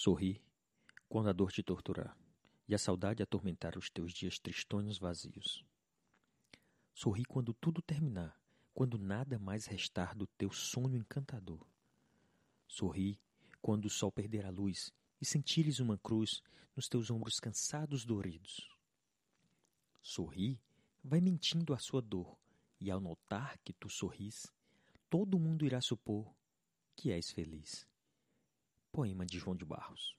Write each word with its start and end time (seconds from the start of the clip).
Sorri 0.00 0.40
quando 1.08 1.28
a 1.28 1.32
dor 1.32 1.50
te 1.50 1.60
torturar 1.60 2.16
e 2.68 2.72
a 2.72 2.78
saudade 2.78 3.20
atormentar 3.20 3.76
os 3.76 3.90
teus 3.90 4.12
dias 4.12 4.38
tristonhos 4.38 4.96
vazios. 4.96 5.66
Sorri 6.94 7.24
quando 7.24 7.52
tudo 7.52 7.82
terminar, 7.82 8.40
quando 8.72 8.96
nada 8.96 9.40
mais 9.40 9.66
restar 9.66 10.14
do 10.14 10.24
teu 10.24 10.52
sonho 10.52 10.96
encantador. 10.96 11.66
Sorri 12.68 13.20
quando 13.60 13.86
o 13.86 13.90
sol 13.90 14.12
perder 14.12 14.46
a 14.46 14.50
luz 14.50 14.92
e 15.20 15.26
sentires 15.26 15.80
uma 15.80 15.98
cruz 15.98 16.44
nos 16.76 16.88
teus 16.88 17.10
ombros 17.10 17.40
cansados 17.40 18.04
doridos. 18.04 18.70
Sorri, 20.00 20.60
vai 21.02 21.20
mentindo 21.20 21.74
a 21.74 21.78
sua 21.80 22.00
dor, 22.00 22.38
e 22.80 22.88
ao 22.88 23.00
notar 23.00 23.58
que 23.64 23.72
tu 23.72 23.90
sorris, 23.90 24.46
todo 25.10 25.40
mundo 25.40 25.64
irá 25.64 25.80
supor 25.80 26.32
que 26.94 27.10
és 27.10 27.32
feliz. 27.32 27.84
Poema 28.92 29.26
de 29.26 29.38
João 29.38 29.54
de 29.54 29.64
Barros. 29.64 30.16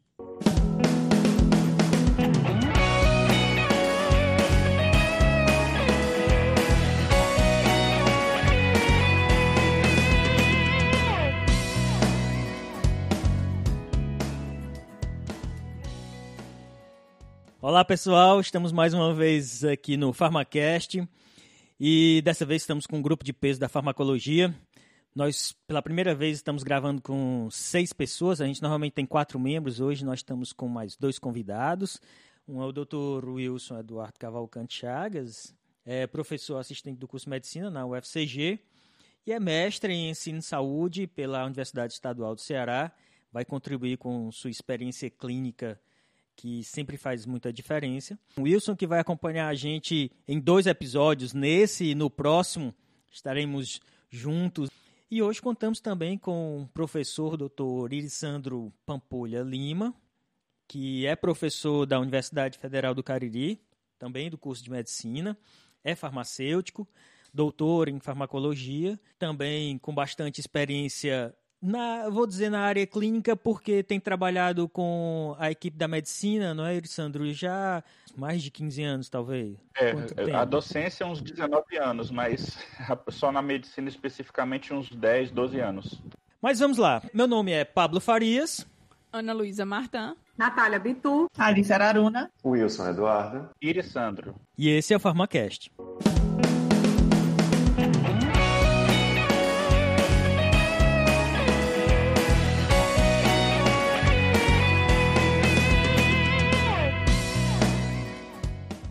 Olá 17.61 17.83
pessoal, 17.83 18.39
estamos 18.39 18.71
mais 18.71 18.93
uma 18.93 19.13
vez 19.13 19.63
aqui 19.63 19.97
no 19.97 20.13
Farmacast 20.13 21.03
e 21.79 22.21
dessa 22.23 22.45
vez 22.45 22.61
estamos 22.61 22.87
com 22.87 22.97
um 22.97 23.01
grupo 23.01 23.23
de 23.23 23.33
peso 23.33 23.59
da 23.59 23.69
farmacologia. 23.69 24.53
Nós, 25.15 25.55
pela 25.67 25.81
primeira 25.81 26.13
vez, 26.13 26.37
estamos 26.37 26.63
gravando 26.63 27.01
com 27.01 27.49
seis 27.51 27.91
pessoas. 27.91 28.39
A 28.39 28.45
gente 28.45 28.61
normalmente 28.61 28.93
tem 28.93 29.05
quatro 29.05 29.39
membros. 29.39 29.79
Hoje 29.79 30.05
nós 30.05 30.19
estamos 30.19 30.53
com 30.53 30.67
mais 30.67 30.95
dois 30.95 31.17
convidados. 31.17 31.99
Um 32.47 32.61
é 32.61 32.65
o 32.65 32.71
Dr. 32.71 33.27
Wilson 33.27 33.77
Eduardo 33.77 34.17
Cavalcante 34.17 34.79
Chagas, 34.79 35.53
é 35.85 36.07
professor 36.07 36.57
assistente 36.57 36.97
do 36.97 37.07
curso 37.07 37.27
de 37.27 37.29
Medicina 37.29 37.69
na 37.69 37.85
UFCG 37.85 38.59
e 39.23 39.31
é 39.31 39.39
mestre 39.39 39.93
em 39.93 40.09
ensino 40.09 40.39
de 40.39 40.45
saúde 40.45 41.05
pela 41.05 41.45
Universidade 41.45 41.93
Estadual 41.93 42.33
do 42.33 42.41
Ceará. 42.41 42.91
Vai 43.31 43.45
contribuir 43.45 43.97
com 43.97 44.31
sua 44.31 44.49
experiência 44.49 45.11
clínica 45.11 45.79
que 46.35 46.63
sempre 46.63 46.97
faz 46.97 47.23
muita 47.23 47.53
diferença. 47.53 48.17
O 48.35 48.41
Wilson 48.41 48.75
que 48.75 48.87
vai 48.87 48.99
acompanhar 48.99 49.47
a 49.47 49.53
gente 49.53 50.11
em 50.27 50.39
dois 50.39 50.65
episódios, 50.65 51.33
nesse 51.33 51.91
e 51.91 51.95
no 51.95 52.09
próximo, 52.09 52.73
estaremos 53.11 53.79
juntos. 54.09 54.71
E 55.11 55.23
hoje 55.23 55.41
contamos 55.41 55.79
também 55.79 56.19
com 56.19 56.61
o 56.61 56.67
professor 56.67 57.35
Dr. 57.35 57.91
Irisandro 57.91 58.71
Pampolha 58.85 59.41
Lima, 59.41 59.91
que 60.67 61.03
é 61.07 61.15
professor 61.15 61.87
da 61.87 61.99
Universidade 61.99 62.59
Federal 62.59 62.93
do 62.93 63.01
Cariri, 63.01 63.59
também 63.97 64.29
do 64.29 64.37
curso 64.37 64.63
de 64.63 64.69
medicina, 64.69 65.35
é 65.83 65.95
farmacêutico, 65.95 66.87
doutor 67.33 67.89
em 67.89 67.99
farmacologia, 67.99 68.99
também 69.17 69.79
com 69.79 69.95
bastante 69.95 70.39
experiência 70.39 71.35
na, 71.61 72.09
vou 72.09 72.25
dizer 72.25 72.49
na 72.49 72.61
área 72.61 72.85
clínica 72.87 73.35
porque 73.35 73.83
tem 73.83 73.99
trabalhado 73.99 74.67
com 74.69 75.35
a 75.37 75.51
equipe 75.51 75.77
da 75.77 75.87
medicina, 75.87 76.53
não 76.53 76.65
é, 76.65 76.81
Sandro? 76.83 77.31
Já 77.33 77.83
mais 78.15 78.41
de 78.41 78.51
15 78.51 78.83
anos, 78.83 79.09
talvez. 79.09 79.57
É, 79.75 80.33
a 80.33 80.45
docência 80.45 81.05
uns 81.05 81.21
19 81.21 81.77
anos, 81.77 82.11
mas 82.11 82.57
só 83.09 83.31
na 83.31 83.41
medicina 83.41 83.89
especificamente 83.89 84.73
uns 84.73 84.89
10, 84.89 85.31
12 85.31 85.59
anos. 85.59 86.01
Mas 86.41 86.59
vamos 86.59 86.77
lá. 86.77 87.01
Meu 87.13 87.27
nome 87.27 87.51
é 87.51 87.65
Pablo 87.65 87.99
Farias. 87.99 88.65
Ana 89.11 89.33
Luísa 89.33 89.65
Martã. 89.65 90.15
Natália 90.37 90.79
Bitu. 90.79 91.27
Alice 91.37 91.73
Araruna. 91.73 92.31
Wilson 92.45 92.89
Eduardo. 92.89 93.49
Iris 93.61 93.87
Sandro. 93.87 94.35
E 94.57 94.69
esse 94.69 94.93
é 94.93 94.97
o 94.97 94.99
Farmacast. 94.99 95.69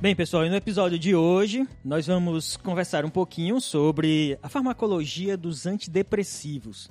Bem, 0.08 0.16
pessoal, 0.16 0.46
e 0.46 0.48
no 0.48 0.56
episódio 0.56 0.98
de 0.98 1.14
hoje 1.14 1.68
nós 1.84 2.06
vamos 2.06 2.56
conversar 2.56 3.04
um 3.04 3.10
pouquinho 3.10 3.60
sobre 3.60 4.38
a 4.42 4.48
farmacologia 4.48 5.36
dos 5.36 5.66
antidepressivos. 5.66 6.90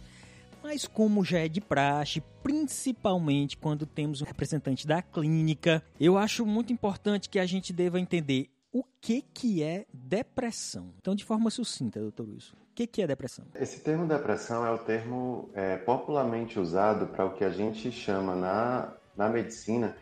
Mas 0.61 0.85
como 0.85 1.25
já 1.25 1.39
é 1.39 1.47
de 1.47 1.59
praxe, 1.59 2.22
principalmente 2.44 3.57
quando 3.57 3.88
temos 3.88 4.22
um 4.22 4.23
representante 4.23 4.85
da 4.85 5.01
clínica, 5.01 5.81
eu 6.00 6.16
acho 6.16 6.45
muito 6.45 6.72
importante 6.72 7.28
que 7.28 7.39
a 7.39 7.45
gente 7.47 7.73
deva 7.73 8.00
entender 8.00 8.51
o 8.72 8.83
que, 9.01 9.23
que 9.34 9.63
é 9.63 9.88
depressão. 9.91 10.94
Então, 10.99 11.16
de 11.16 11.25
forma 11.25 11.49
sucinta, 11.49 11.99
doutor 11.99 12.29
Wilson, 12.29 12.55
o 12.55 12.75
que, 12.75 12.85
que 12.85 13.01
é 13.01 13.07
depressão? 13.07 13.45
Esse 13.55 13.79
termo 13.79 14.07
depressão 14.07 14.63
é 14.63 14.69
o 14.69 14.78
termo 14.78 15.49
é, 15.55 15.75
popularmente 15.78 16.59
usado 16.59 17.07
para 17.07 17.25
o 17.25 17.34
que 17.34 17.44
a 17.44 17.49
gente 17.49 17.91
chama 17.91 18.35
na, 18.35 18.94
na 19.17 19.28
medicina 19.28 19.97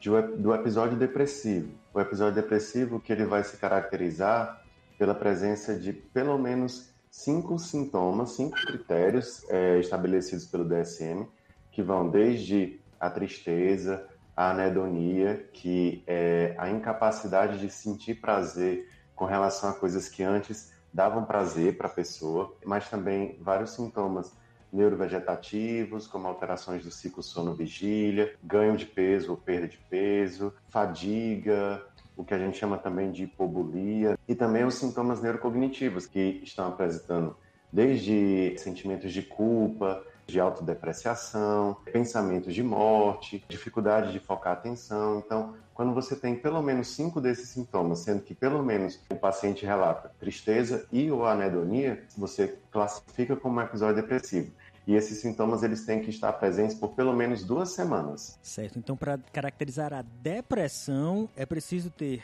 de, 0.00 0.10
do 0.38 0.52
episódio 0.52 0.96
depressivo. 0.96 1.85
O 1.96 2.00
episódio 2.02 2.34
depressivo 2.34 3.00
que 3.00 3.10
ele 3.10 3.24
vai 3.24 3.42
se 3.42 3.56
caracterizar 3.56 4.62
pela 4.98 5.14
presença 5.14 5.74
de 5.74 5.94
pelo 5.94 6.36
menos 6.36 6.90
cinco 7.10 7.58
sintomas, 7.58 8.32
cinco 8.32 8.54
critérios 8.66 9.42
é, 9.48 9.78
estabelecidos 9.78 10.44
pelo 10.44 10.68
DSM, 10.68 11.26
que 11.72 11.82
vão 11.82 12.10
desde 12.10 12.78
a 13.00 13.08
tristeza, 13.08 14.06
a 14.36 14.50
anedonia, 14.50 15.48
que 15.54 16.04
é 16.06 16.54
a 16.58 16.68
incapacidade 16.68 17.58
de 17.58 17.70
sentir 17.70 18.20
prazer 18.20 18.86
com 19.14 19.24
relação 19.24 19.70
a 19.70 19.72
coisas 19.72 20.06
que 20.06 20.22
antes 20.22 20.74
davam 20.92 21.24
prazer 21.24 21.78
para 21.78 21.86
a 21.86 21.90
pessoa, 21.90 22.54
mas 22.62 22.90
também 22.90 23.38
vários 23.40 23.70
sintomas 23.70 24.36
neurovegetativos, 24.76 26.06
como 26.06 26.28
alterações 26.28 26.84
do 26.84 26.90
ciclo 26.90 27.22
sono-vigília, 27.22 28.34
ganho 28.42 28.76
de 28.76 28.86
peso 28.86 29.32
ou 29.32 29.36
perda 29.36 29.66
de 29.66 29.78
peso, 29.78 30.52
fadiga, 30.68 31.82
o 32.16 32.24
que 32.24 32.34
a 32.34 32.38
gente 32.38 32.56
chama 32.56 32.78
também 32.78 33.10
de 33.10 33.24
hipobulia, 33.24 34.18
e 34.28 34.34
também 34.34 34.64
os 34.64 34.74
sintomas 34.74 35.20
neurocognitivos, 35.20 36.06
que 36.06 36.40
estão 36.42 36.68
apresentando 36.68 37.36
desde 37.72 38.54
sentimentos 38.58 39.12
de 39.12 39.22
culpa, 39.22 40.02
de 40.26 40.40
autodepreciação, 40.40 41.76
pensamentos 41.92 42.52
de 42.54 42.62
morte, 42.62 43.44
dificuldade 43.48 44.12
de 44.12 44.18
focar 44.18 44.54
a 44.54 44.56
atenção. 44.56 45.22
Então, 45.24 45.54
quando 45.72 45.94
você 45.94 46.16
tem 46.16 46.34
pelo 46.34 46.60
menos 46.62 46.88
cinco 46.88 47.20
desses 47.20 47.50
sintomas, 47.50 48.00
sendo 48.00 48.22
que 48.22 48.34
pelo 48.34 48.62
menos 48.62 49.00
o 49.10 49.14
paciente 49.14 49.64
relata 49.64 50.10
tristeza 50.18 50.86
e 50.90 51.10
ou 51.10 51.24
anedonia, 51.24 52.02
você 52.16 52.58
classifica 52.72 53.36
como 53.36 53.60
um 53.60 53.62
episódio 53.62 54.02
depressivo. 54.02 54.52
E 54.86 54.94
esses 54.94 55.18
sintomas 55.18 55.62
eles 55.62 55.84
têm 55.84 56.00
que 56.00 56.10
estar 56.10 56.32
presentes 56.34 56.76
por 56.76 56.90
pelo 56.90 57.12
menos 57.12 57.42
duas 57.42 57.70
semanas. 57.70 58.38
Certo. 58.40 58.78
Então, 58.78 58.96
para 58.96 59.18
caracterizar 59.32 59.92
a 59.92 60.02
depressão, 60.02 61.28
é 61.36 61.44
preciso 61.44 61.90
ter 61.90 62.22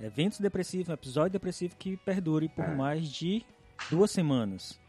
eventos 0.00 0.40
depressivos, 0.40 0.88
um 0.88 0.92
episódio 0.92 1.30
depressivo 1.30 1.76
que 1.76 1.96
perdure 1.96 2.48
por 2.48 2.64
é. 2.64 2.74
mais 2.74 3.08
de 3.08 3.44
duas 3.88 4.10
semanas. 4.10 4.80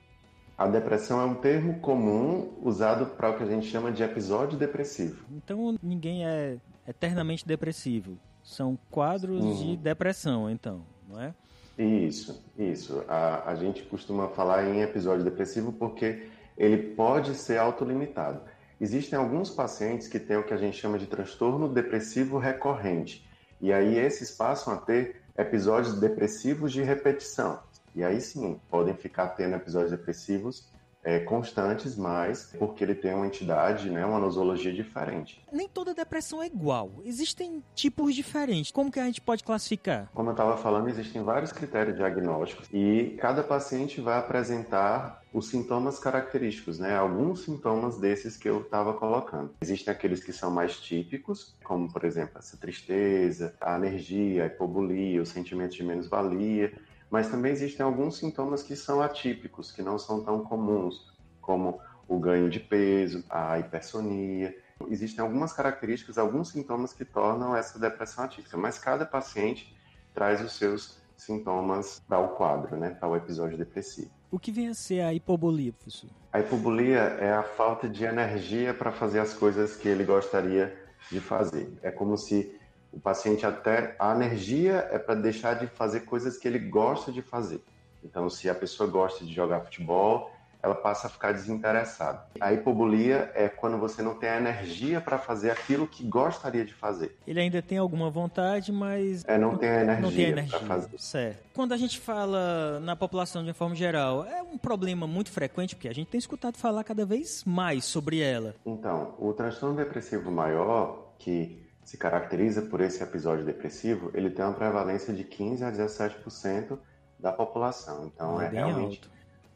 A 0.58 0.68
depressão 0.68 1.20
é 1.20 1.26
um 1.26 1.36
termo 1.36 1.80
comum 1.80 2.54
usado 2.62 3.08
para 3.08 3.30
o 3.30 3.38
que 3.38 3.44
a 3.44 3.48
gente 3.48 3.68
chama 3.68 3.92
de 3.92 4.04
episódio 4.04 4.58
depressivo. 4.58 5.26
Então 5.32 5.78
ninguém 5.82 6.26
é 6.26 6.58
eternamente 6.88 7.46
depressivo. 7.46 8.18
São 8.44 8.78
quadros 8.92 9.44
uhum. 9.44 9.56
de 9.56 9.78
depressão, 9.78 10.50
então, 10.50 10.86
não 11.08 11.20
é? 11.20 11.34
Isso, 11.78 12.44
isso. 12.58 13.04
A, 13.08 13.50
a 13.50 13.56
gente 13.56 13.82
costuma 13.84 14.28
falar 14.28 14.68
em 14.68 14.82
episódio 14.82 15.24
depressivo 15.24 15.74
porque 15.74 16.28
ele 16.58 16.78
pode 16.96 17.36
ser 17.36 17.58
autolimitado. 17.58 18.42
Existem 18.80 19.18
alguns 19.18 19.50
pacientes 19.50 20.08
que 20.08 20.20
têm 20.20 20.38
o 20.38 20.44
que 20.44 20.54
a 20.54 20.58
gente 20.58 20.78
chama 20.78 21.00
de 21.00 21.08
transtorno 21.08 21.70
depressivo 21.70 22.38
recorrente. 22.38 23.28
E 23.62 23.72
aí 23.72 23.98
esses 23.98 24.32
passam 24.32 24.74
a 24.74 24.78
ter 24.78 25.22
episódios 25.38 26.00
depressivos 26.00 26.72
de 26.72 26.82
repetição. 26.82 27.60
E 27.96 28.04
aí 28.04 28.20
sim, 28.20 28.60
podem 28.70 28.96
ficar 28.96 29.30
tendo 29.30 29.56
episódios 29.56 29.92
depressivos 29.92 30.68
é, 31.04 31.20
constantes, 31.20 31.96
mas 31.96 32.54
porque 32.58 32.84
ele 32.84 32.96
tem 32.96 33.14
uma 33.14 33.28
entidade, 33.28 33.90
né, 33.90 34.06
uma 34.06 34.20
nosologia 34.20 34.74
diferente. 34.74 35.44
Nem 35.52 35.68
toda 35.68 35.94
depressão 35.94 36.42
é 36.42 36.48
igual. 36.48 36.92
Existem 37.04 37.64
tipos 37.76 38.16
diferentes. 38.16 38.72
Como 38.72 38.92
que 38.92 39.00
a 39.00 39.06
gente 39.06 39.22
pode 39.22 39.44
classificar? 39.44 40.10
Como 40.14 40.30
eu 40.30 40.34
estava 40.34 40.58
falando, 40.58 40.90
existem 40.90 41.22
vários 41.22 41.52
critérios 41.52 41.96
diagnósticos 41.96 42.68
e 42.72 43.16
cada 43.20 43.44
paciente 43.44 44.00
vai 44.00 44.18
apresentar 44.18 45.22
os 45.34 45.48
sintomas 45.48 45.98
característicos, 45.98 46.78
né? 46.78 46.96
Alguns 46.96 47.44
sintomas 47.44 47.98
desses 47.98 48.38
que 48.38 48.48
eu 48.48 48.62
estava 48.62 48.94
colocando. 48.94 49.52
Existem 49.62 49.92
aqueles 49.92 50.24
que 50.24 50.32
são 50.32 50.52
mais 50.52 50.80
típicos, 50.80 51.56
como 51.64 51.92
por 51.92 52.06
exemplo 52.06 52.38
essa 52.38 52.56
tristeza, 52.56 53.56
a 53.60 53.74
alergia, 53.74 54.44
a 54.44 54.48
hipobulia, 54.48 55.22
o 55.22 55.26
sentimento 55.26 55.74
de 55.76 55.84
menos-valia 55.84 56.72
mas 57.14 57.30
também 57.30 57.52
existem 57.52 57.86
alguns 57.86 58.18
sintomas 58.18 58.64
que 58.64 58.76
são 58.76 59.00
atípicos, 59.00 59.72
que 59.72 59.84
não 59.84 60.00
são 60.00 60.24
tão 60.24 60.44
comuns, 60.44 61.14
como 61.40 61.80
o 62.08 62.18
ganho 62.18 62.50
de 62.50 62.60
peso, 62.60 63.24
a 63.30 63.60
hipersonia. 63.60 64.58
Existem 64.90 65.24
algumas 65.24 65.54
características, 65.54 66.18
alguns 66.18 66.50
sintomas 66.50 66.92
que 66.92 67.06
tornam 67.06 67.56
essa 67.56 67.78
depressão 67.78 68.24
atípica, 68.24 68.58
mas 68.58 68.80
cada 68.80 69.06
paciente 69.06 69.78
traz 70.12 70.42
os 70.42 70.54
seus 70.54 71.04
sintomas 71.16 72.02
para 72.08 72.18
o 72.18 72.30
quadro, 72.30 72.78
né, 72.78 72.90
para 72.90 73.08
o 73.08 73.16
episódio 73.16 73.60
depressivo. 73.60 74.10
O 74.32 74.40
que 74.40 74.52
vem 74.52 74.70
a 74.70 74.74
ser 74.74 75.02
a 75.02 75.14
hipobolia, 75.14 75.72
professor? 75.72 76.10
A 76.32 76.40
hipobolia 76.40 76.98
é 76.98 77.32
a 77.32 77.44
falta 77.44 77.88
de 77.88 78.06
energia 78.06 78.74
para 78.74 78.92
fazer 78.92 79.20
as 79.20 79.36
coisas 79.36 79.76
que 79.76 79.88
ele 79.88 80.04
gostaria 80.04 80.76
de 81.12 81.20
fazer. 81.20 81.78
É 81.84 81.92
como 81.92 82.18
se 82.18 82.60
o 82.94 83.00
paciente 83.00 83.46
até 83.46 83.96
a 83.98 84.14
energia 84.14 84.88
é 84.92 85.00
para 85.00 85.16
deixar 85.16 85.56
de 85.56 85.68
fazer 85.68 86.02
coisas 86.02 86.38
que 86.38 86.48
ele 86.48 86.60
gosta 86.60 87.12
de 87.12 87.22
fazer. 87.22 87.62
Então, 88.04 88.30
se 88.30 88.50
a 88.50 88.56
pessoa 88.56 88.88
gosta 88.88 89.26
de 89.26 89.34
jogar 89.34 89.62
futebol, 89.62 90.32
ela 90.62 90.76
passa 90.76 91.08
a 91.08 91.10
ficar 91.10 91.34
desinteressada. 91.34 92.26
A 92.40 92.54
hipobolia 92.54 93.32
é 93.36 93.50
quando 93.50 93.78
você 93.78 94.02
não 94.02 94.16
tem 94.16 94.30
a 94.30 94.38
energia 94.38 95.02
para 95.02 95.18
fazer 95.18 95.52
aquilo 95.52 95.86
que 95.86 96.04
gostaria 96.06 96.64
de 96.64 96.74
fazer. 96.74 97.18
Ele 97.28 97.42
ainda 97.42 97.62
tem 97.62 97.78
alguma 97.78 98.10
vontade, 98.10 98.72
mas 98.72 99.26
é, 99.28 99.38
não 99.38 99.58
tem 99.58 99.68
a 99.68 99.82
energia, 99.82 100.30
energia 100.30 100.60
para 100.60 100.68
fazer. 100.68 100.98
Certo. 100.98 101.44
Quando 101.54 101.74
a 101.74 101.78
gente 101.78 102.00
fala 102.00 102.80
na 102.80 102.96
população 102.96 103.42
de 103.42 103.50
uma 103.50 103.54
forma 103.54 103.76
geral, 103.76 104.26
é 104.26 104.42
um 104.42 104.58
problema 104.58 105.06
muito 105.06 105.32
frequente 105.32 105.76
porque 105.76 105.90
a 105.90 105.94
gente 105.94 106.08
tem 106.08 106.20
escutado 106.20 106.58
falar 106.58 106.84
cada 106.86 107.06
vez 107.06 107.44
mais 107.44 107.84
sobre 107.84 108.22
ela. 108.22 108.56
Então, 108.66 109.16
o 109.20 109.34
transtorno 109.34 109.76
depressivo 109.76 110.32
maior 110.32 111.14
que 111.20 111.63
se 111.84 111.98
caracteriza 111.98 112.62
por 112.62 112.82
esse 112.82 113.04
episódio 113.04 113.46
depressivo, 113.46 114.12
ele 114.14 114.30
tem 114.30 114.44
uma 114.44 114.54
prevalência 114.54 115.14
de 115.14 115.24
15 115.24 115.64
a 115.64 115.72
17% 115.72 116.78
da 117.20 117.32
população. 117.32 118.12
Então 118.14 118.42
é, 118.42 118.46
é 118.46 118.50
realmente 118.50 119.02
alto 119.04 119.14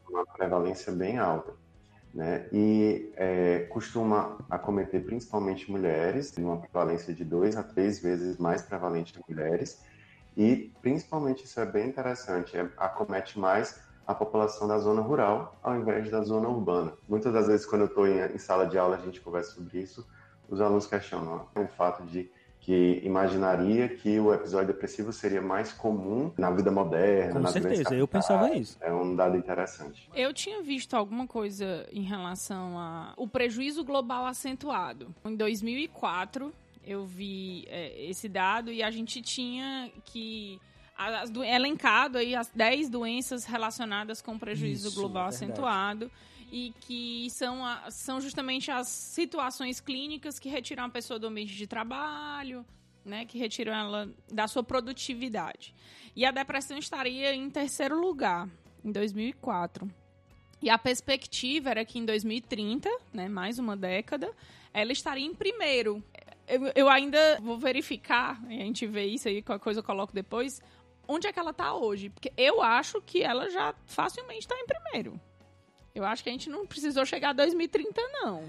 uma 0.10 0.26
prevalência 0.26 0.92
bem 0.92 1.18
alta. 1.18 1.54
Né? 2.14 2.48
E 2.52 3.12
é, 3.16 3.60
costuma 3.70 4.38
acometer 4.50 5.04
principalmente 5.06 5.70
mulheres, 5.70 6.32
tem 6.32 6.44
uma 6.44 6.58
prevalência 6.58 7.14
de 7.14 7.24
dois 7.24 7.56
a 7.56 7.64
três 7.64 8.00
vezes 8.02 8.38
mais 8.38 8.62
prevalente 8.62 9.14
em 9.18 9.34
mulheres, 9.34 9.84
e 10.36 10.72
principalmente 10.82 11.46
isso 11.46 11.60
é 11.60 11.66
bem 11.66 11.88
interessante, 11.90 12.58
é, 12.58 12.70
acomete 12.78 13.38
mais 13.38 13.80
a 14.06 14.16
população 14.16 14.68
da 14.68 14.80
zona 14.80 15.02
rural 15.02 15.60
ao 15.62 15.76
invés 15.76 16.10
da 16.10 16.22
zona 16.24 16.48
urbana. 16.48 16.94
Muitas 17.08 17.34
das 17.34 17.48
vezes, 17.48 17.66
quando 17.66 17.82
eu 17.82 17.88
estou 17.88 18.08
em, 18.08 18.20
em, 18.20 18.38
sala 18.38 18.66
de 18.66 18.78
aula, 18.78 18.96
a 18.96 19.00
gente 19.00 19.20
conversa 19.20 19.52
sobre 19.52 19.80
isso, 19.80 20.08
os 20.50 20.62
alunos 20.62 20.88
questionam 20.88 21.48
o 21.56 21.68
fato 21.68 22.04
de 22.04 22.30
que 22.68 23.00
imaginaria 23.02 23.88
que 23.88 24.20
o 24.20 24.34
episódio 24.34 24.68
depressivo 24.68 25.14
seria 25.14 25.42
mais 25.42 25.72
comum 25.72 26.34
na 26.38 26.52
vida 26.52 26.70
moderna. 26.70 27.40
Com 27.40 27.48
certeza, 27.48 27.96
eu 27.96 28.06
pensava 28.06 28.54
isso. 28.54 28.78
É 28.82 28.92
um 28.92 29.16
dado 29.16 29.38
interessante. 29.38 30.10
Eu 30.14 30.34
tinha 30.34 30.62
visto 30.62 30.94
alguma 30.94 31.26
coisa 31.26 31.88
em 31.94 32.02
relação 32.02 32.78
ao 33.16 33.26
prejuízo 33.26 33.86
global 33.86 34.26
acentuado. 34.26 35.16
Em 35.24 35.34
2004, 35.34 36.54
eu 36.86 37.06
vi 37.06 37.66
é, 37.70 38.10
esse 38.10 38.28
dado 38.28 38.70
e 38.70 38.84
a 38.84 38.92
gente 38.92 39.22
tinha 39.22 39.90
que 40.04 40.60
as, 40.98 41.32
elencado 41.36 42.18
aí 42.18 42.36
as 42.36 42.50
10 42.50 42.90
doenças 42.90 43.46
relacionadas 43.46 44.22
com 44.22 44.38
prejuízo 44.38 44.90
isso, 44.90 45.00
global 45.00 45.28
é 45.28 45.30
acentuado 45.30 46.12
e 46.52 46.74
que 46.82 47.30
são, 47.30 47.66
a, 47.66 47.92
são 47.92 48.22
justamente 48.22 48.72
as 48.72 48.88
situações 48.88 49.80
clínicas 49.80 50.40
que 50.40 50.50
retiram 50.50 50.86
a 50.86 50.90
pessoa 50.90 51.20
do 51.20 51.28
ambiente 51.28 51.56
de 51.56 51.68
trabalho, 51.68 52.66
né, 53.04 53.26
que 53.26 53.38
retiram 53.38 53.74
ela 53.74 54.10
da 54.32 54.48
sua 54.48 54.64
produtividade. 54.64 55.74
E 56.16 56.26
a 56.26 56.32
depressão 56.32 56.78
estaria 56.78 57.34
em 57.34 57.50
terceiro 57.50 58.00
lugar, 58.00 58.50
em 58.84 58.92
2004. 58.92 59.90
E 60.62 60.70
a 60.70 60.78
perspectiva 60.78 61.70
era 61.70 61.86
que 61.86 62.00
em 62.00 62.06
2030, 62.06 62.90
né, 63.14 63.30
mais 63.30 63.60
uma 63.60 63.78
década, 63.78 64.32
ela 64.74 64.92
estaria 64.92 65.26
em 65.26 65.34
primeiro. 65.34 66.04
Eu, 66.48 66.72
eu 66.76 66.90
ainda 66.90 67.40
vou 67.42 67.58
verificar, 67.58 68.42
a 68.46 68.52
gente 68.52 68.86
vê 68.88 69.06
isso 69.06 69.28
aí, 69.28 69.42
qualquer 69.42 69.64
coisa 69.64 69.80
eu 69.82 69.84
coloco 69.84 70.14
depois, 70.14 70.62
onde 71.08 71.28
é 71.28 71.34
que 71.34 71.40
ela 71.40 71.52
está 71.52 71.74
hoje. 71.74 72.10
Porque 72.10 72.34
eu 72.36 72.62
acho 72.62 73.02
que 73.02 73.22
ela 73.22 73.50
já 73.50 73.74
facilmente 73.86 74.40
está 74.40 74.56
em 74.56 74.66
primeiro. 74.66 75.20
Eu 75.98 76.06
acho 76.06 76.24
que 76.24 76.30
a 76.30 76.32
gente 76.32 76.48
não 76.48 76.64
precisou 76.64 77.04
chegar 77.08 77.32
a 77.32 77.34
2030, 77.34 78.00
não. 78.22 78.44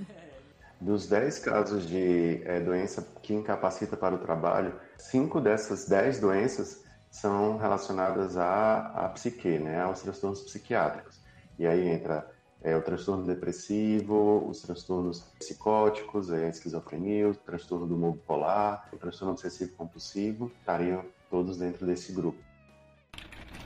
Dos 0.79 1.06
10 1.06 1.39
casos 1.39 1.89
de 1.89 2.43
é, 2.45 2.61
doença 2.61 3.09
que 3.23 3.33
incapacita 3.33 3.97
para 3.97 4.15
o 4.15 4.19
trabalho, 4.19 4.79
cinco 4.99 5.41
dessas 5.41 5.89
10 5.89 6.21
doenças 6.21 6.85
são 7.11 7.56
relacionadas 7.56 8.37
à, 8.37 8.89
à 8.89 9.09
psique, 9.09 9.59
né, 9.59 9.81
aos 9.81 10.03
transtornos 10.03 10.43
psiquiátricos. 10.43 11.23
E 11.59 11.67
aí 11.67 11.89
entra 11.89 12.31
é, 12.62 12.77
o 12.77 12.83
transtorno 12.83 13.25
depressivo, 13.25 14.47
os 14.47 14.61
transtornos 14.61 15.23
psicóticos, 15.39 16.31
a 16.31 16.49
esquizofrenia, 16.49 17.31
o 17.31 17.35
transtorno 17.35 17.87
do 17.87 17.95
humor 17.95 18.12
bipolar, 18.12 18.91
o 18.93 18.99
transtorno 18.99 19.33
obsessivo 19.33 19.73
compulsivo, 19.73 20.53
estariam 20.61 21.03
todos 21.31 21.56
dentro 21.56 21.87
desse 21.87 22.12
grupo. 22.12 22.48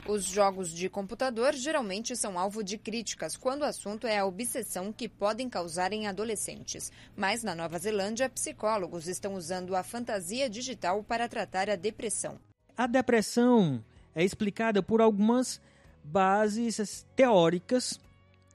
Os 0.05 0.25
jogos 0.25 0.73
de 0.73 0.89
computador 0.89 1.53
geralmente 1.53 2.13
são 2.17 2.37
alvo 2.37 2.61
de 2.61 2.77
críticas 2.77 3.37
quando 3.37 3.61
o 3.61 3.65
assunto 3.65 4.05
é 4.05 4.19
a 4.19 4.25
obsessão 4.25 4.91
que 4.91 5.07
podem 5.07 5.47
causar 5.47 5.93
em 5.93 6.07
adolescentes. 6.07 6.91
Mas 7.15 7.41
na 7.41 7.55
Nova 7.55 7.79
Zelândia, 7.79 8.29
psicólogos 8.29 9.07
estão 9.07 9.35
usando 9.35 9.73
a 9.73 9.81
fantasia 9.81 10.49
digital 10.49 11.01
para 11.03 11.29
tratar 11.29 11.69
a 11.69 11.77
depressão. 11.77 12.37
A 12.75 12.85
depressão 12.85 13.81
é 14.13 14.25
explicada 14.25 14.83
por 14.83 14.99
algumas 14.99 15.61
bases 16.03 17.05
teóricas 17.15 17.97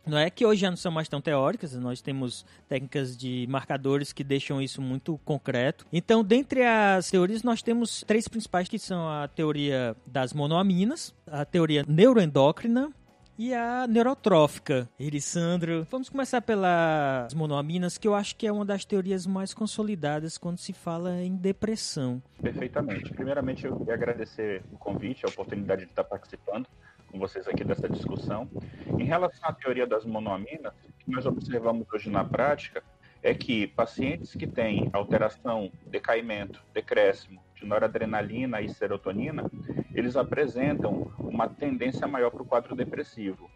não 0.09 0.19
é 0.19 0.31
que 0.31 0.45
hoje 0.45 0.63
já 0.63 0.71
não 0.71 0.77
são 0.77 0.91
mais 0.91 1.09
tão 1.09 1.21
teóricas, 1.21 1.75
nós 1.75 2.01
temos 2.01 2.45
técnicas 2.69 3.17
de 3.17 3.47
marcadores 3.49 4.13
que 4.13 4.25
deixam 4.25 4.61
isso 4.61 4.81
muito 4.81 5.19
concreto. 5.25 5.87
Então, 5.93 6.25
dentre 6.25 6.65
as 6.65 7.11
teorias, 7.11 7.43
nós 7.43 7.63
temos 7.63 8.03
três 8.07 8.27
principais 8.27 8.69
que 8.69 8.79
são 8.79 9.09
a 9.09 9.29
teoria 9.29 9.97
das 10.07 10.33
monoaminas, 10.33 11.15
a 11.27 11.45
teoria 11.45 11.85
neuroendócrina 11.87 12.93
e 13.39 13.55
a 13.55 13.87
neurotrófica. 13.87 14.89
Elisandro, 14.99 15.87
vamos 15.89 16.09
começar 16.09 16.41
pelas 16.43 17.33
monoaminas, 17.35 17.97
que 17.97 18.09
eu 18.09 18.15
acho 18.15 18.35
que 18.35 18.47
é 18.47 18.53
uma 18.53 18.65
das 18.65 18.85
teorias 18.85 19.27
mais 19.27 19.55
consolidadas 19.55 20.37
quando 20.37 20.59
se 20.59 20.73
fala 20.73 21.23
em 21.23 21.37
depressão. 21.37 22.21
Perfeitamente. 22.43 23.13
Primeiramente, 23.13 23.65
eu 23.65 23.77
queria 23.77 23.95
agradecer 23.95 24.63
o 24.73 24.77
convite, 24.77 25.25
a 25.25 25.29
oportunidade 25.29 25.85
de 25.85 25.91
estar 25.91 26.03
participando 26.03 26.67
com 27.11 27.19
vocês 27.19 27.49
aqui 27.49 27.65
dessa 27.65 27.89
discussão. 27.89 28.49
Em 28.99 29.05
relação 29.05 29.49
à 29.49 29.53
teoria 29.53 29.87
das 29.87 30.05
monoaminas, 30.05 30.73
o 30.73 31.05
que 31.05 31.11
nós 31.11 31.27
observamos 31.27 31.87
hoje 31.93 32.11
na 32.11 32.25
prática 32.25 32.83
é 33.23 33.35
que 33.35 33.67
pacientes 33.67 34.35
que 34.35 34.47
têm 34.47 34.89
alteração, 34.93 35.73
decaimento, 35.87 36.63
decréscimo 36.73 37.43
de 37.57 37.67
noradrenalina 37.67 38.61
e 38.61 38.69
serotonina, 38.69 39.51
eles 39.93 40.17
apresentam 40.17 41.11
uma 41.19 41.49
tendência 41.49 42.07
maior 42.07 42.31
para 42.31 42.43
o 42.43 42.47
quadro 42.47 42.77
depressivo. 42.77 43.51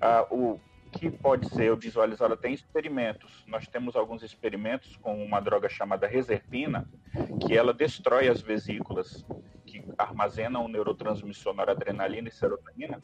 Ah, 0.00 0.26
o 0.30 0.58
que 0.90 1.08
pode 1.08 1.48
ser 1.50 1.74
visualizado 1.76 2.34
até 2.34 2.48
em 2.48 2.54
experimentos. 2.54 3.44
Nós 3.46 3.66
temos 3.68 3.94
alguns 3.94 4.22
experimentos 4.22 4.96
com 4.96 5.22
uma 5.22 5.40
droga 5.40 5.68
chamada 5.68 6.06
reserpina, 6.06 6.88
que 7.46 7.56
ela 7.56 7.72
destrói 7.72 8.28
as 8.28 8.40
vesículas 8.40 9.24
armazenam 10.00 10.68
neurotransmissor 10.68 11.54
noradrenalina 11.54 12.28
e 12.28 12.32
serotonina, 12.32 13.02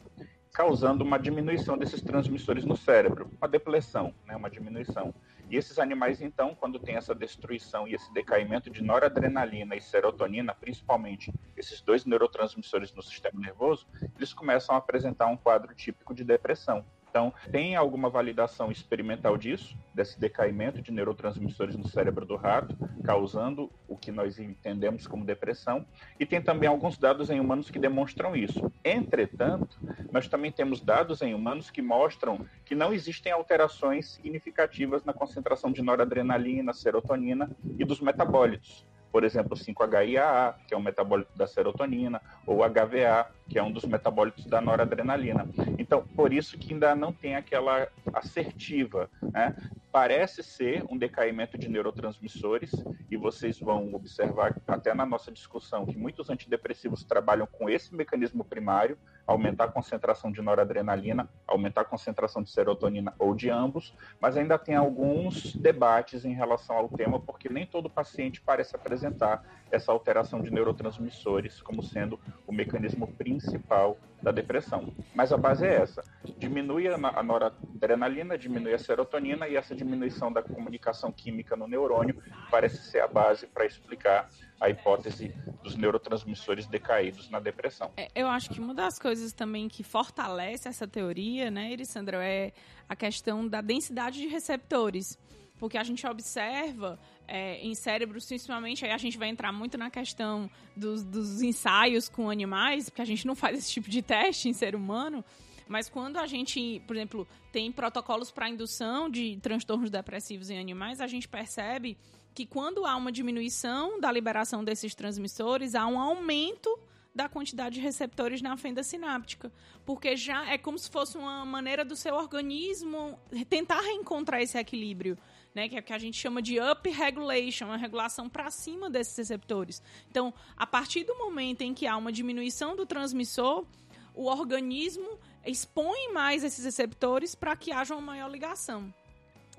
causando 0.53 1.03
uma 1.03 1.19
diminuição 1.19 1.77
desses 1.77 2.01
transmissores 2.01 2.65
no 2.65 2.75
cérebro, 2.75 3.29
uma 3.37 3.47
depressão, 3.47 4.13
né, 4.25 4.35
uma 4.35 4.49
diminuição. 4.49 5.13
E 5.49 5.55
esses 5.55 5.79
animais, 5.79 6.21
então, 6.21 6.53
quando 6.55 6.79
tem 6.79 6.95
essa 6.95 7.15
destruição 7.15 7.87
e 7.87 7.93
esse 7.93 8.11
decaimento 8.13 8.69
de 8.69 8.83
noradrenalina 8.83 9.75
e 9.75 9.81
serotonina, 9.81 10.53
principalmente 10.53 11.33
esses 11.55 11.79
dois 11.81 12.05
neurotransmissores 12.05 12.93
no 12.93 13.01
sistema 13.01 13.39
nervoso, 13.39 13.87
eles 14.17 14.33
começam 14.33 14.75
a 14.75 14.79
apresentar 14.79 15.27
um 15.27 15.37
quadro 15.37 15.73
típico 15.73 16.13
de 16.13 16.23
depressão. 16.23 16.83
Então, 17.17 17.33
tem 17.51 17.75
alguma 17.75 18.11
validação 18.11 18.71
experimental 18.71 19.35
disso, 19.39 19.75
desse 19.91 20.19
decaimento 20.19 20.83
de 20.83 20.91
neurotransmissores 20.91 21.75
no 21.75 21.87
cérebro 21.87 22.27
do 22.27 22.35
rato, 22.35 22.77
causando 23.03 23.71
o 23.87 23.97
que 23.97 24.11
nós 24.11 24.37
entendemos 24.37 25.07
como 25.07 25.25
depressão, 25.25 25.83
e 26.19 26.27
tem 26.27 26.39
também 26.39 26.69
alguns 26.69 26.95
dados 26.95 27.31
em 27.31 27.39
humanos 27.39 27.71
que 27.71 27.79
demonstram 27.79 28.35
isso. 28.35 28.71
Entretanto, 28.85 29.79
nós 30.11 30.27
também 30.27 30.51
temos 30.51 30.79
dados 30.79 31.23
em 31.23 31.33
humanos 31.33 31.71
que 31.71 31.81
mostram 31.81 32.45
que 32.63 32.75
não 32.75 32.93
existem 32.93 33.31
alterações 33.31 34.09
significativas 34.11 35.03
na 35.03 35.11
concentração 35.11 35.71
de 35.71 35.81
noradrenalina, 35.81 36.71
serotonina 36.71 37.49
e 37.79 37.83
dos 37.83 37.99
metabólitos 37.99 38.85
por 39.11 39.23
exemplo, 39.23 39.57
5-HIAA, 39.57 40.55
que 40.67 40.73
é 40.73 40.77
um 40.77 40.81
metabólito 40.81 41.31
da 41.35 41.47
serotonina, 41.47 42.21
ou 42.45 42.59
HVA, 42.59 43.27
que 43.49 43.57
é 43.57 43.63
um 43.63 43.71
dos 43.71 43.85
metabólitos 43.85 44.45
da 44.45 44.61
noradrenalina. 44.61 45.47
Então, 45.77 46.05
por 46.15 46.33
isso 46.33 46.57
que 46.57 46.73
ainda 46.73 46.95
não 46.95 47.11
tem 47.11 47.35
aquela 47.35 47.87
assertiva, 48.13 49.09
né? 49.21 49.55
Parece 49.99 50.43
ser 50.43 50.85
um 50.91 50.95
decaimento 50.95 51.57
de 51.57 51.67
neurotransmissores, 51.67 52.71
e 53.09 53.17
vocês 53.17 53.59
vão 53.59 53.95
observar 53.95 54.55
até 54.67 54.93
na 54.93 55.07
nossa 55.07 55.31
discussão 55.31 55.87
que 55.87 55.97
muitos 55.97 56.29
antidepressivos 56.29 57.03
trabalham 57.03 57.47
com 57.47 57.67
esse 57.67 57.95
mecanismo 57.95 58.43
primário, 58.45 58.95
aumentar 59.25 59.63
a 59.63 59.71
concentração 59.71 60.31
de 60.31 60.39
noradrenalina, 60.39 61.27
aumentar 61.47 61.81
a 61.81 61.85
concentração 61.85 62.43
de 62.43 62.51
serotonina 62.51 63.15
ou 63.17 63.33
de 63.33 63.49
ambos, 63.49 63.91
mas 64.21 64.37
ainda 64.37 64.59
tem 64.59 64.75
alguns 64.75 65.55
debates 65.55 66.25
em 66.25 66.33
relação 66.33 66.77
ao 66.77 66.89
tema, 66.89 67.19
porque 67.19 67.49
nem 67.49 67.65
todo 67.65 67.89
paciente 67.89 68.39
parece 68.39 68.75
apresentar 68.75 69.43
essa 69.71 69.91
alteração 69.91 70.41
de 70.41 70.51
neurotransmissores 70.51 71.59
como 71.59 71.81
sendo 71.81 72.19
o 72.45 72.53
mecanismo 72.53 73.07
principal 73.07 73.97
da 74.21 74.31
depressão. 74.31 74.93
Mas 75.13 75.33
a 75.33 75.37
base 75.37 75.65
é 75.65 75.75
essa: 75.75 76.03
diminui 76.37 76.87
a 76.87 77.23
noradrenalina, 77.23 78.37
diminui 78.37 78.73
a 78.73 78.79
serotonina 78.79 79.47
e 79.47 79.55
essa 79.55 79.75
diminuição 79.75 79.86
da 80.33 80.41
comunicação 80.41 81.11
química 81.11 81.55
no 81.55 81.67
neurônio 81.67 82.21
parece 82.49 82.77
ser 82.89 82.99
a 83.01 83.07
base 83.07 83.47
para 83.47 83.65
explicar 83.65 84.29
a 84.59 84.69
hipótese 84.69 85.33
dos 85.63 85.75
neurotransmissores 85.75 86.65
decaídos 86.67 87.29
na 87.29 87.39
depressão. 87.39 87.91
É, 87.97 88.09
eu 88.15 88.27
acho 88.27 88.49
que 88.49 88.59
uma 88.59 88.73
das 88.73 88.97
coisas 88.99 89.31
também 89.33 89.67
que 89.67 89.83
fortalece 89.83 90.67
essa 90.67 90.87
teoria, 90.87 91.51
né, 91.51 91.71
Erisandra, 91.71 92.23
é 92.23 92.51
a 92.89 92.95
questão 92.95 93.47
da 93.47 93.61
densidade 93.61 94.19
de 94.19 94.27
receptores. 94.27 95.17
Porque 95.59 95.77
a 95.77 95.83
gente 95.83 96.05
observa 96.05 96.99
é, 97.27 97.59
em 97.65 97.73
cérebros, 97.73 98.25
principalmente, 98.25 98.85
aí 98.85 98.91
a 98.91 98.97
gente 98.97 99.17
vai 99.17 99.27
entrar 99.27 99.51
muito 99.51 99.75
na 99.77 99.89
questão 99.89 100.49
dos, 100.75 101.03
dos 101.03 101.41
ensaios 101.41 102.07
com 102.07 102.29
animais, 102.29 102.89
porque 102.89 103.01
a 103.01 103.05
gente 103.05 103.25
não 103.25 103.35
faz 103.35 103.57
esse 103.57 103.71
tipo 103.71 103.89
de 103.89 104.01
teste 104.01 104.49
em 104.49 104.53
ser 104.53 104.75
humano. 104.75 105.25
Mas 105.67 105.89
quando 105.89 106.17
a 106.17 106.25
gente, 106.25 106.81
por 106.87 106.95
exemplo, 106.95 107.27
tem 107.51 107.71
protocolos 107.71 108.31
para 108.31 108.49
indução 108.49 109.09
de 109.09 109.37
transtornos 109.41 109.89
depressivos 109.89 110.49
em 110.49 110.59
animais, 110.59 111.01
a 111.01 111.07
gente 111.07 111.27
percebe 111.27 111.97
que 112.33 112.45
quando 112.45 112.85
há 112.85 112.95
uma 112.95 113.11
diminuição 113.11 113.99
da 113.99 114.11
liberação 114.11 114.63
desses 114.63 114.93
transmissores, 114.93 115.73
há 115.73 115.87
um 115.87 115.99
aumento 115.99 116.69
da 117.17 117.27
quantidade 117.27 117.75
de 117.75 117.81
receptores 117.81 118.43
na 118.43 118.55
fenda 118.55 118.83
sináptica, 118.83 119.51
porque 119.83 120.15
já 120.15 120.47
é 120.51 120.55
como 120.55 120.77
se 120.77 120.87
fosse 120.87 121.17
uma 121.17 121.43
maneira 121.43 121.83
do 121.83 121.95
seu 121.95 122.13
organismo 122.13 123.19
tentar 123.49 123.81
reencontrar 123.81 124.39
esse 124.39 124.55
equilíbrio, 124.55 125.17
né, 125.55 125.67
que 125.67 125.75
é 125.75 125.79
o 125.79 125.83
que 125.83 125.93
a 125.93 125.97
gente 125.97 126.15
chama 126.15 126.43
de 126.43 126.59
up 126.59 126.87
regulation, 126.87 127.65
uma 127.65 127.75
regulação 127.75 128.29
para 128.29 128.51
cima 128.51 128.87
desses 128.87 129.17
receptores. 129.17 129.81
Então, 130.11 130.31
a 130.55 130.67
partir 130.67 131.03
do 131.05 131.17
momento 131.17 131.63
em 131.63 131.73
que 131.73 131.87
há 131.87 131.97
uma 131.97 132.11
diminuição 132.11 132.75
do 132.75 132.85
transmissor, 132.85 133.65
o 134.13 134.25
organismo 134.25 135.17
expõe 135.47 136.11
mais 136.13 136.43
esses 136.43 136.63
receptores 136.63 137.33
para 137.33 137.55
que 137.55 137.71
haja 137.71 137.95
uma 137.95 138.01
maior 138.01 138.29
ligação. 138.29 138.93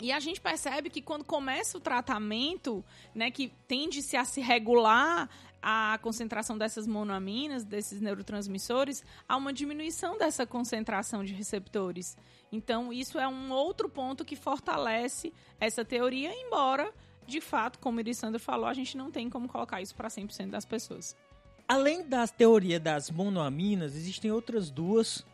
E 0.00 0.12
a 0.12 0.20
gente 0.20 0.40
percebe 0.40 0.90
que 0.90 1.02
quando 1.02 1.24
começa 1.24 1.76
o 1.76 1.80
tratamento, 1.80 2.84
né, 3.14 3.30
que 3.30 3.52
tende-se 3.66 4.16
a 4.16 4.24
se 4.24 4.40
regular 4.40 5.28
a 5.60 5.98
concentração 6.00 6.56
dessas 6.56 6.86
monoaminas, 6.86 7.64
desses 7.64 8.00
neurotransmissores, 8.00 9.04
há 9.28 9.36
uma 9.36 9.52
diminuição 9.52 10.16
dessa 10.16 10.46
concentração 10.46 11.24
de 11.24 11.32
receptores. 11.32 12.16
Então, 12.52 12.92
isso 12.92 13.18
é 13.18 13.26
um 13.26 13.50
outro 13.50 13.88
ponto 13.88 14.24
que 14.24 14.36
fortalece 14.36 15.32
essa 15.58 15.84
teoria, 15.84 16.32
embora, 16.32 16.94
de 17.26 17.40
fato, 17.40 17.80
como 17.80 17.98
o 17.98 18.00
Irissandro 18.00 18.38
falou, 18.38 18.66
a 18.66 18.74
gente 18.74 18.96
não 18.96 19.10
tem 19.10 19.28
como 19.28 19.48
colocar 19.48 19.82
isso 19.82 19.96
para 19.96 20.08
100% 20.08 20.50
das 20.50 20.64
pessoas. 20.64 21.16
Além 21.66 22.08
da 22.08 22.26
teoria 22.26 22.78
das 22.78 23.10
monoaminas, 23.10 23.96
existem 23.96 24.30
outras 24.30 24.70
duas 24.70 25.26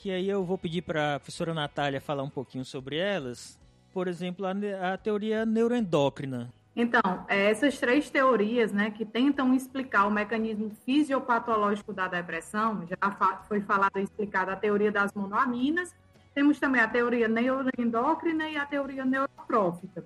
que 0.00 0.10
aí 0.10 0.30
eu 0.30 0.42
vou 0.42 0.56
pedir 0.56 0.80
para 0.80 1.16
a 1.16 1.20
professora 1.20 1.52
Natália 1.52 2.00
falar 2.00 2.22
um 2.22 2.30
pouquinho 2.30 2.64
sobre 2.64 2.96
elas, 2.96 3.60
por 3.92 4.08
exemplo, 4.08 4.46
a, 4.46 4.94
a 4.94 4.96
teoria 4.96 5.44
neuroendócrina. 5.44 6.50
Então, 6.74 7.02
é, 7.28 7.50
essas 7.50 7.78
três 7.78 8.08
teorias, 8.08 8.72
né, 8.72 8.90
que 8.90 9.04
tentam 9.04 9.52
explicar 9.52 10.06
o 10.06 10.10
mecanismo 10.10 10.70
fisiopatológico 10.86 11.92
da 11.92 12.08
depressão, 12.08 12.86
já 12.88 13.42
foi 13.46 13.60
falado 13.60 13.98
e 13.98 14.02
explicado 14.02 14.50
a 14.50 14.56
teoria 14.56 14.90
das 14.90 15.12
monoaminas, 15.12 15.94
temos 16.34 16.58
também 16.58 16.80
a 16.80 16.88
teoria 16.88 17.28
neuroendócrina 17.28 18.48
e 18.48 18.56
a 18.56 18.64
teoria 18.64 19.04
neurotrófica. 19.04 20.02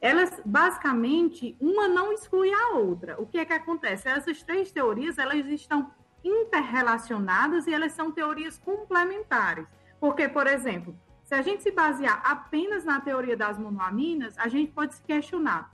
Elas, 0.00 0.40
basicamente, 0.42 1.54
uma 1.60 1.86
não 1.86 2.12
exclui 2.14 2.50
a 2.50 2.76
outra. 2.76 3.20
O 3.20 3.26
que 3.26 3.36
é 3.36 3.44
que 3.44 3.52
acontece? 3.52 4.08
Essas 4.08 4.42
três 4.42 4.72
teorias, 4.72 5.18
elas 5.18 5.44
estão 5.46 5.90
interrelacionadas 6.24 7.66
e 7.66 7.74
elas 7.74 7.92
são 7.92 8.10
teorias 8.10 8.58
complementares. 8.58 9.66
Porque, 10.00 10.28
por 10.28 10.46
exemplo, 10.46 10.96
se 11.22 11.34
a 11.34 11.42
gente 11.42 11.62
se 11.62 11.70
basear 11.70 12.20
apenas 12.24 12.84
na 12.84 13.00
teoria 13.00 13.36
das 13.36 13.58
monoaminas, 13.58 14.38
a 14.38 14.48
gente 14.48 14.72
pode 14.72 14.94
se 14.94 15.02
questionar. 15.02 15.72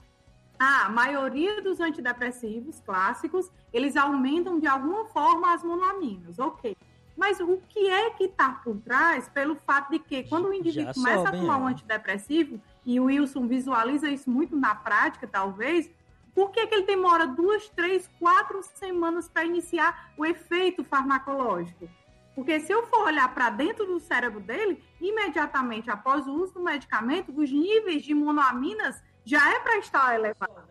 Ah, 0.59 0.85
a 0.85 0.89
maioria 0.89 1.61
dos 1.61 1.79
antidepressivos 1.79 2.79
clássicos, 2.81 3.51
eles 3.73 3.97
aumentam 3.97 4.59
de 4.59 4.67
alguma 4.67 5.05
forma 5.05 5.53
as 5.53 5.63
monoaminas, 5.63 6.37
ok. 6.37 6.75
Mas 7.17 7.39
o 7.39 7.61
que 7.67 7.87
é 7.89 8.11
que 8.11 8.25
está 8.25 8.49
por 8.49 8.77
trás 8.77 9.27
pelo 9.29 9.55
fato 9.55 9.91
de 9.91 9.99
que 9.99 10.23
quando 10.23 10.47
o 10.47 10.53
indivíduo 10.53 10.93
Já 10.93 10.93
começa 10.93 11.29
a 11.29 11.31
tomar 11.31 11.57
um 11.57 11.67
antidepressivo, 11.67 12.61
e 12.85 12.99
o 12.99 13.05
Wilson 13.05 13.47
visualiza 13.47 14.09
isso 14.09 14.29
muito 14.29 14.55
na 14.55 14.73
prática, 14.73 15.27
talvez, 15.27 15.89
por 16.33 16.51
que, 16.51 16.65
que 16.67 16.75
ele 16.75 16.85
demora 16.85 17.27
duas, 17.27 17.67
três, 17.69 18.09
quatro 18.19 18.61
semanas 18.63 19.27
para 19.27 19.45
iniciar 19.45 20.11
o 20.17 20.25
efeito 20.25 20.83
farmacológico? 20.83 21.89
Porque 22.33 22.59
se 22.61 22.71
eu 22.71 22.85
for 22.87 23.05
olhar 23.07 23.33
para 23.33 23.49
dentro 23.49 23.85
do 23.85 23.99
cérebro 23.99 24.39
dele, 24.39 24.81
imediatamente 24.99 25.89
após 25.89 26.25
o 26.27 26.33
uso 26.33 26.53
do 26.53 26.61
medicamento, 26.61 27.33
os 27.35 27.51
níveis 27.51 28.03
de 28.03 28.13
monoaminas 28.13 29.01
já 29.25 29.53
é 29.53 29.59
para 29.59 29.77
estar 29.77 30.15
elevado. 30.15 30.69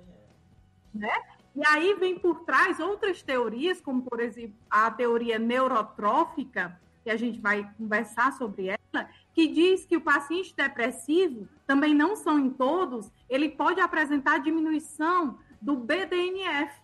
Né? 0.95 1.13
E 1.55 1.67
aí 1.67 1.95
vem 1.95 2.19
por 2.19 2.41
trás 2.41 2.81
outras 2.81 3.23
teorias, 3.23 3.81
como 3.81 4.03
por 4.03 4.21
exemplo 4.21 4.57
a 4.71 4.91
teoria 4.91 5.39
neurotrófica, 5.39 6.81
que 7.05 7.11
a 7.11 7.17
gente 7.17 7.39
vai 7.41 7.69
conversar 7.77 8.33
sobre 8.33 8.69
ela, 8.69 9.09
que 9.35 9.47
diz 9.47 9.85
que 9.85 9.97
o 9.97 10.01
paciente 10.01 10.55
depressivo, 10.55 11.49
também 11.67 11.95
não 11.95 12.17
são 12.17 12.39
em 12.39 12.51
todos, 12.51 13.11
ele 13.29 13.49
pode 13.49 13.81
apresentar 13.81 14.39
diminuição 14.39 15.39
do 15.61 15.77
BDNF, 15.77 16.81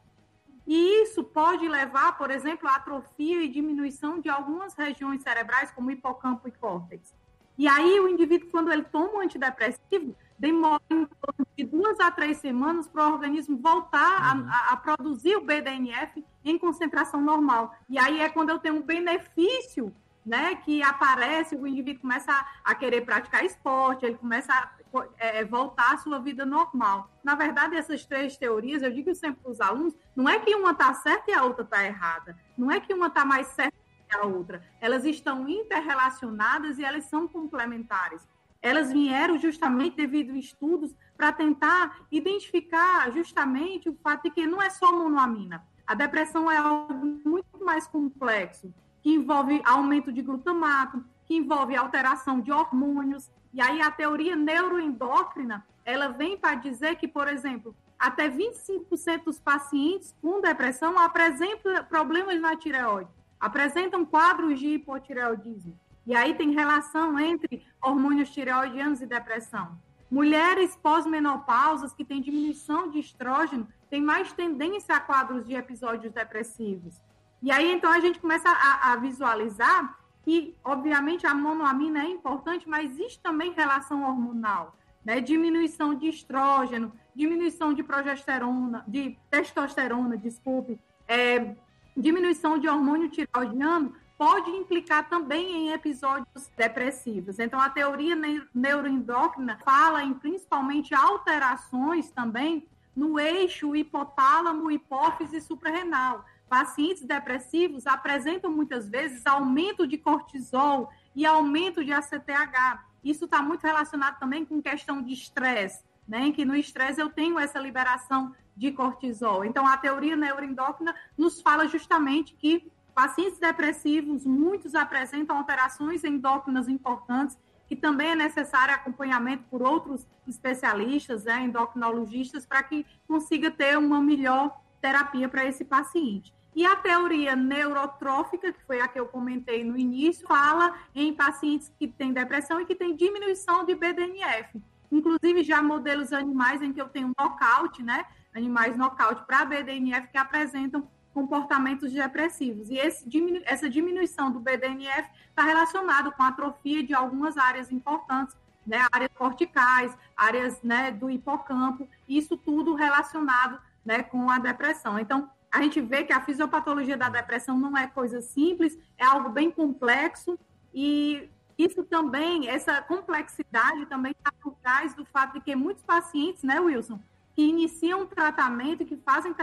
e 0.66 1.02
isso 1.02 1.23
pode 1.23 1.68
levar, 1.68 2.18
por 2.18 2.30
exemplo, 2.30 2.68
à 2.68 2.75
atrofia 2.76 3.42
e 3.42 3.49
diminuição 3.49 4.18
de 4.18 4.28
algumas 4.28 4.75
regiões 4.75 5.23
cerebrais, 5.23 5.71
como 5.71 5.90
hipocampo 5.90 6.49
e 6.49 6.50
córtex. 6.50 7.14
E 7.56 7.68
aí, 7.68 8.00
o 8.00 8.09
indivíduo, 8.09 8.50
quando 8.50 8.71
ele 8.71 8.83
toma 8.83 9.14
um 9.14 9.21
antidepressivo, 9.21 10.14
demora 10.38 10.83
em 10.90 11.06
torno 11.06 11.47
de 11.56 11.64
duas 11.64 11.99
a 12.00 12.11
três 12.11 12.38
semanas 12.38 12.87
para 12.87 13.09
o 13.09 13.12
organismo 13.12 13.56
voltar 13.56 14.37
uhum. 14.37 14.47
a, 14.50 14.73
a, 14.73 14.76
produzir 14.76 15.37
o 15.37 15.40
BDNF 15.40 16.23
em 16.45 16.59
concentração 16.59 17.21
normal. 17.21 17.75
E 17.88 17.99
aí 17.99 18.21
é 18.21 18.28
quando 18.28 18.50
eu 18.50 18.59
tenho 18.59 18.75
um 18.75 18.83
benefício 18.83 19.95
né, 20.25 20.56
que 20.56 20.83
aparece, 20.83 21.54
o 21.56 21.66
indivíduo 21.66 22.02
começa 22.02 22.30
a, 22.30 22.73
a 22.73 22.75
querer 22.75 23.02
praticar 23.02 23.45
esporte, 23.45 24.04
ele 24.04 24.16
começa 24.16 24.52
a 24.52 24.71
é, 25.19 25.45
voltar 25.45 25.95
à 25.95 25.99
sua 25.99 26.19
vida 26.19 26.47
normal. 26.47 27.11
Na 27.23 27.35
verdade, 27.35 27.76
essas 27.76 28.05
três 28.05 28.37
teorias, 28.37 28.83
eu 28.83 28.93
digo 28.93 29.14
sempre 29.14 29.43
para 29.43 29.52
os 29.52 29.61
alunos, 29.61 29.95
não 30.14 30.28
é 30.28 30.38
que 30.38 30.55
uma 30.55 30.73
está 30.73 30.93
certa 30.95 31.31
e 31.31 31.35
a 31.35 31.45
outra 31.45 31.64
está 31.64 31.85
errada. 31.85 32.37
Não 32.57 32.71
é 32.71 32.81
que 32.81 32.93
uma 32.93 33.09
está 33.09 33.25
mais 33.25 33.49
certa 33.49 33.76
que 34.09 34.16
a 34.16 34.25
outra. 34.25 34.62
Elas 34.81 35.05
estão 35.05 35.49
interrelacionadas 35.49 36.78
e 36.78 36.85
elas 36.85 37.05
são 37.05 37.26
complementares. 37.26 38.26
Elas 38.62 38.93
vieram 38.93 39.38
justamente 39.38 39.97
devido 39.97 40.33
a 40.33 40.38
estudos 40.38 40.95
para 41.16 41.33
tentar 41.33 42.00
identificar 42.11 43.11
justamente 43.12 43.88
o 43.88 43.95
fato 44.02 44.25
de 44.25 44.31
que 44.31 44.47
não 44.47 44.62
é 44.62 44.71
só 44.71 44.93
monoamina. 44.93 45.64
A 45.87 45.95
depressão 45.95 46.50
é 46.50 46.57
algo 46.57 47.21
muito 47.25 47.64
mais 47.64 47.87
complexo 47.87 48.73
que 49.02 49.14
envolve 49.14 49.62
aumento 49.64 50.12
de 50.12 50.21
glutamato, 50.21 51.05
que 51.26 51.37
envolve 51.37 51.76
alteração 51.76 52.40
de 52.40 52.50
hormônios. 52.50 53.31
E 53.57 53.61
aí 53.63 53.81
a 53.81 53.91
teoria 53.91 54.37
neuroendócrina, 54.37 55.67
ela 55.83 56.09
vem 56.09 56.37
para 56.37 56.57
dizer 56.57 56.97
que, 56.97 57.09
por 57.09 57.27
exemplo, 57.27 57.75
até 57.99 58.29
25% 58.29 59.25
dos 59.25 59.41
pacientes 59.41 60.15
com 60.21 60.43
depressão 60.43 60.99
apresentam 60.99 61.83
problemas 61.85 62.39
na 62.39 62.55
tireoide, 62.55 63.09
apresentam 63.41 64.05
quadros 64.05 64.61
de 64.61 64.75
hipotireoidismo. 64.75 65.75
E 66.07 66.15
aí 66.15 66.35
tem 66.35 66.51
relação 66.51 67.19
entre 67.19 67.67
hormônios 67.83 68.29
tireoidianos 68.29 69.01
e 69.01 69.07
depressão. 69.07 69.81
Mulheres 70.11 70.77
pós-menopausas 70.77 71.95
que 71.95 72.05
têm 72.05 72.21
diminuição 72.21 72.91
de 72.91 72.99
estrógeno 72.99 73.67
têm 73.89 74.03
mais 74.03 74.35
tendência 74.35 74.95
a 74.95 75.01
quadros 75.01 75.47
de 75.47 75.55
episódios 75.55 76.13
depressivos. 76.13 77.01
E 77.43 77.51
aí, 77.51 77.73
então, 77.73 77.91
a 77.91 78.01
gente 78.01 78.21
começa 78.21 78.51
a, 78.51 78.93
a 78.93 78.97
visualizar 78.97 79.99
que, 80.26 80.56
obviamente, 80.64 81.25
a 81.25 81.33
monoamina 81.33 82.02
é 82.02 82.11
importante, 82.11 82.68
mas 82.68 82.90
existe 82.90 83.21
também 83.21 83.52
relação 83.52 84.02
hormonal, 84.02 84.76
né? 85.04 85.21
Diminuição 85.21 85.95
de 85.95 86.09
estrógeno, 86.09 86.92
diminuição 87.14 87.73
de 87.73 87.85
progesterona, 87.85 88.83
de 88.88 89.16
testosterona, 89.30 90.16
desculpe, 90.16 90.80
é, 91.06 91.54
diminuição 91.97 92.59
de 92.59 92.68
hormônio 92.68 93.09
tiroidiano 93.09 93.95
pode 94.18 94.50
implicar 94.50 95.09
também 95.09 95.68
em 95.68 95.73
episódios 95.73 96.50
depressivos. 96.56 97.38
Então, 97.38 97.61
a 97.61 97.71
teoria 97.71 98.16
neuroendócrina 98.52 99.61
fala 99.64 100.02
em 100.02 100.12
principalmente 100.12 100.92
alterações 100.92 102.11
também 102.11 102.66
no 102.97 103.21
eixo 103.21 103.76
hipotálamo, 103.76 104.73
hipófise 104.73 105.40
suprarrenal 105.40 106.25
pacientes 106.49 107.05
depressivos 107.05 107.87
apresentam 107.87 108.50
muitas 108.50 108.88
vezes 108.88 109.26
aumento 109.26 109.87
de 109.87 109.99
cortisol 109.99 110.91
e 111.15 111.26
aumento 111.26 111.85
de 111.85 111.93
ACTH. 111.93 112.85
Isso 113.03 113.25
está 113.25 113.43
muito 113.43 113.62
relacionado 113.62 114.19
também 114.19 114.45
com 114.45 114.62
questão 114.62 115.03
de 115.03 115.12
estresse, 115.12 115.85
né? 116.07 116.33
Que 116.33 116.45
no 116.45 116.57
estresse 116.57 117.00
eu 117.00 117.09
tenho 117.09 117.38
essa 117.38 117.59
liberação 117.59 118.35
de 118.57 118.73
cortisol. 118.73 119.45
Então, 119.45 119.67
a 119.67 119.76
teoria 119.76 120.17
neuroendócrina 120.17 120.95
nos 121.17 121.41
fala 121.41 121.69
justamente 121.69 122.35
que 122.35 122.71
pacientes 122.95 123.38
depressivos, 123.38 124.25
muitos 124.25 124.75
apresentam 124.75 125.37
alterações 125.37 126.03
endócrinas 126.03 126.67
importantes, 126.67 127.38
que 127.69 127.76
também 127.76 128.12
é 128.12 128.15
necessário 128.15 128.75
acompanhamento 128.75 129.45
por 129.50 129.61
outros 129.61 130.07
especialistas, 130.26 131.25
né, 131.25 131.43
endocrinologistas, 131.43 132.47
para 132.47 132.62
que 132.62 132.87
consiga 133.07 133.50
ter 133.50 133.76
uma 133.76 134.00
melhor 134.00 134.59
terapia 134.80 135.28
para 135.28 135.45
esse 135.45 135.64
paciente. 135.64 136.35
E 136.56 136.64
a 136.64 136.75
teoria 136.75 137.37
neurotrófica, 137.37 138.50
que 138.50 138.64
foi 138.66 138.80
a 138.80 138.88
que 138.88 138.99
eu 138.99 139.06
comentei 139.06 139.62
no 139.62 139.76
início, 139.76 140.26
fala 140.26 140.75
em 140.95 141.12
pacientes 141.12 141.71
que 141.78 141.87
têm 141.87 142.14
depressão 142.14 142.59
e 142.59 142.64
que 142.64 142.75
têm 142.75 142.97
diminuição 142.97 143.62
de 143.64 143.75
BDNF. 143.75 144.59
Inclusive, 144.90 145.42
já 145.42 145.62
modelos 145.62 146.14
animais 146.14 146.62
em 146.62 146.73
que 146.73 146.80
eu 146.80 146.88
tenho 146.88 147.12
nocaute, 147.18 147.83
né? 147.83 148.06
Animais 148.35 148.75
nocaute 148.75 149.23
para 149.26 149.45
BDNF 149.45 150.09
que 150.09 150.16
apresentam 150.16 150.88
comportamentos 151.12 151.92
depressivos. 151.92 152.71
E 152.71 152.78
esse, 152.78 153.06
essa 153.45 153.68
diminuição 153.68 154.30
do 154.30 154.40
BDNF 154.40 155.11
está 155.28 155.42
relacionado 155.42 156.11
com 156.12 156.23
a 156.23 156.28
atrofia 156.28 156.83
de 156.83 156.95
algumas 156.95 157.37
áreas 157.37 157.71
importantes, 157.71 158.35
né? 158.66 158.87
Áreas 158.90 159.12
corticais, 159.14 159.95
áreas 160.16 160.62
né, 160.62 160.90
do 160.90 161.11
hipocampo, 161.11 161.87
isso 162.09 162.35
tudo 162.35 162.75
relacionado 162.75 163.61
né, 163.87 164.02
com 164.02 164.28
a 164.28 164.38
depressão. 164.38 164.99
Então, 164.99 165.31
a 165.50 165.62
gente 165.62 165.81
vê 165.81 166.05
que 166.05 166.12
a 166.12 166.21
fisiopatologia 166.21 166.97
da 166.97 167.09
depressão 167.09 167.59
não 167.59 167.78
é 167.78 167.87
coisa 167.87 168.21
simples, 168.21 168.76
é 168.99 169.05
algo 169.07 169.31
bem 169.31 169.50
complexo 169.50 170.38
e 170.75 171.31
isso 171.57 171.83
também, 171.85 172.49
essa 172.49 172.83
complexidade 172.83 173.87
também 173.87 174.12
está 174.12 174.31
por 174.43 174.55
trás 174.57 174.95
do 174.95 175.07
fato 175.07 175.35
de 175.35 175.40
que 175.40 175.57
muitos 175.57 175.83
pacientes, 175.83 176.43
né, 176.43 176.61
Wilson, 176.61 177.00
que 177.35 177.43
iniciam 177.43 178.05
tratamento, 178.07 178.85
que 178.85 178.97
fazem 178.97 179.35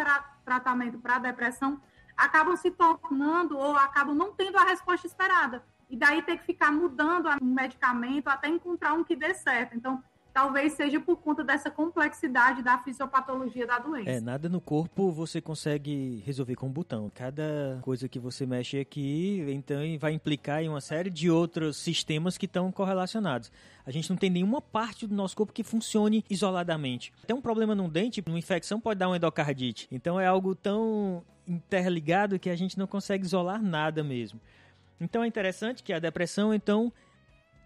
tratamento 0.46 1.00
para 1.00 1.18
depressão, 1.18 1.82
acabam 2.16 2.56
se 2.56 2.70
tornando 2.70 3.58
ou 3.58 3.76
acabam 3.76 4.16
não 4.16 4.32
tendo 4.34 4.58
a 4.58 4.64
resposta 4.64 5.08
esperada. 5.08 5.64
E 5.90 5.98
daí 5.98 6.22
ter 6.22 6.38
que 6.38 6.46
ficar 6.46 6.72
mudando 6.72 7.28
o 7.42 7.46
medicamento 7.46 8.28
até 8.28 8.48
encontrar 8.48 8.94
um 8.94 9.04
que 9.04 9.16
dê 9.16 9.34
certo. 9.34 9.76
Então, 9.76 10.04
talvez 10.34 10.74
seja 10.74 11.00
por 11.00 11.18
conta 11.18 11.44
dessa 11.44 11.70
complexidade 11.70 12.64
da 12.64 12.78
fisiopatologia 12.80 13.68
da 13.68 13.78
doença. 13.78 14.10
É, 14.10 14.20
nada 14.20 14.50
no 14.50 14.60
corpo 14.60 15.12
você 15.12 15.40
consegue 15.40 16.24
resolver 16.26 16.56
com 16.56 16.68
um 16.68 16.72
botão. 16.72 17.12
Cada 17.14 17.80
coisa 17.82 18.10
que 18.10 18.18
você 18.18 18.46
mexe 18.46 18.80
aqui, 18.80 19.46
então 19.50 19.78
vai 20.00 20.14
implicar 20.14 20.64
em 20.64 20.70
uma 20.70 20.82
série 20.82 21.10
de 21.10 21.30
outros 21.30 21.78
sistemas 21.78 22.38
que 22.38 22.46
estão 22.46 22.72
correlacionados. 22.72 23.52
A 23.86 23.92
gente 23.92 24.10
não 24.10 24.18
tem 24.18 24.30
nenhuma 24.30 24.62
parte 24.62 25.06
do 25.06 25.14
nosso 25.14 25.36
corpo 25.36 25.54
que 25.54 25.64
funcione 25.64 26.26
isoladamente. 26.30 27.14
Tem 27.28 27.36
um 27.36 27.42
problema 27.42 27.76
num 27.76 27.90
dente, 27.90 28.24
uma 28.26 28.40
infecção 28.40 28.80
pode 28.80 29.00
dar 29.00 29.10
uma 29.10 29.18
endocardite. 29.18 29.88
Então 29.92 30.20
é 30.20 30.26
algo 30.26 30.56
tão 30.56 31.24
interligado 31.48 32.40
que 32.40 32.50
a 32.50 32.56
gente 32.56 32.80
não 32.80 32.88
consegue 32.88 33.26
isolar 33.26 33.62
nada 33.62 34.04
mesmo. 34.04 34.40
Então 35.00 35.24
é 35.24 35.28
interessante 35.28 35.84
que 35.84 35.94
a 35.94 36.00
depressão 36.00 36.54
então 36.54 36.92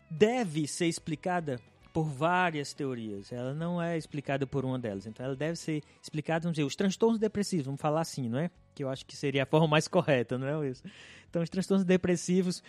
deve 0.09 0.67
ser 0.67 0.87
explicada 0.87 1.59
por 1.97 2.05
várias 2.05 2.73
teorias. 2.73 3.31
Ela 3.31 3.55
não 3.55 3.81
é 3.81 3.97
explicada 3.97 4.45
por 4.45 4.63
uma 4.63 4.77
delas. 4.77 5.07
Então 5.07 5.25
ela 5.25 5.35
deve 5.35 5.55
ser 5.55 5.81
explicada, 5.99 6.41
vamos 6.41 6.53
dizer, 6.53 6.63
os 6.63 6.75
transtornos 6.75 7.17
depressivos, 7.17 7.65
vamos 7.65 7.81
falar 7.81 8.01
assim, 8.01 8.29
não 8.29 8.37
é? 8.37 8.51
Que 8.75 8.83
eu 8.83 8.89
acho 8.89 9.03
que 9.03 9.17
seria 9.17 9.41
a 9.41 9.45
forma 9.49 9.67
mais 9.67 9.87
correta, 9.87 10.37
não 10.37 10.47
é 10.47 10.69
isso? 10.69 10.83
Então 11.27 11.41
os 11.41 11.49
transtornos 11.49 11.83
depressivos 11.83 12.61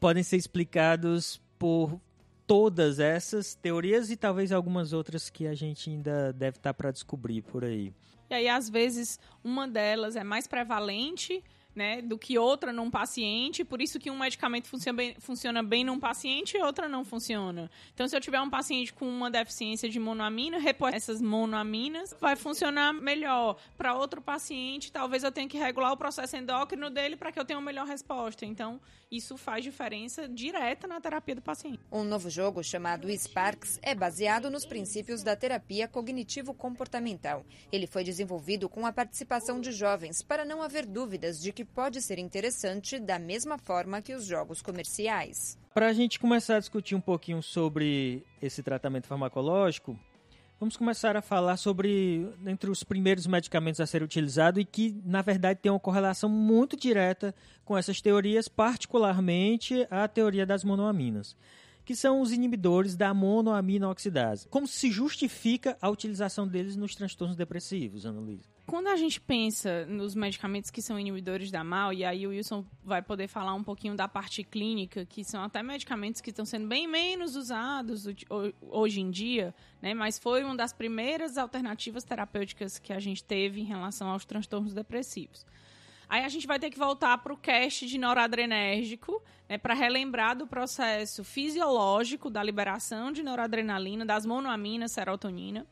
podem 0.00 0.22
ser 0.22 0.38
explicados 0.38 1.42
por 1.58 2.00
todas 2.46 2.98
essas 3.00 3.54
teorias 3.54 4.10
e 4.10 4.16
talvez 4.16 4.50
algumas 4.50 4.94
outras 4.94 5.28
que 5.28 5.46
a 5.46 5.52
gente 5.52 5.90
ainda 5.90 6.32
deve 6.32 6.56
estar 6.56 6.72
para 6.72 6.90
descobrir 6.90 7.42
por 7.42 7.62
aí. 7.62 7.92
E 8.30 8.34
aí, 8.34 8.48
às 8.48 8.70
vezes, 8.70 9.20
uma 9.44 9.68
delas 9.68 10.16
é 10.16 10.24
mais 10.24 10.46
prevalente 10.46 11.44
né, 11.74 12.02
do 12.02 12.18
que 12.18 12.38
outra 12.38 12.72
num 12.72 12.90
paciente, 12.90 13.64
por 13.64 13.80
isso 13.80 13.98
que 13.98 14.10
um 14.10 14.18
medicamento 14.18 14.68
funciona 14.68 14.96
bem, 14.96 15.16
funciona 15.18 15.62
bem 15.62 15.84
num 15.84 15.98
paciente 15.98 16.56
e 16.56 16.62
outra 16.62 16.88
não 16.88 17.04
funciona. 17.04 17.70
Então, 17.94 18.06
se 18.08 18.16
eu 18.16 18.20
tiver 18.20 18.40
um 18.40 18.50
paciente 18.50 18.92
com 18.92 19.08
uma 19.08 19.30
deficiência 19.30 19.88
de 19.88 19.98
monoamina, 19.98 20.58
repor 20.58 20.94
essas 20.94 21.20
monoaminas 21.20 22.14
vai 22.20 22.36
funcionar 22.36 22.92
melhor. 22.92 23.56
Para 23.76 23.94
outro 23.94 24.20
paciente, 24.20 24.90
talvez 24.90 25.22
eu 25.22 25.32
tenha 25.32 25.48
que 25.48 25.58
regular 25.58 25.92
o 25.92 25.96
processo 25.96 26.36
endócrino 26.36 26.90
dele 26.90 27.16
para 27.16 27.30
que 27.30 27.38
eu 27.38 27.44
tenha 27.44 27.58
uma 27.58 27.64
melhor 27.64 27.86
resposta. 27.86 28.44
Então, 28.44 28.80
isso 29.10 29.36
faz 29.36 29.64
diferença 29.64 30.28
direta 30.28 30.86
na 30.86 31.00
terapia 31.00 31.34
do 31.34 31.42
paciente. 31.42 31.80
Um 31.90 32.04
novo 32.04 32.30
jogo 32.30 32.62
chamado 32.62 33.10
Sparks 33.10 33.78
é 33.82 33.92
baseado 33.92 34.48
nos 34.50 34.64
princípios 34.64 35.22
da 35.22 35.34
terapia 35.34 35.88
cognitivo-comportamental. 35.88 37.44
Ele 37.72 37.88
foi 37.88 38.04
desenvolvido 38.04 38.68
com 38.68 38.86
a 38.86 38.92
participação 38.92 39.60
de 39.60 39.72
jovens 39.72 40.22
para 40.22 40.44
não 40.44 40.62
haver 40.62 40.86
dúvidas 40.86 41.40
de 41.40 41.52
que 41.52 41.59
que 41.60 41.64
pode 41.64 42.00
ser 42.00 42.18
interessante 42.18 42.98
da 42.98 43.18
mesma 43.18 43.58
forma 43.58 44.00
que 44.00 44.14
os 44.14 44.24
jogos 44.24 44.62
comerciais. 44.62 45.58
Para 45.74 45.88
a 45.88 45.92
gente 45.92 46.18
começar 46.18 46.56
a 46.56 46.58
discutir 46.58 46.94
um 46.94 47.00
pouquinho 47.02 47.42
sobre 47.42 48.24
esse 48.40 48.62
tratamento 48.62 49.06
farmacológico, 49.06 49.94
vamos 50.58 50.74
começar 50.74 51.18
a 51.18 51.20
falar 51.20 51.58
sobre 51.58 52.26
entre 52.46 52.70
os 52.70 52.82
primeiros 52.82 53.26
medicamentos 53.26 53.78
a 53.78 53.86
ser 53.86 54.02
utilizado 54.02 54.58
e 54.58 54.64
que, 54.64 54.98
na 55.04 55.20
verdade, 55.20 55.60
tem 55.60 55.70
uma 55.70 55.78
correlação 55.78 56.30
muito 56.30 56.78
direta 56.78 57.34
com 57.62 57.76
essas 57.76 58.00
teorias, 58.00 58.48
particularmente 58.48 59.86
a 59.90 60.08
teoria 60.08 60.46
das 60.46 60.64
monoaminas 60.64 61.36
que 61.84 61.96
são 61.96 62.20
os 62.20 62.30
inibidores 62.30 62.94
da 62.94 63.12
monoamina-oxidase. 63.12 64.46
Como 64.48 64.64
se 64.64 64.92
justifica 64.92 65.76
a 65.80 65.90
utilização 65.90 66.46
deles 66.46 66.76
nos 66.76 66.94
transtornos 66.94 67.36
depressivos, 67.36 68.06
Ana 68.06 68.20
Luísa? 68.20 68.48
Quando 68.70 68.86
a 68.86 68.94
gente 68.94 69.20
pensa 69.20 69.84
nos 69.86 70.14
medicamentos 70.14 70.70
que 70.70 70.80
são 70.80 70.96
inibidores 70.96 71.50
da 71.50 71.64
MAL, 71.64 71.92
e 71.92 72.04
aí 72.04 72.24
o 72.24 72.30
Wilson 72.30 72.64
vai 72.84 73.02
poder 73.02 73.26
falar 73.26 73.52
um 73.52 73.64
pouquinho 73.64 73.96
da 73.96 74.06
parte 74.06 74.44
clínica, 74.44 75.04
que 75.04 75.24
são 75.24 75.42
até 75.42 75.60
medicamentos 75.60 76.20
que 76.20 76.30
estão 76.30 76.44
sendo 76.44 76.68
bem 76.68 76.86
menos 76.86 77.34
usados 77.34 78.06
hoje 78.60 79.00
em 79.00 79.10
dia, 79.10 79.52
né? 79.82 79.92
mas 79.92 80.20
foi 80.20 80.44
uma 80.44 80.54
das 80.54 80.72
primeiras 80.72 81.36
alternativas 81.36 82.04
terapêuticas 82.04 82.78
que 82.78 82.92
a 82.92 83.00
gente 83.00 83.24
teve 83.24 83.60
em 83.60 83.64
relação 83.64 84.08
aos 84.08 84.24
transtornos 84.24 84.72
depressivos. 84.72 85.44
Aí 86.08 86.24
a 86.24 86.28
gente 86.28 86.46
vai 86.46 86.60
ter 86.60 86.70
que 86.70 86.78
voltar 86.78 87.18
para 87.18 87.32
o 87.32 87.36
cast 87.36 87.84
de 87.84 87.98
noradrenérgico, 87.98 89.20
né, 89.48 89.58
para 89.58 89.74
relembrar 89.74 90.36
do 90.36 90.46
processo 90.46 91.24
fisiológico 91.24 92.30
da 92.30 92.40
liberação 92.40 93.10
de 93.10 93.24
noradrenalina, 93.24 94.06
das 94.06 94.24
monoaminas, 94.24 94.92
serotonina, 94.92 95.66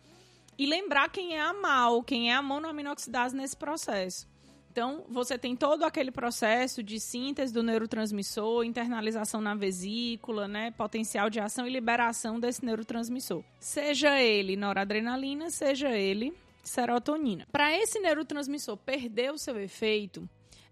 e 0.58 0.66
lembrar 0.66 1.08
quem 1.08 1.36
é 1.36 1.40
a 1.40 1.52
MAL, 1.52 2.02
quem 2.02 2.32
é 2.32 2.34
a 2.34 2.42
monoaminoxidase 2.42 3.36
nesse 3.36 3.56
processo. 3.56 4.26
Então, 4.70 5.04
você 5.08 5.38
tem 5.38 5.56
todo 5.56 5.84
aquele 5.84 6.10
processo 6.10 6.82
de 6.82 7.00
síntese 7.00 7.52
do 7.52 7.62
neurotransmissor, 7.62 8.64
internalização 8.64 9.40
na 9.40 9.54
vesícula, 9.54 10.46
né, 10.46 10.70
potencial 10.72 11.30
de 11.30 11.40
ação 11.40 11.66
e 11.66 11.70
liberação 11.70 12.38
desse 12.38 12.64
neurotransmissor. 12.64 13.42
Seja 13.58 14.20
ele 14.20 14.56
noradrenalina, 14.56 15.50
seja 15.50 15.90
ele 15.90 16.32
serotonina. 16.62 17.46
Para 17.50 17.76
esse 17.76 17.98
neurotransmissor 17.98 18.76
perder 18.76 19.32
o 19.32 19.38
seu 19.38 19.58
efeito, 19.58 20.28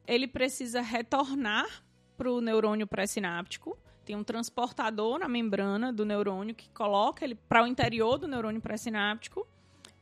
ele 0.07 0.29
precisa 0.29 0.81
retornar 0.81 1.66
para 2.16 2.31
o 2.31 2.40
neurônio 2.40 2.87
pré-sináptico. 2.87 3.77
Tem 4.05 4.14
um 4.14 4.22
transportador 4.22 5.18
na 5.18 5.29
membrana 5.29 5.92
do 5.92 6.05
neurônio 6.05 6.55
que 6.55 6.68
coloca 6.70 7.25
ele 7.25 7.35
para 7.35 7.64
o 7.64 7.66
interior 7.66 8.18
do 8.18 8.29
neurônio 8.29 8.61
pré-sináptico. 8.61 9.46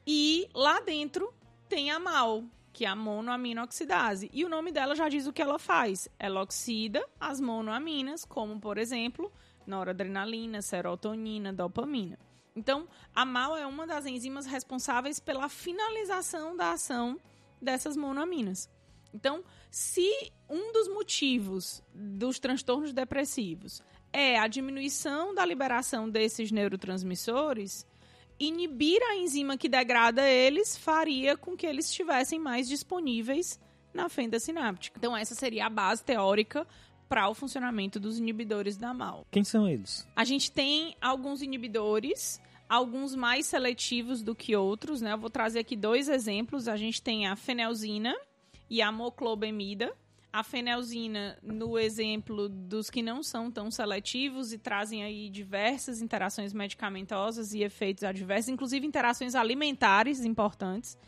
E 0.07 0.49
lá 0.55 0.81
dentro 0.81 1.33
tem 1.69 1.91
a 1.91 1.99
MAL, 1.99 2.45
que 2.73 2.85
é 2.85 2.89
a 2.89 2.97
monoaminoxidase. 2.97 4.31
E 4.33 4.45
o 4.45 4.49
nome 4.49 4.73
dela 4.73 4.95
já 4.95 5.09
diz 5.09 5.27
o 5.27 5.33
que 5.33 5.41
ela 5.41 5.59
faz. 5.59 6.09
Ela 6.19 6.43
oxida 6.43 7.05
as 7.19 7.41
monoaminas, 7.41 8.25
como, 8.25 8.61
por 8.61 8.79
exemplo, 8.79 9.33
noradrenalina, 9.67 10.61
serotonina, 10.61 11.53
dopamina. 11.53 12.19
Então, 12.57 12.87
a 13.15 13.25
MAL 13.25 13.57
é 13.57 13.67
uma 13.67 13.87
das 13.87 14.07
enzimas 14.07 14.47
responsáveis 14.47 15.19
pela 15.19 15.49
finalização 15.49 16.57
da 16.57 16.73
ação 16.73 17.19
dessas 17.61 17.97
monoaminas. 17.97 18.69
Então, 19.13 19.45
se 19.71 20.11
um 20.49 20.73
dos 20.73 20.89
motivos 20.89 21.83
dos 21.95 22.39
transtornos 22.39 22.93
depressivos 22.93 23.83
é 24.13 24.39
a 24.39 24.47
diminuição 24.47 25.35
da 25.35 25.45
liberação 25.45 26.09
desses 26.09 26.53
neurotransmissores, 26.53 27.87
inibir 28.39 29.01
a 29.03 29.17
enzima 29.17 29.57
que 29.57 29.69
degrada 29.69 30.29
eles 30.29 30.77
faria 30.77 31.37
com 31.37 31.57
que 31.57 31.67
eles 31.67 31.87
estivessem 31.87 32.39
mais 32.39 32.69
disponíveis 32.69 33.61
na 33.93 34.09
fenda 34.09 34.41
sináptica. 34.41 34.99
Então, 34.99 35.17
essa 35.17 35.35
seria 35.35 35.67
a 35.67 35.71
base 35.71 36.03
teórica 36.03 36.67
para 37.09 37.29
o 37.29 37.35
funcionamento 37.35 38.01
dos 38.01 38.19
inibidores 38.19 38.77
da 38.77 38.93
MAL. 38.93 39.27
Quem 39.31 39.45
são 39.45 39.69
eles? 39.69 40.07
A 40.17 40.25
gente 40.25 40.51
tem 40.51 40.97
alguns 41.01 41.43
inibidores, 41.43 42.41
alguns 42.69 43.15
mais 43.15 43.47
seletivos 43.47 44.23
do 44.23 44.35
que 44.35 44.57
outros, 44.57 45.01
né? 45.01 45.13
Eu 45.13 45.19
vou 45.19 45.31
trazer 45.31 45.61
aqui 45.61 45.77
dois 45.77 46.09
exemplos. 46.09 46.67
A 46.67 46.77
gente 46.77 47.01
tem 47.01 47.27
a 47.27 47.37
fenelzina 47.37 48.15
e 48.69 48.83
a 48.83 48.91
moclobemida. 48.91 49.95
A 50.35 50.43
fenelzina, 50.43 51.39
no 51.41 51.79
exemplo 51.79 52.49
dos 52.49 52.91
que 52.91 53.01
não 53.01 53.23
são 53.23 53.53
tão 53.53 53.71
seletivos 53.71 54.53
e 54.53 54.59
trazem 54.59 55.05
aí 55.05 55.31
diversas 55.31 56.03
interações 56.03 56.53
medicamentosas 56.53 57.55
e 57.55 57.63
efeitos 57.63 58.03
adversos, 58.03 58.49
inclusive 58.49 58.85
interações 58.85 59.37
alimentares 59.37 60.25
importantes. 60.25 60.99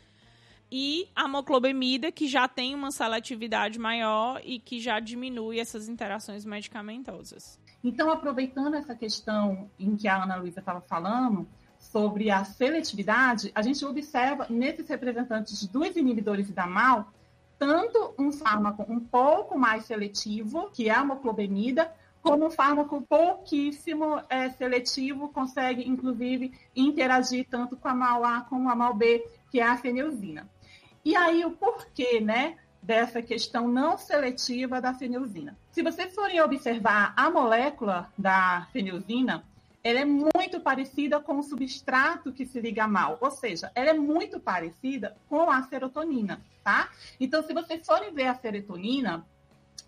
E 0.71 1.09
a 1.13 1.27
moclobemida, 1.27 2.09
que 2.09 2.25
já 2.25 2.47
tem 2.47 2.73
uma 2.73 2.89
seletividade 2.89 3.77
maior 3.77 4.39
e 4.45 4.59
que 4.59 4.79
já 4.79 4.97
diminui 4.97 5.59
essas 5.59 5.89
interações 5.89 6.45
medicamentosas. 6.45 7.59
Então, 7.83 8.09
aproveitando 8.09 8.75
essa 8.75 8.95
questão 8.95 9.69
em 9.77 9.97
que 9.97 10.07
a 10.07 10.23
Ana 10.23 10.37
Luísa 10.37 10.61
estava 10.61 10.79
falando, 10.79 11.45
sobre 11.77 12.31
a 12.31 12.45
seletividade, 12.45 13.51
a 13.53 13.61
gente 13.61 13.83
observa 13.83 14.47
nesses 14.49 14.87
representantes 14.87 15.67
dos 15.67 15.97
inibidores 15.97 16.49
da 16.49 16.65
MAL 16.65 17.11
tanto 17.57 18.13
um 18.17 18.31
fármaco 18.31 18.85
um 18.87 18.99
pouco 18.99 19.57
mais 19.57 19.85
seletivo, 19.85 20.69
que 20.71 20.89
é 20.89 20.93
a 20.93 21.03
moclobemida, 21.03 21.91
como 22.21 22.47
um 22.47 22.51
fármaco 22.51 23.01
pouquíssimo 23.01 24.21
é, 24.29 24.49
seletivo, 24.49 25.29
consegue, 25.29 25.87
inclusive, 25.87 26.53
interagir 26.75 27.47
tanto 27.49 27.77
com 27.77 27.87
a 27.87 27.93
MAL-A 27.93 28.41
como 28.41 28.69
a 28.69 28.75
MAL-B, 28.75 29.25
que 29.49 29.59
é 29.59 29.63
a 29.63 29.77
fenilzina. 29.77 30.49
E 31.05 31.15
aí, 31.15 31.45
o 31.45 31.51
porquê, 31.51 32.19
né, 32.19 32.57
dessa 32.81 33.21
questão 33.21 33.67
não 33.67 33.97
seletiva 33.97 34.81
da 34.81 34.93
fenilzina? 34.93 35.57
Se 35.71 35.81
vocês 35.81 36.13
forem 36.13 36.41
observar 36.41 37.13
a 37.15 37.29
molécula 37.29 38.11
da 38.17 38.67
fenilzina, 38.73 39.43
ela 39.87 40.01
é 40.01 40.05
muito 40.05 40.59
parecida 40.59 41.17
com 41.17 41.39
o 41.39 41.43
substrato 41.43 42.33
que 42.33 42.45
se 42.45 42.59
liga 42.59 42.85
mal, 42.85 43.17
ou 43.21 43.31
seja, 43.31 43.71
ela 43.73 43.91
é 43.91 43.93
muito 43.93 44.37
parecida 44.37 45.15
com 45.29 45.49
a 45.49 45.63
serotonina, 45.63 46.41
tá? 46.61 46.89
Então, 47.17 47.41
se 47.41 47.53
vocês 47.53 47.85
forem 47.85 48.13
ver 48.13 48.27
a 48.27 48.35
serotonina, 48.35 49.25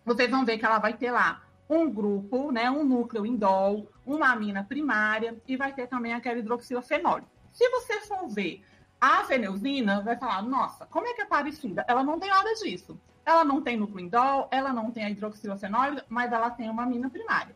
vocês 0.06 0.32
vão 0.32 0.46
ver 0.46 0.58
que 0.58 0.66
ela 0.66 0.80
vai 0.80 0.94
ter 0.94 1.12
lá 1.12 1.42
um 1.70 1.92
grupo, 1.92 2.50
né, 2.50 2.72
um 2.72 2.86
núcleo 2.86 3.26
indol, 3.26 3.92
uma 4.06 4.32
amina 4.32 4.64
primária 4.64 5.36
e 5.46 5.58
vai 5.58 5.74
ter 5.74 5.88
também 5.88 6.14
aquela 6.14 6.40
hidroxilofenol. 6.40 7.20
Se 7.52 7.70
você 7.70 8.00
for 8.00 8.26
ver 8.30 8.64
a 9.02 9.26
fenilzina, 9.26 10.00
vai 10.00 10.16
falar, 10.16 10.42
nossa, 10.44 10.86
como 10.86 11.08
é 11.08 11.14
que 11.14 11.24
é 11.24 11.26
parecida? 11.26 11.84
Ela 11.90 12.06
não 12.06 12.18
tem 12.18 12.30
nada 12.30 12.54
disso. 12.54 12.98
Ela 13.26 13.44
não 13.44 13.62
tem 13.62 13.76
núcleo 13.76 14.06
indol, 14.06 14.48
ela 14.50 14.72
não 14.72 14.92
tem 14.92 15.04
a 15.04 15.10
hidroxilofenol, 15.10 15.98
mas 16.08 16.32
ela 16.32 16.50
tem 16.50 16.70
uma 16.70 16.84
amina 16.84 17.10
primária 17.10 17.54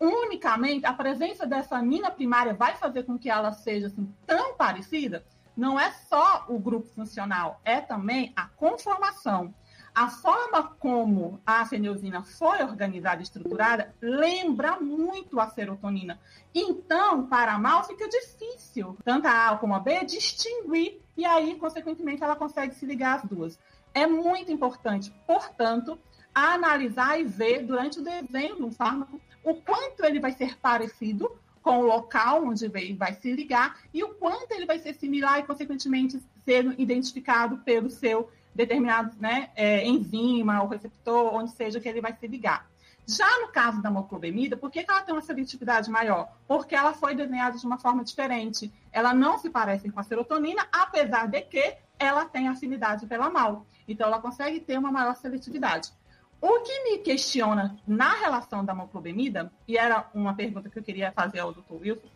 unicamente 0.00 0.84
a 0.84 0.92
presença 0.92 1.46
dessa 1.46 1.76
amina 1.76 2.10
primária 2.10 2.54
vai 2.54 2.76
fazer 2.76 3.04
com 3.04 3.18
que 3.18 3.30
ela 3.30 3.52
seja 3.52 3.86
assim, 3.86 4.12
tão 4.26 4.54
parecida, 4.54 5.24
não 5.56 5.80
é 5.80 5.90
só 5.90 6.44
o 6.48 6.58
grupo 6.58 6.86
funcional, 6.88 7.60
é 7.64 7.80
também 7.80 8.32
a 8.36 8.46
conformação. 8.46 9.54
A 9.94 10.10
forma 10.10 10.62
como 10.78 11.40
a 11.46 11.64
fenilzina 11.64 12.22
foi 12.22 12.62
organizada 12.62 13.20
e 13.20 13.22
estruturada 13.22 13.94
lembra 13.98 14.78
muito 14.78 15.40
a 15.40 15.48
serotonina. 15.48 16.20
Então, 16.54 17.26
para 17.26 17.58
mal 17.58 17.82
fica 17.84 18.06
difícil, 18.06 18.94
tanto 19.02 19.26
a 19.26 19.48
A 19.48 19.56
como 19.56 19.74
a 19.74 19.78
B, 19.78 20.04
distinguir, 20.04 21.00
e 21.16 21.24
aí, 21.24 21.54
consequentemente, 21.54 22.22
ela 22.22 22.36
consegue 22.36 22.74
se 22.74 22.84
ligar 22.84 23.16
às 23.16 23.24
duas. 23.24 23.58
É 23.94 24.06
muito 24.06 24.52
importante, 24.52 25.10
portanto, 25.26 25.98
analisar 26.34 27.18
e 27.18 27.24
ver 27.24 27.64
durante 27.64 27.98
o 27.98 28.04
desenho 28.04 28.56
de 28.56 28.62
um 28.62 28.70
fármaco 28.70 29.18
o 29.46 29.54
quanto 29.54 30.04
ele 30.04 30.18
vai 30.18 30.32
ser 30.32 30.58
parecido 30.58 31.30
com 31.62 31.78
o 31.78 31.86
local 31.86 32.44
onde 32.44 32.66
vai 32.96 33.14
se 33.14 33.32
ligar 33.32 33.78
e 33.94 34.02
o 34.02 34.08
quanto 34.08 34.50
ele 34.50 34.66
vai 34.66 34.80
ser 34.80 34.92
similar 34.94 35.38
e, 35.38 35.44
consequentemente, 35.44 36.20
ser 36.44 36.74
identificado 36.76 37.58
pelo 37.58 37.88
seu 37.88 38.28
determinado 38.52 39.14
né, 39.20 39.50
é, 39.54 39.86
enzima 39.86 40.60
ou 40.62 40.68
receptor, 40.68 41.32
onde 41.32 41.52
seja 41.52 41.78
que 41.78 41.88
ele 41.88 42.00
vai 42.00 42.12
se 42.12 42.26
ligar. 42.26 42.68
Já 43.06 43.40
no 43.40 43.48
caso 43.48 43.80
da 43.80 43.88
moclobemida, 43.88 44.56
por 44.56 44.68
que, 44.68 44.82
que 44.82 44.90
ela 44.90 45.02
tem 45.02 45.14
uma 45.14 45.22
seletividade 45.22 45.88
maior? 45.88 46.28
Porque 46.48 46.74
ela 46.74 46.92
foi 46.92 47.14
desenhada 47.14 47.56
de 47.56 47.64
uma 47.64 47.78
forma 47.78 48.02
diferente. 48.02 48.72
Ela 48.90 49.14
não 49.14 49.38
se 49.38 49.48
parece 49.48 49.88
com 49.90 50.00
a 50.00 50.02
serotonina, 50.02 50.66
apesar 50.72 51.28
de 51.28 51.40
que 51.42 51.76
ela 52.00 52.24
tem 52.24 52.48
afinidade 52.48 53.06
pela 53.06 53.30
mal. 53.30 53.64
Então, 53.86 54.08
ela 54.08 54.20
consegue 54.20 54.58
ter 54.58 54.76
uma 54.76 54.90
maior 54.90 55.14
seletividade. 55.14 55.92
O 56.40 56.60
que 56.60 56.84
me 56.84 56.98
questiona 56.98 57.76
na 57.86 58.12
relação 58.14 58.64
da 58.64 58.74
moclobemida, 58.74 59.50
e 59.66 59.76
era 59.76 60.08
uma 60.14 60.34
pergunta 60.34 60.68
que 60.68 60.78
eu 60.78 60.82
queria 60.82 61.12
fazer 61.12 61.40
ao 61.40 61.52
Dr. 61.52 61.74
Wilson, 61.74 62.08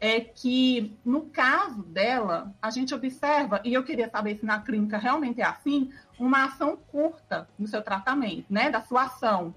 é 0.00 0.20
que 0.20 0.96
no 1.04 1.22
caso 1.22 1.82
dela, 1.82 2.54
a 2.60 2.70
gente 2.70 2.94
observa, 2.94 3.60
e 3.64 3.72
eu 3.72 3.82
queria 3.82 4.08
saber 4.10 4.36
se 4.36 4.44
na 4.44 4.60
clínica 4.60 4.98
realmente 4.98 5.40
é 5.40 5.44
assim, 5.44 5.92
uma 6.18 6.44
ação 6.44 6.76
curta 6.76 7.48
no 7.58 7.66
seu 7.66 7.82
tratamento, 7.82 8.46
né, 8.50 8.70
da 8.70 8.82
sua 8.82 9.04
ação. 9.04 9.54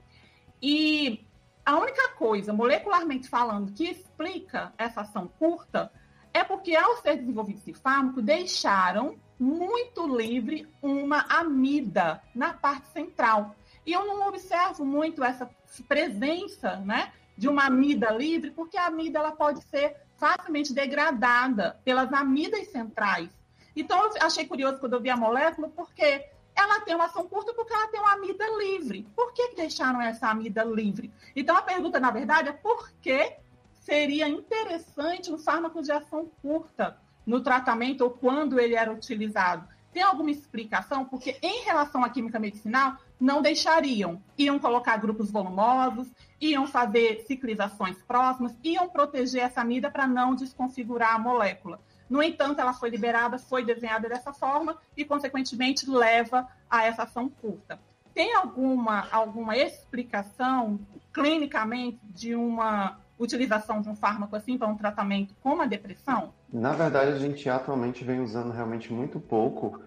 E 0.62 1.26
a 1.66 1.78
única 1.78 2.10
coisa, 2.14 2.54
molecularmente 2.54 3.28
falando, 3.28 3.74
que 3.74 3.90
explica 3.90 4.74
essa 4.78 5.02
ação 5.02 5.28
curta 5.28 5.92
é 6.34 6.44
porque, 6.44 6.76
ao 6.76 6.98
ser 6.98 7.18
desenvolvido 7.18 7.58
esse 7.58 7.74
fármaco, 7.74 8.22
deixaram 8.22 9.18
muito 9.40 10.08
livre 10.16 10.68
uma 10.82 11.26
amida 11.30 12.22
na 12.34 12.54
parte 12.54 12.88
central. 12.90 13.56
E 13.88 13.94
eu 13.94 14.06
não 14.06 14.28
observo 14.28 14.84
muito 14.84 15.24
essa 15.24 15.50
presença 15.88 16.76
né, 16.76 17.14
de 17.38 17.48
uma 17.48 17.68
amida 17.68 18.12
livre, 18.12 18.52
porque 18.52 18.78
a 18.78 18.88
amida 18.88 19.20
ela 19.20 19.32
pode 19.32 19.64
ser 19.64 19.96
facilmente 20.18 20.74
degradada 20.74 21.80
pelas 21.86 22.12
amidas 22.12 22.68
centrais. 22.68 23.30
Então, 23.74 23.98
eu 23.98 24.12
achei 24.28 24.46
curioso 24.46 24.80
quando 24.80 24.94
eu 24.94 25.02
vi 25.02 25.10
a 25.10 25.16
molécula, 25.16 25.70
porque 25.70 26.26
ela 26.54 26.82
tem 26.82 26.96
uma 26.96 27.06
ação 27.06 27.30
curta 27.30 27.54
porque 27.54 27.74
ela 27.74 27.88
tem 27.88 28.02
uma 28.02 28.12
amida 28.12 28.44
livre. 28.58 29.08
Por 29.16 29.32
que 29.32 29.56
deixaram 29.56 30.02
essa 30.02 30.28
amida 30.28 30.66
livre? 30.66 31.10
Então, 31.34 31.56
a 31.56 31.62
pergunta, 31.62 31.98
na 31.98 32.12
verdade, 32.12 32.50
é 32.50 32.52
por 32.52 32.92
que 33.02 33.38
seria 33.72 34.28
interessante 34.28 35.32
um 35.32 35.38
fármaco 35.38 35.82
de 35.82 35.94
ação 35.94 36.30
curta 36.42 37.00
no 37.26 37.40
tratamento 37.40 38.02
ou 38.02 38.10
quando 38.10 38.60
ele 38.60 38.76
era 38.76 38.92
utilizado? 38.92 39.66
Tem 39.98 40.04
alguma 40.04 40.30
explicação? 40.30 41.06
Porque 41.06 41.40
em 41.42 41.64
relação 41.64 42.04
à 42.04 42.10
química 42.12 42.38
medicinal, 42.38 42.98
não 43.20 43.42
deixariam. 43.42 44.22
Iam 44.38 44.60
colocar 44.60 44.96
grupos 44.98 45.32
volumosos, 45.32 46.08
iam 46.40 46.68
fazer 46.68 47.26
ciclizações 47.26 47.98
próximas, 48.04 48.56
iam 48.64 48.88
proteger 48.88 49.42
essa 49.42 49.62
amida 49.62 49.90
para 49.90 50.06
não 50.06 50.36
desconfigurar 50.36 51.16
a 51.16 51.18
molécula. 51.18 51.80
No 52.08 52.22
entanto, 52.22 52.62
ela 52.62 52.74
foi 52.74 52.92
liberada, 52.92 53.40
foi 53.40 53.66
desenhada 53.66 54.08
dessa 54.08 54.32
forma 54.32 54.78
e, 54.96 55.04
consequentemente, 55.04 55.90
leva 55.90 56.48
a 56.70 56.84
essa 56.86 57.02
ação 57.02 57.28
curta. 57.28 57.80
Tem 58.14 58.36
alguma, 58.36 59.08
alguma 59.12 59.58
explicação 59.58 60.80
clinicamente 61.12 61.98
de 62.04 62.36
uma 62.36 63.00
utilização 63.20 63.82
de 63.82 63.90
um 63.90 63.96
fármaco 63.96 64.36
assim 64.36 64.58
para 64.58 64.68
um 64.68 64.76
tratamento 64.76 65.36
como 65.42 65.62
a 65.62 65.66
depressão? 65.66 66.34
Na 66.52 66.74
verdade, 66.74 67.12
a 67.12 67.18
gente 67.18 67.50
atualmente 67.50 68.04
vem 68.04 68.20
usando 68.20 68.52
realmente 68.52 68.94
muito 68.94 69.20
pouco 69.20 69.82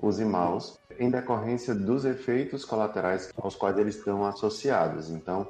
os 0.00 0.20
imaus 0.20 0.78
em 0.98 1.10
decorrência 1.10 1.74
dos 1.74 2.04
efeitos 2.04 2.64
colaterais 2.64 3.32
aos 3.36 3.56
quais 3.56 3.76
eles 3.78 3.96
estão 3.96 4.24
associados. 4.24 5.10
Então, 5.10 5.48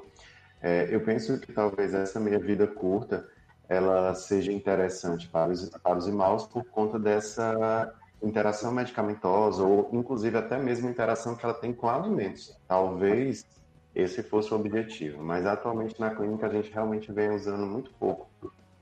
é, 0.60 0.88
eu 0.90 1.00
penso 1.00 1.38
que 1.38 1.52
talvez 1.52 1.94
essa 1.94 2.18
meia 2.18 2.38
vida 2.38 2.66
curta 2.66 3.28
ela 3.68 4.14
seja 4.14 4.50
interessante 4.50 5.28
para 5.28 5.52
os, 5.52 5.68
para 5.68 5.98
os 5.98 6.08
imaus 6.08 6.46
por 6.46 6.64
conta 6.64 6.98
dessa 6.98 7.92
interação 8.22 8.72
medicamentosa 8.72 9.62
ou 9.62 9.90
inclusive 9.92 10.36
até 10.38 10.58
mesmo 10.58 10.88
interação 10.88 11.36
que 11.36 11.44
ela 11.44 11.54
tem 11.54 11.72
com 11.72 11.88
alimentos. 11.88 12.58
Talvez 12.66 13.46
esse 13.98 14.22
fosse 14.22 14.54
o 14.54 14.56
objetivo, 14.56 15.22
mas 15.22 15.44
atualmente 15.44 15.98
na 15.98 16.14
clínica 16.14 16.46
a 16.46 16.50
gente 16.50 16.70
realmente 16.70 17.10
vem 17.12 17.30
usando 17.30 17.66
muito 17.66 17.90
pouco 17.98 18.28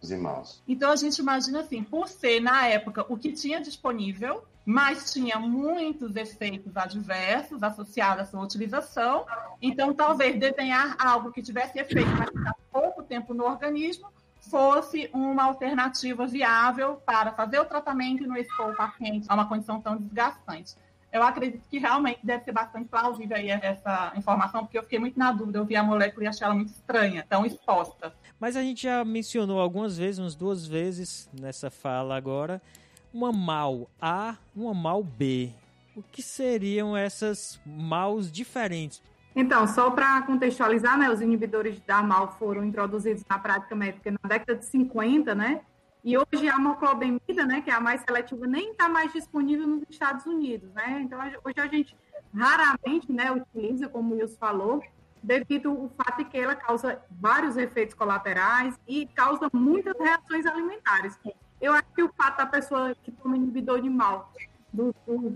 os 0.01 0.11
imaus. 0.11 0.63
Então 0.69 0.91
a 0.91 0.97
gente 0.97 1.19
imagina 1.19 1.61
assim, 1.61 1.83
por 1.83 2.07
ser 2.07 2.41
na 2.41 2.67
época 2.67 3.05
o 3.09 3.17
que 3.17 3.33
tinha 3.33 3.59
disponível, 3.61 4.45
mas 4.65 5.13
tinha 5.13 5.39
muitos 5.39 6.15
efeitos 6.17 6.77
adversos 6.77 7.63
associados 7.63 8.25
à 8.25 8.27
sua 8.27 8.43
utilização. 8.43 9.25
Então, 9.63 9.95
talvez 9.95 10.39
desenhar 10.39 10.97
algo 10.99 11.31
que 11.31 11.41
tivesse 11.41 11.79
efeito, 11.79 12.11
mas 12.19 12.29
ficar 12.29 12.55
pouco 12.71 13.03
tempo 13.05 13.33
no 13.33 13.45
organismo, 13.45 14.09
fosse 14.51 15.09
uma 15.13 15.45
alternativa 15.45 16.27
viável 16.27 16.97
para 17.07 17.33
fazer 17.33 17.61
o 17.61 17.65
tratamento 17.65 18.25
e 18.25 18.27
não 18.27 18.37
expor 18.37 18.73
o 18.73 18.77
paciente 18.77 19.27
a 19.29 19.35
uma 19.35 19.49
condição 19.49 19.81
tão 19.81 19.97
desgastante. 19.97 20.75
Eu 21.13 21.23
acredito 21.23 21.67
que 21.69 21.79
realmente 21.79 22.21
deve 22.23 22.45
ser 22.45 22.53
bastante 22.53 22.89
plausível 22.89 23.37
aí 23.37 23.49
essa 23.49 24.13
informação, 24.17 24.65
porque 24.65 24.79
eu 24.79 24.83
fiquei 24.83 24.99
muito 24.99 25.19
na 25.19 25.33
dúvida. 25.33 25.59
Eu 25.59 25.65
vi 25.65 25.77
a 25.77 25.83
molécula 25.83 26.25
e 26.25 26.29
achei 26.29 26.45
ela 26.45 26.55
muito 26.55 26.69
estranha, 26.69 27.25
tão 27.29 27.47
exposta. 27.47 28.13
Mas 28.39 28.57
a 28.57 28.63
gente 28.63 28.83
já 28.83 29.05
mencionou 29.05 29.61
algumas 29.61 29.97
vezes, 29.97 30.19
umas 30.19 30.35
duas 30.35 30.67
vezes 30.67 31.31
nessa 31.33 31.71
fala 31.71 32.17
agora, 32.17 32.61
uma 33.13 33.33
mal 33.33 33.89
A, 34.01 34.37
uma 34.55 34.75
mal 34.75 35.03
B. 35.03 35.53
O 35.95 36.03
que 36.03 36.23
seriam 36.23 36.95
essas 36.95 37.59
maus 37.65 38.31
diferentes? 38.31 39.03
Então, 39.35 39.67
só 39.67 39.91
para 39.91 40.23
contextualizar, 40.23 40.99
né, 40.99 41.11
os 41.11 41.21
inibidores 41.21 41.79
da 41.87 42.03
MAL 42.03 42.37
foram 42.39 42.65
introduzidos 42.65 43.23
na 43.29 43.39
prática 43.39 43.75
médica 43.75 44.11
na 44.11 44.29
década 44.29 44.59
de 44.59 44.65
50, 44.65 45.35
né? 45.35 45.61
E 46.07 46.17
hoje 46.17 46.49
a 46.49 46.57
moclobemida, 46.57 47.45
né, 47.45 47.61
que 47.61 47.69
é 47.69 47.75
a 47.75 47.81
mais 47.81 48.01
seletiva, 48.03 48.47
nem 48.47 48.71
está 48.71 48.89
mais 48.89 49.13
disponível 49.13 49.67
nos 49.67 49.83
Estados 49.91 50.25
Unidos, 50.25 50.73
né? 50.73 51.01
Então, 51.03 51.19
hoje 51.19 51.59
a 51.59 51.67
gente 51.67 51.97
raramente 52.33 53.11
né, 53.11 53.33
utiliza, 53.33 53.89
como 53.89 54.15
o 54.15 54.19
Wilson 54.19 54.37
falou, 54.39 54.85
devido 55.21 55.69
ao 55.69 55.89
fato 55.97 56.19
de 56.19 56.27
que 56.27 56.39
ela 56.39 56.55
causa 56.55 57.03
vários 57.11 57.57
efeitos 57.57 57.93
colaterais 57.97 58.79
e 58.87 59.07
causa 59.07 59.51
muitas 59.53 59.99
reações 59.99 60.47
alimentares. 60.47 61.19
Eu 61.61 61.73
acho 61.73 61.89
que 61.93 62.05
o 62.05 62.13
fato 62.17 62.37
da 62.37 62.47
pessoa 62.47 62.95
que 63.03 63.11
toma 63.11 63.37
inibidor 63.37 63.83
de 63.83 63.91
mal, 63.91 64.33
do 64.73 64.95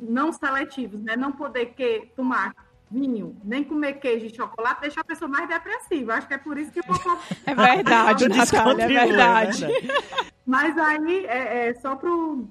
não 0.09 0.33
seletivos, 0.33 1.03
né, 1.03 1.17
não 1.17 1.33
poder 1.33 1.75
que, 1.75 2.13
tomar 2.15 2.55
vinho, 2.91 3.37
nem 3.45 3.63
comer 3.63 3.95
queijo 3.95 4.27
e 4.27 4.35
chocolate, 4.35 4.81
deixa 4.81 5.01
a 5.01 5.05
pessoa 5.05 5.29
mais 5.29 5.49
depressiva. 5.49 6.15
Acho 6.15 6.27
que 6.27 6.35
é 6.35 6.39
por 6.39 6.59
isso 6.59 6.73
que 6.73 6.81
o 6.81 6.85
popô... 6.85 7.17
É 7.47 7.55
verdade, 7.55 8.29
Natália, 8.29 8.85
é 8.85 8.89
verdade. 8.89 9.67
Né? 9.67 9.73
Mas 10.45 10.77
aí, 10.77 11.27
é, 11.27 11.69
é 11.69 11.75
só 11.75 11.95
para 11.95 12.11
o 12.11 12.49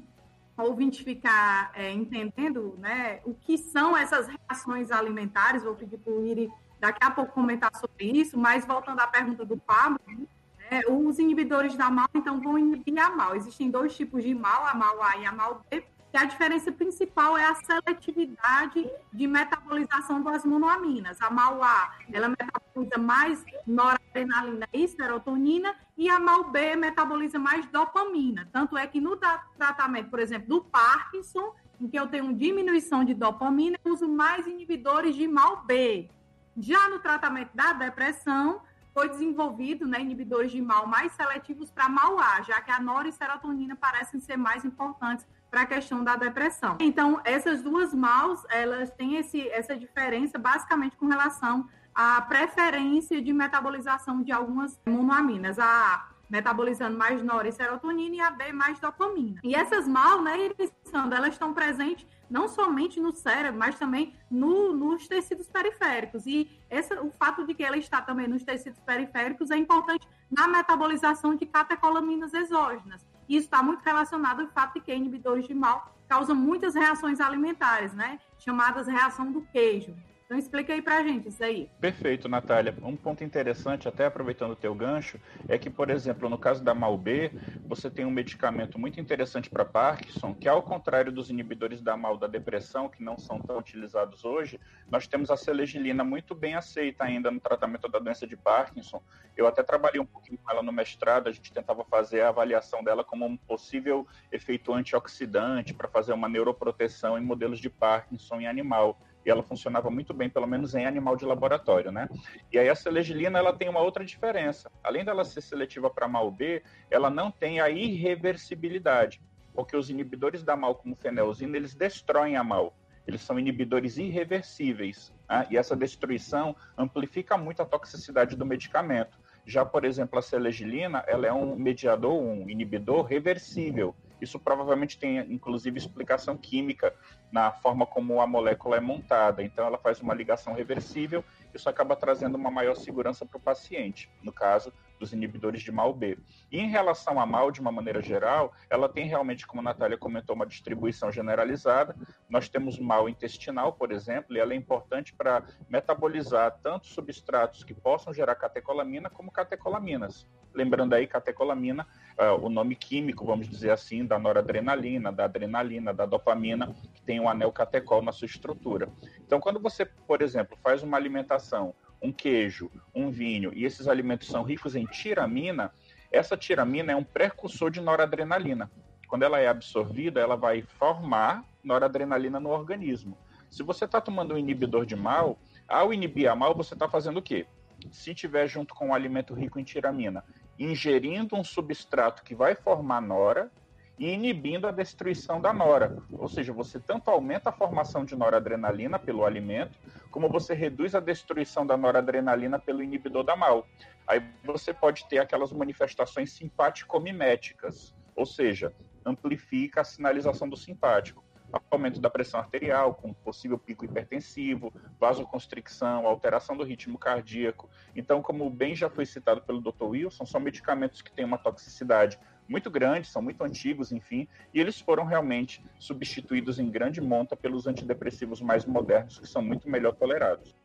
ouvinte 0.58 1.04
ficar 1.04 1.72
é, 1.76 1.92
entendendo 1.92 2.76
né, 2.80 3.20
o 3.26 3.34
que 3.34 3.58
são 3.58 3.96
essas 3.96 4.28
reações 4.28 4.92
alimentares, 4.92 5.64
vou 5.64 5.76
pedir 5.76 5.98
para 5.98 6.14
o 6.14 6.26
Iri 6.26 6.50
daqui 6.80 7.04
a 7.04 7.12
pouco 7.12 7.34
comentar 7.34 7.72
sobre 7.76 8.06
isso, 8.06 8.38
mas 8.38 8.66
voltando 8.66 9.00
à 9.02 9.08
pergunta 9.08 9.44
do 9.44 9.58
Pablo, 9.58 10.00
né, 10.08 10.82
os 10.88 11.20
inibidores 11.20 11.76
da 11.76 11.90
MAL, 11.90 12.08
então, 12.14 12.40
vão 12.40 12.58
inibir 12.58 12.98
a 13.00 13.10
MAL. 13.10 13.36
Existem 13.36 13.70
dois 13.70 13.96
tipos 13.96 14.24
de 14.24 14.34
MAL, 14.34 14.66
a 14.66 14.74
MAL 14.74 15.04
A 15.04 15.18
e 15.18 15.26
a 15.26 15.32
MAL 15.32 15.62
B, 15.70 15.84
que 16.12 16.18
a 16.18 16.26
diferença 16.26 16.72
principal 16.72 17.38
é 17.38 17.46
a 17.46 17.56
seletividade 17.56 18.90
de 19.14 19.28
metabolização 19.28 20.22
das 20.22 20.44
monoaminas. 20.44 21.22
A 21.22 21.30
MAU-A, 21.30 21.94
ela 22.12 22.30
metaboliza 22.30 22.98
mais 22.98 23.46
noradrenalina 23.66 24.68
e 24.74 24.88
serotonina, 24.88 25.76
e 25.96 26.10
a 26.10 26.20
MAU-B 26.20 26.76
metaboliza 26.78 27.38
mais 27.38 27.66
dopamina. 27.68 28.50
Tanto 28.52 28.78
é 28.78 28.88
que 28.88 29.00
no 29.00 29.18
tratamento, 29.58 30.10
por 30.10 30.20
exemplo, 30.20 30.48
do 30.48 30.62
Parkinson, 30.62 31.54
em 31.80 31.88
que 31.88 31.98
eu 31.98 32.08
tenho 32.08 32.34
diminuição 32.34 33.04
de 33.06 33.14
dopamina, 33.14 33.78
eu 33.86 33.94
uso 33.94 34.08
mais 34.08 34.48
inibidores 34.48 35.16
de 35.16 35.28
MAU-B. 35.28 36.10
Já 36.58 36.90
no 36.90 37.00
tratamento 37.00 37.52
da 37.54 37.74
depressão, 37.74 38.62
foi 38.94 39.08
desenvolvido 39.08 39.88
né, 39.88 40.02
inibidores 40.02 40.52
de 40.52 40.62
MAU 40.62 40.88
mais 40.88 41.12
seletivos 41.14 41.70
para 41.72 41.88
MAU-A, 41.88 42.42
já 42.42 42.60
que 42.62 42.72
a 42.72 42.80
nora 42.80 43.08
e 43.08 43.12
serotonina 43.12 43.76
parecem 43.76 44.20
ser 44.20 44.36
mais 44.36 44.66
importantes 44.66 45.26
para 45.50 45.62
a 45.62 45.66
questão 45.66 46.04
da 46.04 46.16
depressão. 46.16 46.78
Então, 46.80 47.20
essas 47.24 47.62
duas 47.62 47.94
maus, 47.94 48.44
elas 48.50 48.92
têm 48.92 49.16
esse, 49.16 49.48
essa 49.50 49.76
diferença 49.76 50.38
basicamente 50.38 50.96
com 50.96 51.08
relação 51.08 51.68
à 51.94 52.22
preferência 52.22 53.22
de 53.22 53.34
metabolização 53.34 54.22
de 54.22 54.32
algumas 54.32 54.80
monoaminas. 54.86 55.58
A 55.60 56.08
metabolizando 56.30 56.96
mais 56.96 57.24
nora 57.24 57.50
e 57.50 58.22
a 58.22 58.30
B 58.30 58.54
mais 58.54 58.80
dopamina. 58.80 59.42
E 59.44 59.56
essas 59.56 59.88
mal, 59.88 60.22
né, 60.22 60.52
elas 60.94 61.34
estão 61.34 61.54
presentes 61.54 62.08
não 62.30 62.48
somente 62.48 63.00
no 63.00 63.12
cérebro, 63.12 63.58
mas 63.58 63.80
também 63.80 64.14
no, 64.30 64.72
nos 64.74 65.08
tecidos 65.08 65.50
periféricos. 65.50 66.28
E 66.28 66.62
essa, 66.70 67.02
o 67.02 67.10
fato 67.10 67.46
de 67.46 67.56
que 67.56 67.64
ela 67.64 67.78
está 67.78 68.02
também 68.02 68.28
nos 68.28 68.44
tecidos 68.44 68.80
periféricos 68.82 69.50
é 69.50 69.58
importante 69.58 70.08
na 70.30 70.48
metabolização 70.48 71.34
de 71.36 71.48
catecolaminas 71.48 72.34
exógenas. 72.34 73.04
Isso 73.30 73.46
está 73.46 73.62
muito 73.62 73.82
relacionado 73.82 74.42
ao 74.42 74.48
fato 74.48 74.74
de 74.74 74.82
que 74.82 74.94
inibidores 74.94 75.48
de 75.48 75.54
mal 75.54 75.94
causam 76.08 76.36
muitas 76.36 76.74
reações 76.74 77.22
alimentares, 77.22 77.94
né? 77.94 78.20
Chamadas 78.40 78.88
reação 78.88 79.32
do 79.32 79.42
queijo. 79.44 79.96
Então 80.30 80.38
explica 80.38 80.72
aí 80.72 80.80
pra 80.80 81.02
gente 81.02 81.28
isso 81.28 81.44
aí. 81.44 81.68
Perfeito, 81.82 82.30
Natália. 82.30 82.78
Um 82.84 82.96
ponto 82.96 83.24
interessante, 83.24 83.88
até 83.88 84.06
aproveitando 84.06 84.52
o 84.52 84.56
teu 84.56 84.76
gancho, 84.76 85.20
é 85.48 85.58
que, 85.58 85.72
por 85.72 85.90
exemplo, 85.90 86.30
no 86.30 86.38
caso 86.38 86.64
da 86.64 86.76
MAL-B, 86.76 87.32
você 87.66 87.90
tem 87.90 88.06
um 88.06 88.12
medicamento 88.12 88.78
muito 88.78 89.00
interessante 89.00 89.50
para 89.50 89.66
Parkinson, 89.66 90.36
que 90.36 90.48
ao 90.48 90.62
contrário 90.62 91.12
dos 91.12 91.32
inibidores 91.32 91.82
da 91.82 91.98
MAL 91.98 92.16
da 92.16 92.28
depressão, 92.28 92.88
que 92.88 93.04
não 93.04 93.18
são 93.18 93.40
tão 93.40 93.58
utilizados 93.58 94.24
hoje, 94.24 94.60
nós 94.92 95.08
temos 95.08 95.32
a 95.32 95.36
selegilina 95.36 96.04
muito 96.04 96.36
bem 96.36 96.54
aceita 96.54 97.06
ainda 97.06 97.32
no 97.32 97.40
tratamento 97.40 97.88
da 97.88 97.98
doença 97.98 98.28
de 98.28 98.38
Parkinson. 98.38 99.02
Eu 99.36 99.48
até 99.48 99.64
trabalhei 99.64 100.00
um 100.00 100.06
pouquinho 100.06 100.38
com 100.38 100.52
ela 100.52 100.62
no 100.62 100.72
mestrado, 100.72 101.28
a 101.28 101.32
gente 101.32 101.52
tentava 101.52 101.84
fazer 101.86 102.22
a 102.22 102.30
avaliação 102.30 102.84
dela 102.84 103.04
como 103.04 103.26
um 103.26 103.36
possível 103.36 104.06
efeito 104.32 104.72
antioxidante 104.72 105.74
para 105.74 105.88
fazer 105.88 106.14
uma 106.14 106.30
neuroproteção 106.30 107.18
em 107.18 107.22
modelos 107.22 107.58
de 107.58 107.68
Parkinson 107.68 108.42
em 108.42 108.48
animal 108.48 109.00
ela 109.30 109.44
funcionava 109.44 109.90
muito 109.90 110.14
bem, 110.14 110.30
pelo 110.30 110.48
menos 110.48 110.76
em 110.76 110.86
animal 110.86 111.16
de 111.16 111.26
laboratório, 111.26 111.92
né? 111.92 112.08
E 112.52 112.58
aí 112.58 112.70
a 112.70 112.76
selegilina, 112.76 113.40
ela 113.40 113.54
tem 113.54 113.70
uma 113.70 113.82
outra 113.82 114.04
diferença. 114.04 114.72
Além 114.84 115.04
dela 115.04 115.24
ser 115.24 115.42
seletiva 115.42 115.90
para 115.90 116.08
MAL-B, 116.08 116.64
ela 116.90 117.10
não 117.10 117.32
tem 117.32 117.60
a 117.60 117.70
irreversibilidade, 117.70 119.22
porque 119.54 119.76
os 119.76 119.90
inibidores 119.90 120.44
da 120.44 120.56
MAL, 120.56 120.76
como 120.76 120.96
fenelzina, 120.96 121.58
eles 121.58 121.76
destroem 121.76 122.36
a 122.36 122.44
MAL. 122.44 122.76
Eles 123.08 123.22
são 123.22 123.40
inibidores 123.40 123.98
irreversíveis, 123.98 125.12
né? 125.28 125.48
e 125.50 125.58
essa 125.58 125.76
destruição 125.76 126.56
amplifica 126.78 127.38
muito 127.38 127.62
a 127.62 127.66
toxicidade 127.66 128.36
do 128.36 128.46
medicamento. 128.46 129.18
Já, 129.46 129.66
por 129.66 129.84
exemplo, 129.84 130.20
a 130.20 130.22
selegilina, 130.22 131.04
ela 131.08 131.26
é 131.26 131.34
um 131.34 131.56
mediador, 131.56 132.14
um 132.14 132.48
inibidor 132.48 133.04
reversível. 133.06 133.96
Isso 134.22 134.40
provavelmente 134.40 134.98
tem, 134.98 135.20
inclusive, 135.32 135.78
explicação 135.78 136.38
química 136.38 136.94
na 137.32 137.52
forma 137.52 137.86
como 137.86 138.22
a 138.22 138.28
molécula 138.28 138.78
é 138.78 138.80
montada. 138.80 139.44
Então, 139.44 139.66
ela 139.66 139.78
faz 139.78 140.02
uma 140.02 140.14
ligação 140.14 140.54
reversível, 140.54 141.24
isso 141.54 141.70
acaba 141.70 141.96
trazendo 141.96 142.36
uma 142.36 142.52
maior 142.52 142.76
segurança 142.76 143.26
para 143.26 143.38
o 143.38 143.42
paciente, 143.42 144.10
no 144.22 144.32
caso 144.32 144.74
dos 145.00 145.14
inibidores 145.14 145.62
de 145.62 145.72
MAL-B. 145.72 146.18
E 146.52 146.60
em 146.60 146.70
relação 146.70 147.20
a 147.20 147.26
MAL, 147.26 147.52
de 147.52 147.62
uma 147.62 147.72
maneira 147.72 148.02
geral, 148.02 148.54
ela 148.70 148.90
tem 148.90 149.08
realmente, 149.08 149.48
como 149.48 149.62
a 149.62 149.64
Natália 149.64 149.98
comentou, 149.98 150.36
uma 150.36 150.46
distribuição 150.46 151.12
generalizada. 151.12 151.96
Nós 152.30 152.50
temos 152.50 152.78
MAL 152.78 153.08
intestinal, 153.10 153.74
por 153.74 153.92
exemplo, 153.92 154.36
e 154.36 154.40
ela 154.40 154.54
é 154.54 154.56
importante 154.56 155.14
para 155.14 155.44
metabolizar 155.70 156.60
tanto 156.62 156.88
substratos 156.88 157.64
que 157.64 157.74
possam 157.74 158.14
gerar 158.14 158.36
catecolamina 158.36 159.10
como 159.10 159.32
catecolaminas. 159.32 160.28
Lembrando 160.54 160.94
aí, 160.94 161.06
catecolamina, 161.06 161.88
uh, 162.18 162.44
o 162.44 162.50
nome 162.50 162.76
químico, 162.76 163.26
vamos 163.26 163.48
dizer 163.48 163.72
assim, 163.72 164.06
da 164.06 164.18
noradrenalina, 164.18 165.12
da 165.12 165.26
adrenalina, 165.26 165.94
da 165.94 166.06
dopamina, 166.06 166.74
que 166.94 167.02
tem 167.04 167.20
um 167.20 167.30
anel 167.30 167.52
catecol 167.52 168.02
na 168.02 168.12
sua 168.12 168.26
estrutura. 168.26 168.90
Então, 169.26 169.40
quando 169.40 169.60
você, 169.60 169.86
por 169.86 170.22
exemplo, 170.22 170.58
faz 170.64 170.82
uma 170.82 170.98
alimentação, 170.98 171.74
um 172.02 172.12
queijo, 172.12 172.72
um 173.04 173.12
vinho, 173.12 173.52
e 173.54 173.66
esses 173.66 173.88
alimentos 173.88 174.28
são 174.28 174.44
ricos 174.44 174.76
em 174.76 174.86
tiramina, 174.86 175.72
essa 176.12 176.36
tiramina 176.36 176.92
é 176.92 176.96
um 176.96 177.04
precursor 177.04 177.70
de 177.70 177.82
noradrenalina. 177.82 178.70
Quando 179.08 179.24
ela 179.24 179.40
é 179.40 179.48
absorvida, 179.48 180.20
ela 180.20 180.36
vai 180.36 180.62
formar 180.62 181.44
noradrenalina 181.64 182.40
no 182.40 182.50
organismo. 182.50 183.18
Se 183.50 183.64
você 183.64 183.86
está 183.86 184.00
tomando 184.00 184.34
um 184.34 184.38
inibidor 184.38 184.86
de 184.86 184.96
mal, 184.96 185.40
ao 185.68 185.94
inibir 185.94 186.30
a 186.30 186.36
mal, 186.36 186.56
você 186.56 186.74
está 186.74 186.88
fazendo 186.88 187.18
o 187.18 187.22
quê? 187.22 187.48
Se 187.92 188.14
tiver 188.14 188.48
junto 188.48 188.76
com 188.76 188.90
um 188.90 188.94
alimento 188.94 189.34
rico 189.34 189.60
em 189.60 189.64
tiramina, 189.64 190.24
ingerindo 190.58 191.36
um 191.36 191.44
substrato 191.44 192.24
que 192.24 192.36
vai 192.36 192.54
formar 192.54 193.02
nora 193.02 193.52
e 194.00 194.14
inibindo 194.14 194.66
a 194.66 194.72
destruição 194.72 195.42
da 195.42 195.52
nora. 195.52 196.02
Ou 196.14 196.30
seja, 196.30 196.54
você 196.54 196.80
tanto 196.80 197.12
aumenta 197.12 197.50
a 197.50 197.54
formação 197.54 198.06
de 198.06 198.16
noradrenalina 198.16 198.98
pelo 198.98 199.26
alimento, 199.26 199.78
como 200.10 200.30
você 200.30 200.54
reduz 200.54 200.96
a 200.96 201.02
destruição 201.02 201.68
da 201.68 201.76
noradrenalina 201.76 202.58
pelo 202.58 202.82
inibidor 202.82 203.24
da 203.26 203.36
mal. 203.36 203.68
Aí 204.08 204.24
você 204.46 204.74
pode 204.74 205.08
ter 205.10 205.20
aquelas 205.20 205.52
manifestações 205.52 206.32
simpático-miméticas, 206.32 207.94
ou 208.16 208.26
seja, 208.26 208.74
amplifica 209.06 209.82
a 209.82 209.84
sinalização 209.84 210.48
do 210.48 210.56
simpático 210.56 211.24
aumento 211.72 212.00
da 212.00 212.10
pressão 212.10 212.40
arterial, 212.40 212.94
com 212.94 213.14
possível 213.14 213.58
pico 213.58 213.86
hipertensivo, 213.86 214.74
vasoconstricção, 215.00 216.06
alteração 216.06 216.56
do 216.56 216.64
ritmo 216.64 216.98
cardíaco. 216.98 217.70
Então, 217.96 218.22
como 218.22 218.50
bem 218.50 218.76
já 218.76 218.90
foi 218.90 219.06
citado 219.06 219.42
pelo 219.42 219.62
Dr. 219.62 219.84
Wilson, 219.84 220.26
são 220.26 220.40
medicamentos 220.40 221.02
que 221.02 221.12
têm 221.12 221.26
uma 221.26 221.38
toxicidade 221.38 222.20
muito 222.50 222.70
grande, 222.72 223.08
são 223.08 223.22
muito 223.22 223.44
antigos, 223.44 223.92
enfim, 223.92 224.28
e 224.54 224.60
eles 224.60 224.82
foram 224.82 225.06
realmente 225.06 225.64
substituídos 225.78 226.58
em 226.58 226.70
grande 226.70 227.00
monta 227.00 227.36
pelos 227.36 227.68
antidepressivos 227.68 228.42
mais 228.42 228.66
modernos, 228.66 229.20
que 229.20 229.28
são 229.28 229.42
muito 229.42 229.70
melhor 229.70 229.94
tolerados. 229.96 230.56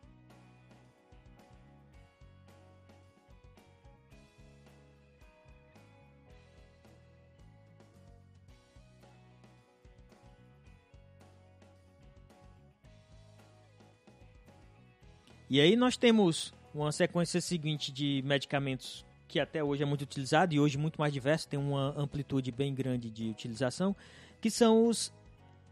E 15.47 15.61
aí 15.61 15.75
nós 15.75 15.95
temos 15.95 16.51
uma 16.73 16.91
sequência 16.91 17.39
seguinte 17.39 17.93
de 17.93 18.21
medicamentos 18.25 19.05
que 19.27 19.39
até 19.39 19.63
hoje 19.63 19.83
é 19.83 19.85
muito 19.85 20.03
utilizado 20.03 20.53
e 20.53 20.59
hoje 20.59 20.77
muito 20.77 20.99
mais 20.99 21.11
diverso, 21.11 21.47
tem 21.47 21.59
uma 21.59 21.93
amplitude 21.97 22.51
bem 22.51 22.73
grande 22.73 23.09
de 23.09 23.29
utilização, 23.29 23.95
que 24.39 24.49
são 24.49 24.87
os 24.87 25.13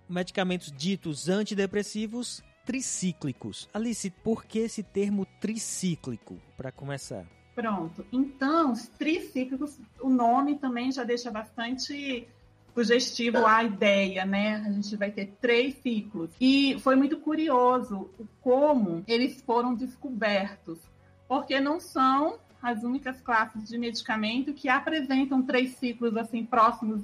medicamentos 0.10 0.72
ditos 0.72 1.30
antidepressivos 1.30 2.44
tricíclicos. 2.66 3.70
Alice, 3.74 4.10
por 4.10 4.46
que 4.46 4.60
esse 4.60 4.84
termo 4.84 5.26
tricíclico, 5.40 6.40
para 6.56 6.72
começar? 6.72 7.26
Pronto. 7.56 8.06
Então, 8.12 8.72
os 8.72 8.88
tricíclicos, 8.88 9.80
o 10.02 10.10
nome 10.10 10.58
também 10.58 10.92
já 10.92 11.04
deixa 11.04 11.30
bastante 11.30 12.28
sugestivo 12.74 13.46
à 13.46 13.64
ideia, 13.64 14.26
né? 14.26 14.56
A 14.66 14.72
gente 14.72 14.96
vai 14.96 15.12
ter 15.12 15.36
três 15.40 15.76
ciclos. 15.76 16.32
E 16.42 16.80
foi 16.80 16.96
muito 16.96 17.20
curioso 17.20 18.10
como 18.42 19.04
eles 19.08 19.42
foram 19.42 19.76
descobertos, 19.76 20.80
porque 21.28 21.60
não 21.60 21.80
são 21.80 22.40
as 22.64 22.82
únicas 22.82 23.20
classes 23.20 23.68
de 23.68 23.78
medicamento 23.78 24.54
que 24.54 24.70
apresentam 24.70 25.44
três 25.44 25.76
ciclos 25.76 26.16
assim 26.16 26.46
próximos, 26.46 27.02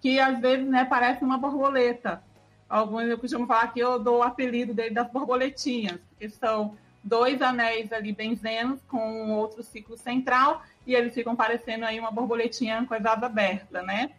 que 0.00 0.18
às 0.18 0.40
vezes 0.40 0.66
né, 0.66 0.84
parece 0.84 1.24
uma 1.24 1.38
borboleta. 1.38 2.22
Alguns 2.68 3.04
eu 3.04 3.18
costumo 3.18 3.46
falar 3.46 3.68
que 3.68 3.78
eu 3.78 4.00
dou 4.00 4.18
o 4.18 4.22
apelido 4.22 4.74
dele 4.74 4.94
das 4.94 5.10
borboletinhas, 5.10 6.00
porque 6.10 6.28
são 6.28 6.76
dois 7.02 7.40
anéis 7.40 7.92
ali 7.92 8.12
benzenos 8.12 8.80
com 8.88 9.30
outro 9.30 9.62
ciclo 9.62 9.96
central 9.96 10.62
e 10.86 10.94
eles 10.94 11.14
ficam 11.14 11.36
parecendo 11.36 11.84
aí 11.84 11.98
uma 12.00 12.10
borboletinha 12.10 12.84
com 12.84 12.94
as 12.94 13.04
asas 13.04 13.22
abertas, 13.22 13.86
né? 13.86 14.10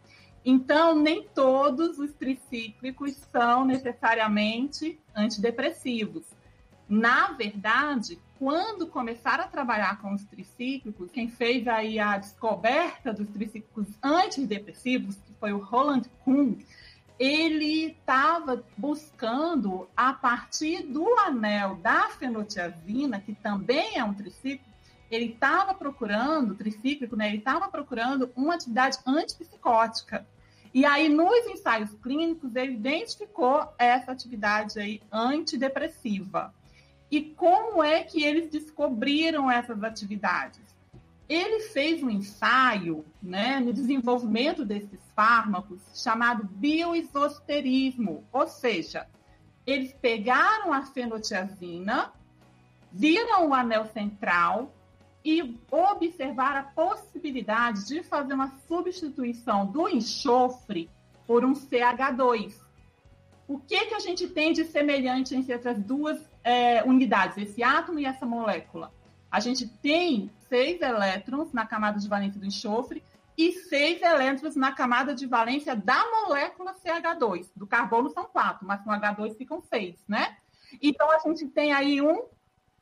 Então, 0.44 0.94
nem 0.94 1.22
todos 1.34 1.98
os 1.98 2.12
tricíclicos 2.14 3.14
são 3.30 3.64
necessariamente 3.64 4.98
antidepressivos. 5.14 6.24
Na 6.88 7.28
verdade, 7.32 8.18
quando 8.42 8.88
começaram 8.88 9.44
a 9.44 9.46
trabalhar 9.46 10.00
com 10.00 10.12
os 10.12 10.24
tricíclicos, 10.24 11.12
quem 11.12 11.28
fez 11.28 11.68
aí 11.68 12.00
a 12.00 12.18
descoberta 12.18 13.12
dos 13.12 13.28
tricíclicos 13.28 13.86
antidepressivos, 14.02 15.14
que 15.14 15.32
foi 15.38 15.52
o 15.52 15.58
Roland 15.58 16.02
Kuhn, 16.24 16.56
ele 17.20 17.92
estava 17.92 18.64
buscando, 18.76 19.88
a 19.96 20.12
partir 20.12 20.82
do 20.82 21.06
anel 21.20 21.76
da 21.76 22.08
fenotiazina, 22.08 23.20
que 23.20 23.32
também 23.32 23.96
é 23.96 24.02
um 24.02 24.12
tricíclico, 24.12 24.68
ele 25.08 25.26
estava 25.26 25.72
procurando, 25.72 26.56
tricíclico, 26.56 27.14
né? 27.14 27.28
Ele 27.28 27.38
estava 27.38 27.68
procurando 27.68 28.28
uma 28.34 28.56
atividade 28.56 28.98
antipsicótica. 29.06 30.26
E 30.74 30.84
aí, 30.84 31.08
nos 31.08 31.46
ensaios 31.46 31.94
clínicos, 32.02 32.56
ele 32.56 32.72
identificou 32.72 33.72
essa 33.78 34.10
atividade 34.10 34.80
aí 34.80 35.00
antidepressiva. 35.12 36.52
E 37.12 37.20
como 37.20 37.84
é 37.84 38.02
que 38.02 38.24
eles 38.24 38.48
descobriram 38.48 39.50
essas 39.50 39.84
atividades? 39.84 40.62
Ele 41.28 41.60
fez 41.60 42.02
um 42.02 42.08
ensaio 42.08 43.04
né, 43.22 43.60
no 43.60 43.70
desenvolvimento 43.70 44.64
desses 44.64 44.98
fármacos 45.14 45.82
chamado 45.94 46.42
bioisosterismo, 46.44 48.24
ou 48.32 48.48
seja, 48.48 49.06
eles 49.66 49.92
pegaram 49.92 50.72
a 50.72 50.86
fenotiazina, 50.86 52.10
viram 52.90 53.46
o 53.48 53.52
anel 53.52 53.84
central, 53.92 54.74
e 55.22 55.54
observar 55.70 56.56
a 56.56 56.62
possibilidade 56.62 57.86
de 57.86 58.02
fazer 58.02 58.32
uma 58.32 58.52
substituição 58.66 59.66
do 59.66 59.86
enxofre 59.86 60.88
por 61.26 61.44
um 61.44 61.52
CH2. 61.52 62.54
O 63.46 63.58
que, 63.58 63.86
que 63.86 63.94
a 63.94 64.00
gente 64.00 64.26
tem 64.28 64.52
de 64.52 64.64
semelhante 64.64 65.36
entre 65.36 65.52
essas 65.52 65.78
duas 65.78 66.31
é, 66.44 66.82
unidades, 66.84 67.38
esse 67.38 67.62
átomo 67.62 67.98
e 67.98 68.04
essa 68.04 68.26
molécula? 68.26 68.92
A 69.30 69.40
gente 69.40 69.66
tem 69.66 70.30
seis 70.48 70.80
elétrons 70.80 71.52
na 71.52 71.66
camada 71.66 71.98
de 71.98 72.08
valência 72.08 72.38
do 72.38 72.46
enxofre 72.46 73.02
e 73.36 73.52
seis 73.52 74.02
elétrons 74.02 74.54
na 74.56 74.72
camada 74.72 75.14
de 75.14 75.26
valência 75.26 75.74
da 75.74 76.04
molécula 76.10 76.74
CH2. 76.74 77.50
Do 77.56 77.66
carbono 77.66 78.10
são 78.10 78.24
quatro, 78.24 78.66
mas 78.66 78.82
com 78.82 78.90
H2 78.90 79.36
ficam 79.36 79.62
seis, 79.62 80.04
né? 80.06 80.36
Então, 80.80 81.10
a 81.10 81.18
gente 81.20 81.46
tem 81.48 81.72
aí 81.72 82.00
um 82.00 82.24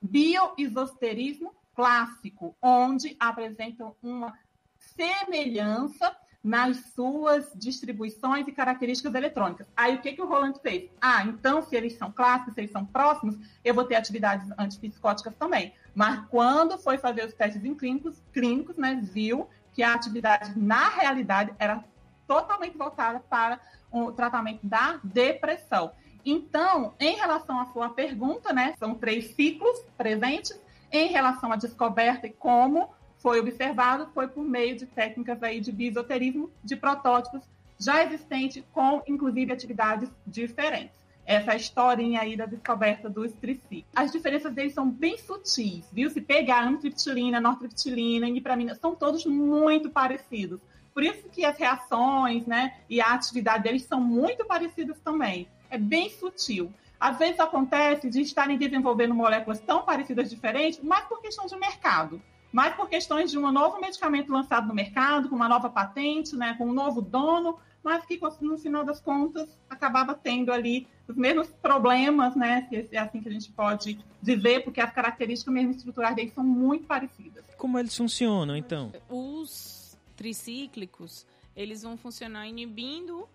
bioisosterismo 0.03 1.55
clássico, 1.75 2.57
onde 2.61 3.16
apresentam 3.18 3.94
uma 4.03 4.37
semelhança 4.77 6.16
nas 6.42 6.79
suas 6.94 7.53
distribuições 7.55 8.48
e 8.48 8.53
características 8.53 9.14
eletrônicas. 9.14 9.66
Aí 9.76 9.96
o 9.96 10.00
que, 10.00 10.12
que 10.12 10.22
o 10.22 10.26
Roland 10.26 10.55
fez? 10.62 10.90
Ah, 11.00 11.22
então 11.24 11.62
se 11.62 11.76
eles 11.76 11.92
são 11.98 12.11
clássicos, 12.11 12.55
se 12.55 12.61
eles 12.61 12.72
são 12.72 12.85
próximos, 12.85 13.37
eu 13.62 13.74
vou 13.74 13.85
ter 13.85 13.96
atividades 13.96 14.48
antipsicóticas 14.59 15.35
também. 15.38 15.74
Mas 15.94 16.24
quando 16.29 16.79
foi 16.79 16.96
fazer 16.96 17.26
os 17.26 17.35
testes 17.35 17.64
em 17.64 17.74
clínicos, 17.74 18.22
clínicos, 18.33 18.76
né, 18.76 19.00
viu 19.03 19.48
que 19.72 19.83
a 19.83 19.94
atividade 19.94 20.59
na 20.59 20.88
realidade 20.88 21.55
era 21.59 21.85
totalmente 22.26 22.76
voltada 22.76 23.20
para 23.20 23.61
o 23.90 24.12
tratamento 24.12 24.66
da 24.66 24.98
depressão. 25.03 25.92
Então, 26.24 26.94
em 26.98 27.16
relação 27.16 27.61
à 27.61 27.66
sua 27.66 27.90
pergunta, 27.90 28.53
né, 28.53 28.74
são 28.79 28.94
três 28.94 29.35
ciclos 29.35 29.79
presentes 29.96 30.59
em 30.92 31.09
relação 31.09 31.53
à 31.53 31.57
descoberta 31.57 32.26
e 32.26 32.31
como 32.31 32.90
foi 33.21 33.39
observado, 33.39 34.09
foi 34.13 34.27
por 34.29 34.45
meio 34.45 34.77
de 34.77 34.87
técnicas 34.87 35.43
aí 35.43 35.61
de 35.61 35.71
bisoterismo 35.71 36.51
de 36.65 36.75
protótipos 36.75 37.43
já 37.79 38.03
existentes, 38.05 38.63
com 38.73 39.03
inclusive 39.07 39.53
atividades 39.53 40.11
diferentes. 40.27 41.01
Essa 41.25 41.53
é 41.53 41.57
historinha 41.57 42.21
aí 42.21 42.37
da 42.37 42.45
descoberta 42.45 43.09
dos 43.09 43.33
triciclos. 43.33 43.85
As 43.95 44.11
diferenças 44.11 44.53
deles 44.53 44.75
são 44.75 44.91
bem 44.91 45.17
sutis, 45.17 45.85
viu? 45.93 46.11
Se 46.11 46.21
pegar 46.21 46.65
amitriptilina, 46.65 47.41
nortriptilina, 47.41 48.29
imipramina, 48.29 48.75
são 48.75 48.95
todos 48.95 49.25
muito 49.25 49.91
parecidos. 49.91 50.61
Por 50.93 51.05
isso 51.05 51.29
que 51.29 51.45
as 51.45 51.57
reações, 51.57 52.47
né, 52.47 52.75
e 52.89 53.01
a 53.01 53.15
atividade 53.15 53.63
deles 53.63 53.85
são 53.85 54.01
muito 54.01 54.45
parecidas 54.45 54.99
também. 55.01 55.47
É 55.71 55.79
bem 55.79 56.11
sutil. 56.11 56.73
Às 56.99 57.19
vezes 57.19 57.39
acontece 57.39 58.11
de 58.11 58.21
estarem 58.21 58.59
desenvolvendo 58.59 59.15
moléculas 59.15 59.61
tão 59.61 59.83
parecidas 59.83 60.29
diferentes, 60.29 60.81
mas 60.83 61.05
por 61.05 61.23
questão 61.23 61.47
de 61.47 61.57
mercado, 61.57 62.21
mas 62.53 62.75
por 62.75 62.89
questões 62.89 63.31
de 63.31 63.39
um 63.39 63.51
novo 63.51 63.81
medicamento 63.81 64.33
lançado 64.33 64.67
no 64.67 64.75
mercado, 64.75 65.29
com 65.29 65.37
uma 65.37 65.49
nova 65.49 65.71
patente, 65.71 66.35
né, 66.37 66.55
com 66.59 66.67
um 66.67 66.73
novo 66.73 67.01
dono, 67.01 67.59
mas 67.83 68.05
que 68.05 68.21
no 68.41 68.59
final 68.59 68.85
das 68.85 69.01
contas 69.01 69.49
acabava 69.69 70.15
tendo 70.15 70.53
ali 70.53 70.87
os 71.09 71.17
mesmos 71.17 71.49
problemas, 71.49 72.37
né, 72.37 72.67
se 72.71 72.95
é 72.95 72.99
assim 72.99 73.21
que 73.21 73.29
a 73.29 73.33
gente 73.33 73.51
pode 73.53 73.99
dizer, 74.21 74.63
porque 74.65 74.81
as 74.81 74.93
características 74.93 75.53
mesmo 75.53 75.71
estruturais 75.71 76.15
deles 76.15 76.33
são 76.35 76.45
muito 76.45 76.87
parecidas. 76.87 77.45
Como 77.57 77.79
eles 77.79 77.97
funcionam, 77.97 78.57
então? 78.57 78.93
Os 79.09 79.99
tricíclicos, 80.17 81.27
eles 81.57 81.83
vão 81.83 81.97
funcionar 81.97 82.47
inibindo 82.47 83.29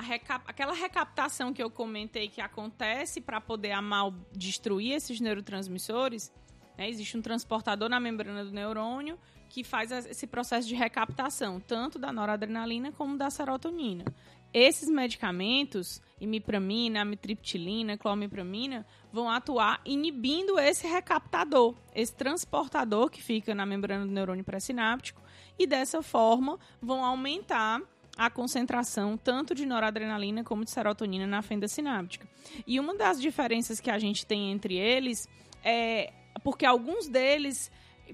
recap 0.00 0.44
aquela 0.46 0.72
recaptação 0.72 1.52
que 1.52 1.60
eu 1.60 1.68
comentei 1.68 2.28
que 2.28 2.40
acontece 2.40 3.20
para 3.20 3.40
poder 3.40 3.72
a 3.72 3.82
mal 3.82 4.14
destruir 4.32 4.92
esses 4.92 5.20
neurotransmissores, 5.20 6.32
né, 6.80 6.88
existe 6.88 7.14
um 7.14 7.20
transportador 7.20 7.90
na 7.90 8.00
membrana 8.00 8.42
do 8.42 8.50
neurônio 8.50 9.18
que 9.50 9.62
faz 9.62 9.90
esse 9.90 10.26
processo 10.26 10.66
de 10.66 10.74
recaptação, 10.74 11.60
tanto 11.60 11.98
da 11.98 12.10
noradrenalina 12.10 12.90
como 12.90 13.18
da 13.18 13.28
serotonina. 13.28 14.04
Esses 14.52 14.88
medicamentos, 14.88 16.00
imipramina, 16.20 17.02
amitriptilina, 17.02 17.98
clomipramina, 17.98 18.86
vão 19.12 19.28
atuar 19.28 19.80
inibindo 19.84 20.58
esse 20.58 20.86
recaptador, 20.86 21.74
esse 21.94 22.14
transportador 22.14 23.10
que 23.10 23.22
fica 23.22 23.54
na 23.54 23.66
membrana 23.66 24.06
do 24.06 24.12
neurônio 24.12 24.44
pré-sináptico, 24.44 25.20
e 25.58 25.66
dessa 25.66 26.02
forma 26.02 26.58
vão 26.80 27.04
aumentar 27.04 27.82
a 28.16 28.30
concentração 28.30 29.16
tanto 29.16 29.54
de 29.54 29.66
noradrenalina 29.66 30.42
como 30.42 30.64
de 30.64 30.70
serotonina 30.70 31.26
na 31.26 31.42
fenda 31.42 31.68
sináptica. 31.68 32.26
E 32.66 32.80
uma 32.80 32.94
das 32.94 33.20
diferenças 33.20 33.80
que 33.80 33.90
a 33.90 33.98
gente 33.98 34.24
tem 34.24 34.50
entre 34.50 34.76
eles 34.76 35.28
é 35.62 36.12
porque 36.42 36.64
alguns 36.64 37.08
deles 37.08 37.70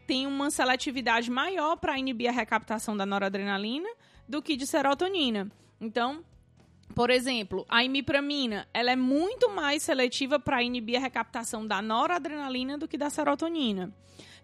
têm 0.07 0.27
uma 0.27 0.51
seletividade 0.51 1.31
maior 1.31 1.77
para 1.77 1.99
inibir 1.99 2.29
a 2.29 2.33
recaptação 2.33 2.97
da 2.97 3.07
noradrenalina 3.07 3.89
do 4.29 4.43
que 4.43 4.57
de 4.57 4.67
serotonina. 4.67 5.51
Então, 5.81 6.25
por 6.95 7.11
exemplo, 7.11 7.67
a 7.69 7.85
imipramina, 7.85 8.67
ela 8.73 8.91
é 8.91 8.97
muito 8.97 9.51
mais 9.51 9.83
seletiva 9.83 10.39
para 10.39 10.63
inibir 10.63 10.97
a 10.97 11.01
recaptação 11.01 11.67
da 11.67 11.83
noradrenalina 11.83 12.79
do 12.79 12.89
que 12.89 12.97
da 12.97 13.11
serotonina. 13.11 13.93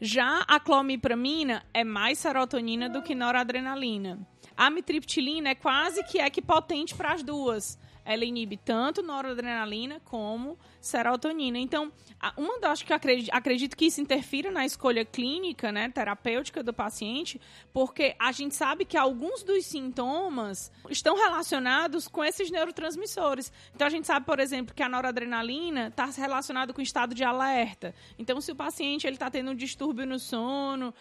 Já 0.00 0.40
a 0.48 0.58
clomipramina 0.58 1.64
é 1.72 1.84
mais 1.84 2.18
serotonina 2.18 2.88
do 2.88 3.02
que 3.02 3.14
noradrenalina. 3.14 4.18
A 4.56 4.68
mitriptilina 4.68 5.50
é 5.50 5.54
quase 5.54 6.02
que 6.04 6.18
equipotente 6.18 6.94
para 6.94 7.12
as 7.12 7.22
duas. 7.22 7.78
Ela 8.04 8.24
inibe 8.24 8.56
tanto 8.56 9.02
noradrenalina 9.02 10.00
como 10.04 10.58
serotonina. 10.80 11.58
Então, 11.58 11.92
uma 12.36 12.58
das 12.58 12.82
que 12.82 12.92
acredito, 12.92 13.30
acredito 13.32 13.76
que 13.76 13.86
isso 13.86 14.00
interfira 14.00 14.50
na 14.50 14.64
escolha 14.64 15.04
clínica, 15.04 15.70
né, 15.70 15.88
terapêutica 15.88 16.62
do 16.62 16.72
paciente, 16.72 17.40
porque 17.72 18.14
a 18.18 18.32
gente 18.32 18.54
sabe 18.54 18.84
que 18.84 18.96
alguns 18.96 19.42
dos 19.42 19.66
sintomas 19.66 20.72
estão 20.90 21.16
relacionados 21.16 22.08
com 22.08 22.24
esses 22.24 22.50
neurotransmissores. 22.50 23.52
Então, 23.74 23.86
a 23.86 23.90
gente 23.90 24.06
sabe, 24.06 24.26
por 24.26 24.40
exemplo, 24.40 24.74
que 24.74 24.82
a 24.82 24.88
noradrenalina 24.88 25.88
está 25.88 26.06
relacionada 26.06 26.72
com 26.72 26.80
o 26.80 26.84
estado 26.84 27.14
de 27.14 27.24
alerta. 27.24 27.94
Então, 28.18 28.40
se 28.40 28.52
o 28.52 28.56
paciente 28.56 29.06
ele 29.06 29.16
está 29.16 29.30
tendo 29.30 29.50
um 29.50 29.54
distúrbio 29.54 30.06
no 30.06 30.18
sono, 30.18 30.92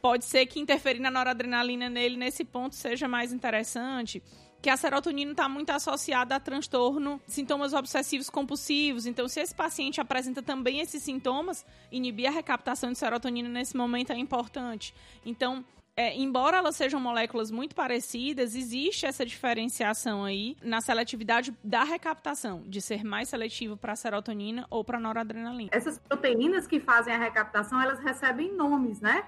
pode 0.00 0.24
ser 0.24 0.46
que 0.46 0.58
interferir 0.58 1.00
na 1.00 1.10
noradrenalina 1.10 1.88
nele 1.88 2.16
nesse 2.16 2.44
ponto 2.44 2.74
seja 2.74 3.06
mais 3.06 3.32
interessante. 3.32 4.22
Que 4.62 4.68
a 4.68 4.76
serotonina 4.76 5.32
está 5.32 5.48
muito 5.48 5.70
associada 5.70 6.36
a 6.36 6.40
transtorno, 6.40 7.20
sintomas 7.26 7.72
obsessivos 7.72 8.28
compulsivos. 8.28 9.06
Então, 9.06 9.26
se 9.26 9.40
esse 9.40 9.54
paciente 9.54 10.00
apresenta 10.00 10.42
também 10.42 10.80
esses 10.80 11.02
sintomas, 11.02 11.64
inibir 11.90 12.28
a 12.28 12.30
recaptação 12.30 12.92
de 12.92 12.98
serotonina 12.98 13.48
nesse 13.48 13.76
momento 13.76 14.12
é 14.12 14.18
importante. 14.18 14.94
Então, 15.24 15.64
é, 15.96 16.16
embora 16.16 16.56
elas 16.56 16.76
sejam 16.76 17.00
moléculas 17.00 17.50
muito 17.50 17.74
parecidas, 17.74 18.54
existe 18.54 19.04
essa 19.04 19.26
diferenciação 19.26 20.24
aí 20.24 20.56
na 20.62 20.80
seletividade 20.80 21.54
da 21.62 21.84
recaptação, 21.84 22.62
de 22.66 22.80
ser 22.80 23.04
mais 23.04 23.28
seletivo 23.28 23.76
para 23.76 23.94
serotonina 23.94 24.66
ou 24.70 24.84
para 24.84 24.98
noradrenalina. 24.98 25.70
Essas 25.72 25.98
proteínas 25.98 26.66
que 26.66 26.80
fazem 26.80 27.12
a 27.12 27.18
recaptação, 27.18 27.80
elas 27.82 27.98
recebem 28.00 28.50
nomes, 28.54 29.00
né? 29.00 29.24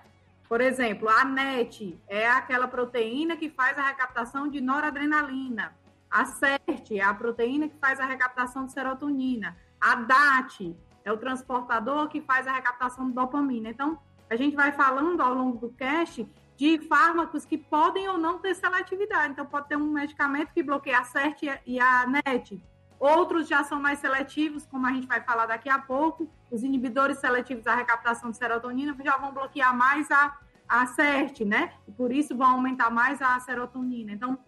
Por 0.52 0.60
exemplo, 0.60 1.08
a 1.08 1.24
NET 1.24 1.98
é 2.06 2.28
aquela 2.28 2.68
proteína 2.68 3.38
que 3.38 3.48
faz 3.48 3.78
a 3.78 3.86
recaptação 3.86 4.48
de 4.48 4.60
noradrenalina. 4.60 5.74
A 6.10 6.26
CERT 6.26 6.90
é 6.90 7.00
a 7.00 7.14
proteína 7.14 7.70
que 7.70 7.78
faz 7.78 7.98
a 7.98 8.04
recaptação 8.04 8.66
de 8.66 8.72
serotonina. 8.72 9.56
A 9.80 9.94
DAT 9.94 10.76
é 11.06 11.10
o 11.10 11.16
transportador 11.16 12.06
que 12.10 12.20
faz 12.20 12.46
a 12.46 12.52
recaptação 12.52 13.06
de 13.06 13.14
dopamina. 13.14 13.70
Então, 13.70 13.98
a 14.28 14.36
gente 14.36 14.54
vai 14.54 14.72
falando 14.72 15.22
ao 15.22 15.32
longo 15.32 15.56
do 15.56 15.72
cast 15.72 16.28
de 16.54 16.78
fármacos 16.80 17.46
que 17.46 17.56
podem 17.56 18.06
ou 18.10 18.18
não 18.18 18.38
ter 18.38 18.54
seletividade. 18.54 19.32
Então, 19.32 19.46
pode 19.46 19.68
ter 19.68 19.76
um 19.76 19.90
medicamento 19.90 20.52
que 20.52 20.62
bloqueia 20.62 20.98
a 20.98 21.04
CERT 21.04 21.44
e 21.64 21.80
a 21.80 22.06
NET. 22.06 22.62
Outros 23.02 23.48
já 23.48 23.64
são 23.64 23.80
mais 23.80 23.98
seletivos, 23.98 24.64
como 24.64 24.86
a 24.86 24.92
gente 24.92 25.08
vai 25.08 25.20
falar 25.20 25.46
daqui 25.46 25.68
a 25.68 25.76
pouco. 25.76 26.30
Os 26.52 26.62
inibidores 26.62 27.18
seletivos 27.18 27.64
da 27.64 27.74
recaptação 27.74 28.30
de 28.30 28.36
serotonina 28.36 28.96
já 29.04 29.16
vão 29.16 29.34
bloquear 29.34 29.76
mais 29.76 30.08
a, 30.08 30.38
a 30.68 30.86
CERT, 30.86 31.40
né? 31.40 31.72
E 31.88 31.90
por 31.90 32.12
isso 32.12 32.36
vão 32.36 32.52
aumentar 32.52 32.90
mais 32.90 33.20
a 33.20 33.40
serotonina. 33.40 34.12
Então, 34.12 34.38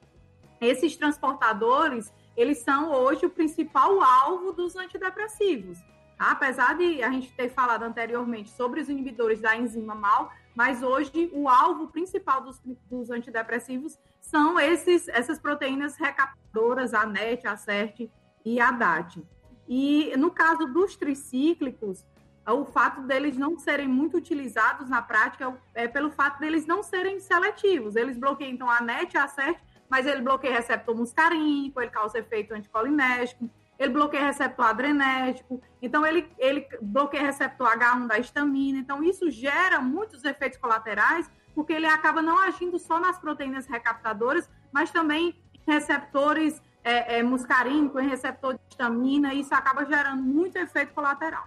esses 0.61 0.97
transportadores, 0.97 2.15
eles 2.37 2.59
são 2.59 2.93
hoje 2.93 3.27
o 3.27 3.31
principal 3.31 4.01
alvo 4.01 4.53
dos 4.53 4.77
antidepressivos. 4.77 5.81
Tá? 6.17 6.31
Apesar 6.31 6.79
de 6.79 7.03
a 7.03 7.11
gente 7.11 7.33
ter 7.33 7.49
falado 7.49 7.83
anteriormente 7.83 8.51
sobre 8.51 8.81
os 8.81 8.89
inibidores 8.89 9.41
da 9.41 9.57
enzima 9.57 9.97
MAL, 9.97 10.31
mas 10.55 10.81
hoje 10.81 11.29
o 11.33 11.49
alvo 11.49 11.89
principal 11.89 12.41
dos, 12.41 12.63
dos 12.89 13.11
antidepressivos 13.11 13.99
são 14.21 14.61
esses, 14.61 15.09
essas 15.09 15.41
proteínas 15.41 15.97
recaptadoras, 15.97 16.95
a 16.95 17.05
NET, 17.05 17.49
a 17.49 17.57
CERT 17.57 18.09
e 18.45 18.61
a 18.61 18.71
DAT. 18.71 19.23
E 19.69 20.15
no 20.17 20.31
caso 20.31 20.67
dos 20.67 20.97
tricíclicos, 20.97 22.05
o 22.47 22.65
fato 22.67 23.01
deles 23.03 23.39
não 23.39 23.59
serem 23.59 23.89
muito 23.89 24.19
utilizados 24.19 24.89
na 24.89 25.01
prática 25.01 25.57
é 25.75 25.89
pelo 25.89 26.11
fato 26.11 26.39
deles 26.39 26.67
não 26.67 26.83
serem 26.83 27.19
seletivos. 27.19 27.97
Eles 27.97 28.19
bloqueiam 28.19 28.53
então 28.53 28.69
a 28.69 28.81
NET 28.81 29.17
a 29.17 29.27
CERT, 29.27 29.59
mas 29.89 30.07
ele 30.07 30.21
bloqueia 30.21 30.55
receptor 30.55 30.95
muscarínico, 30.95 31.81
ele 31.81 31.91
causa 31.91 32.19
efeito 32.19 32.53
anticolinérgico, 32.53 33.49
ele 33.79 33.93
bloqueia 33.93 34.27
receptor 34.27 34.67
adrenérgico, 34.67 35.61
então 35.81 36.07
ele, 36.07 36.29
ele 36.39 36.67
bloqueia 36.81 37.25
receptor 37.25 37.69
H1 37.69 38.07
da 38.07 38.19
histamina. 38.19 38.79
Então, 38.79 39.03
isso 39.03 39.31
gera 39.31 39.81
muitos 39.81 40.25
efeitos 40.25 40.59
colaterais, 40.59 41.31
porque 41.55 41.73
ele 41.73 41.87
acaba 41.87 42.23
não 42.23 42.39
agindo 42.39 42.79
só 42.79 43.01
nas 43.01 43.19
proteínas 43.19 43.67
recaptadoras, 43.67 44.49
mas 44.73 44.91
também 44.91 45.41
receptores 45.67 46.63
é, 46.85 47.19
é, 47.19 47.23
muscarínicos, 47.23 48.03
em 48.03 48.09
receptor 48.09 48.55
de 48.55 48.61
histamina, 48.71 49.33
e 49.33 49.41
isso 49.41 49.55
acaba 49.55 49.85
gerando 49.85 50.23
muito 50.23 50.57
efeito 50.57 50.93
colateral. 50.93 51.45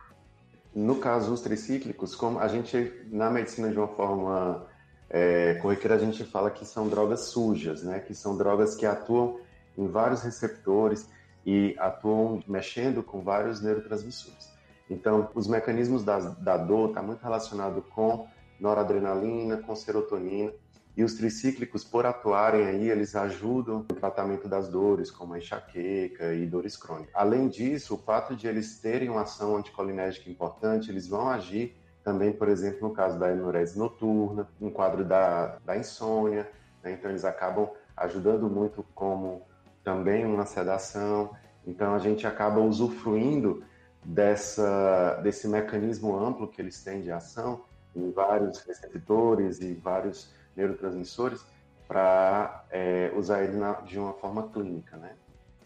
No 0.75 0.95
caso 0.95 1.29
dos 1.29 1.41
tricíclicos, 1.41 2.15
como 2.15 2.39
a 2.39 2.47
gente, 2.47 2.91
na 3.11 3.29
medicina 3.29 3.69
de 3.71 3.77
uma 3.77 3.87
forma 3.87 4.67
é, 5.09 5.55
corriqueira, 5.55 5.95
a 5.95 5.99
gente 5.99 6.23
fala 6.25 6.51
que 6.51 6.65
são 6.65 6.87
drogas 6.89 7.25
sujas, 7.25 7.83
né? 7.83 7.99
Que 7.99 8.13
são 8.13 8.37
drogas 8.37 8.75
que 8.75 8.85
atuam 8.85 9.39
em 9.77 9.87
vários 9.87 10.21
receptores, 10.23 11.09
e 11.47 11.73
atuam 11.79 12.43
mexendo 12.45 13.01
com 13.01 13.21
vários 13.21 13.61
neurotransmissores. 13.61 14.51
Então, 14.89 15.29
os 15.33 15.47
mecanismos 15.47 16.03
da, 16.03 16.19
da 16.19 16.57
dor 16.57 16.89
estão 16.89 17.01
tá 17.01 17.07
muito 17.07 17.23
relacionados 17.23 17.81
com 17.95 18.27
noradrenalina, 18.59 19.55
com 19.55 19.73
serotonina, 19.73 20.51
e 20.97 21.03
os 21.03 21.13
tricíclicos, 21.13 21.83
por 21.83 22.07
atuarem 22.07 22.65
aí, 22.65 22.89
eles 22.89 23.15
ajudam 23.15 23.85
no 23.87 23.95
tratamento 23.95 24.49
das 24.49 24.67
dores, 24.67 25.11
como 25.11 25.35
a 25.35 25.37
enxaqueca 25.37 26.33
e 26.33 26.43
dores 26.47 26.75
crônicas. 26.75 27.13
Além 27.13 27.47
disso, 27.47 27.93
o 27.93 27.97
fato 27.99 28.35
de 28.35 28.47
eles 28.47 28.79
terem 28.79 29.07
uma 29.07 29.21
ação 29.21 29.55
anticolinérgica 29.55 30.27
importante, 30.27 30.89
eles 30.89 31.07
vão 31.07 31.29
agir 31.29 31.77
também, 32.03 32.33
por 32.33 32.49
exemplo, 32.49 32.87
no 32.87 32.95
caso 32.95 33.19
da 33.19 33.31
enurese 33.31 33.77
noturna, 33.77 34.49
no 34.59 34.71
quadro 34.71 35.05
da, 35.05 35.59
da 35.63 35.77
insônia, 35.77 36.49
né? 36.81 36.93
então 36.93 37.11
eles 37.11 37.25
acabam 37.25 37.69
ajudando 37.95 38.49
muito 38.49 38.83
como 38.95 39.43
também 39.83 40.25
uma 40.25 40.47
sedação. 40.47 41.29
Então 41.63 41.93
a 41.93 41.99
gente 41.99 42.25
acaba 42.25 42.59
usufruindo 42.59 43.63
dessa, 44.03 45.19
desse 45.21 45.47
mecanismo 45.47 46.17
amplo 46.17 46.47
que 46.47 46.59
eles 46.59 46.83
têm 46.83 47.01
de 47.01 47.11
ação 47.11 47.61
em 47.95 48.09
vários 48.09 48.61
receptores 48.61 49.61
e 49.61 49.75
vários 49.75 50.35
neurotransmissores 50.57 51.45
para 51.87 52.65
é, 52.69 53.13
usar 53.15 53.43
ele 53.43 53.55
na, 53.55 53.73
de 53.81 53.97
uma 53.97 54.13
forma 54.13 54.49
clínica, 54.49 54.97
né? 54.97 55.11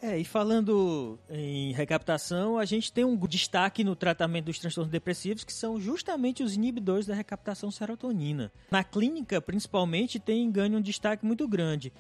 É, 0.04 0.18
e 0.18 0.26
falando 0.26 1.20
em 1.30 1.72
recaptação, 1.74 2.58
a 2.58 2.66
gente 2.66 2.92
tem 2.92 3.06
um 3.06 3.16
destaque 3.16 3.84
no 3.84 3.96
tratamento 3.96 4.46
dos 4.46 4.58
transtornos 4.58 4.92
depressivos, 4.92 5.44
que 5.44 5.54
são 5.54 5.80
justamente 5.80 6.42
os 6.42 6.56
inibidores 6.56 7.06
da 7.06 7.14
recaptação 7.14 7.70
serotonina. 7.70 8.52
Na 8.72 8.84
clínica, 8.84 9.40
principalmente, 9.40 10.20
tem 10.20 10.52
ganho 10.52 10.80
um 10.80 10.82
destaque 10.82 11.24
muito 11.24 11.48
grande. 11.48 11.94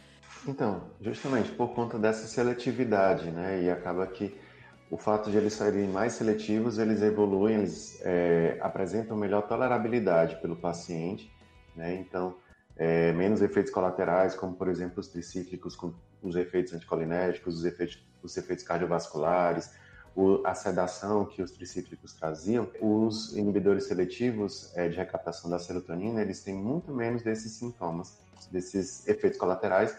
Então, 0.47 0.89
justamente 0.99 1.51
por 1.51 1.75
conta 1.75 1.99
dessa 1.99 2.27
seletividade, 2.27 3.29
né? 3.29 3.61
E 3.63 3.69
acaba 3.69 4.07
que 4.07 4.35
o 4.89 4.97
fato 4.97 5.29
de 5.29 5.37
eles 5.37 5.53
serem 5.53 5.87
mais 5.87 6.13
seletivos, 6.13 6.79
eles 6.79 7.03
evoluem, 7.03 7.57
eles 7.57 8.01
é, 8.03 8.57
apresentam 8.61 9.15
melhor 9.15 9.47
tolerabilidade 9.47 10.41
pelo 10.41 10.55
paciente, 10.55 11.31
né? 11.75 11.95
Então, 11.95 12.35
é, 12.83 13.13
menos 13.13 13.43
efeitos 13.43 13.71
colaterais, 13.71 14.33
como 14.33 14.55
por 14.55 14.67
exemplo 14.67 15.01
os 15.01 15.07
tricíclicos 15.07 15.75
com 15.75 15.93
os 16.19 16.35
efeitos 16.35 16.73
anticolinérgicos, 16.73 17.59
os 17.59 17.63
efeitos, 17.63 18.03
os 18.23 18.35
efeitos 18.35 18.65
cardiovasculares, 18.65 19.71
o, 20.15 20.41
a 20.43 20.55
sedação 20.55 21.25
que 21.25 21.43
os 21.43 21.51
tricíclicos 21.51 22.13
traziam, 22.13 22.67
os 22.81 23.37
inibidores 23.37 23.83
seletivos 23.83 24.75
é, 24.75 24.89
de 24.89 24.97
recaptação 24.97 25.47
da 25.47 25.59
serotonina, 25.59 26.23
eles 26.23 26.41
têm 26.43 26.55
muito 26.55 26.91
menos 26.91 27.21
desses 27.21 27.51
sintomas, 27.51 28.17
desses 28.51 29.07
efeitos 29.07 29.37
colaterais, 29.37 29.95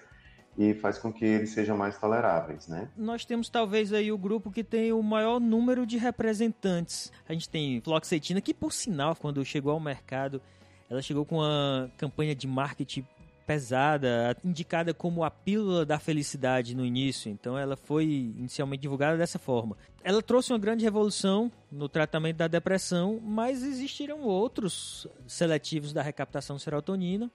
e 0.59 0.75
faz 0.75 0.99
com 0.99 1.13
que 1.13 1.25
eles 1.25 1.51
sejam 1.51 1.79
mais 1.79 1.97
toleráveis, 1.99 2.67
né? 2.67 2.89
Nós 2.97 3.25
temos 3.25 3.49
talvez 3.49 3.93
aí 3.93 4.11
o 4.11 4.19
grupo 4.19 4.51
que 4.51 4.65
tem 4.65 4.93
o 4.93 5.03
maior 5.03 5.39
número 5.41 5.87
de 5.87 5.97
representantes. 5.97 7.13
A 7.29 7.33
gente 7.33 7.49
tem 7.49 7.81
fluoxetina, 7.81 8.41
que 8.41 8.53
por 8.53 8.73
sinal, 8.73 9.15
quando 9.15 9.43
chegou 9.45 9.73
ao 9.73 9.81
mercado, 9.81 10.43
ela 10.89 11.03
chegou 11.03 11.25
com 11.25 11.37
uma 11.37 11.91
campanha 11.97 12.35
de 12.35 12.47
marketing 12.47 13.07
pesada, 13.47 14.37
indicada 14.45 14.95
como 14.95 15.25
a 15.25 15.31
pílula 15.31 15.85
da 15.85 15.99
felicidade 15.99 16.75
no 16.77 16.85
início. 16.85 17.31
Então 17.31 17.59
ela 17.59 17.77
foi 17.77 18.05
inicialmente 18.05 18.83
divulgada 18.83 19.19
dessa 19.19 19.39
forma. 19.39 19.77
Ela 20.03 20.23
trouxe 20.23 20.53
uma 20.53 20.59
grande 20.59 20.85
revolução 20.85 21.51
no 21.71 21.89
tratamento 21.89 22.37
da 22.37 22.49
depressão, 22.49 23.21
mas 23.23 23.63
existiram 23.63 24.23
outros 24.23 25.07
seletivos 25.27 25.93
da 25.93 26.03
recaptação 26.03 26.57
de 26.57 26.63
serotonina 26.63 27.31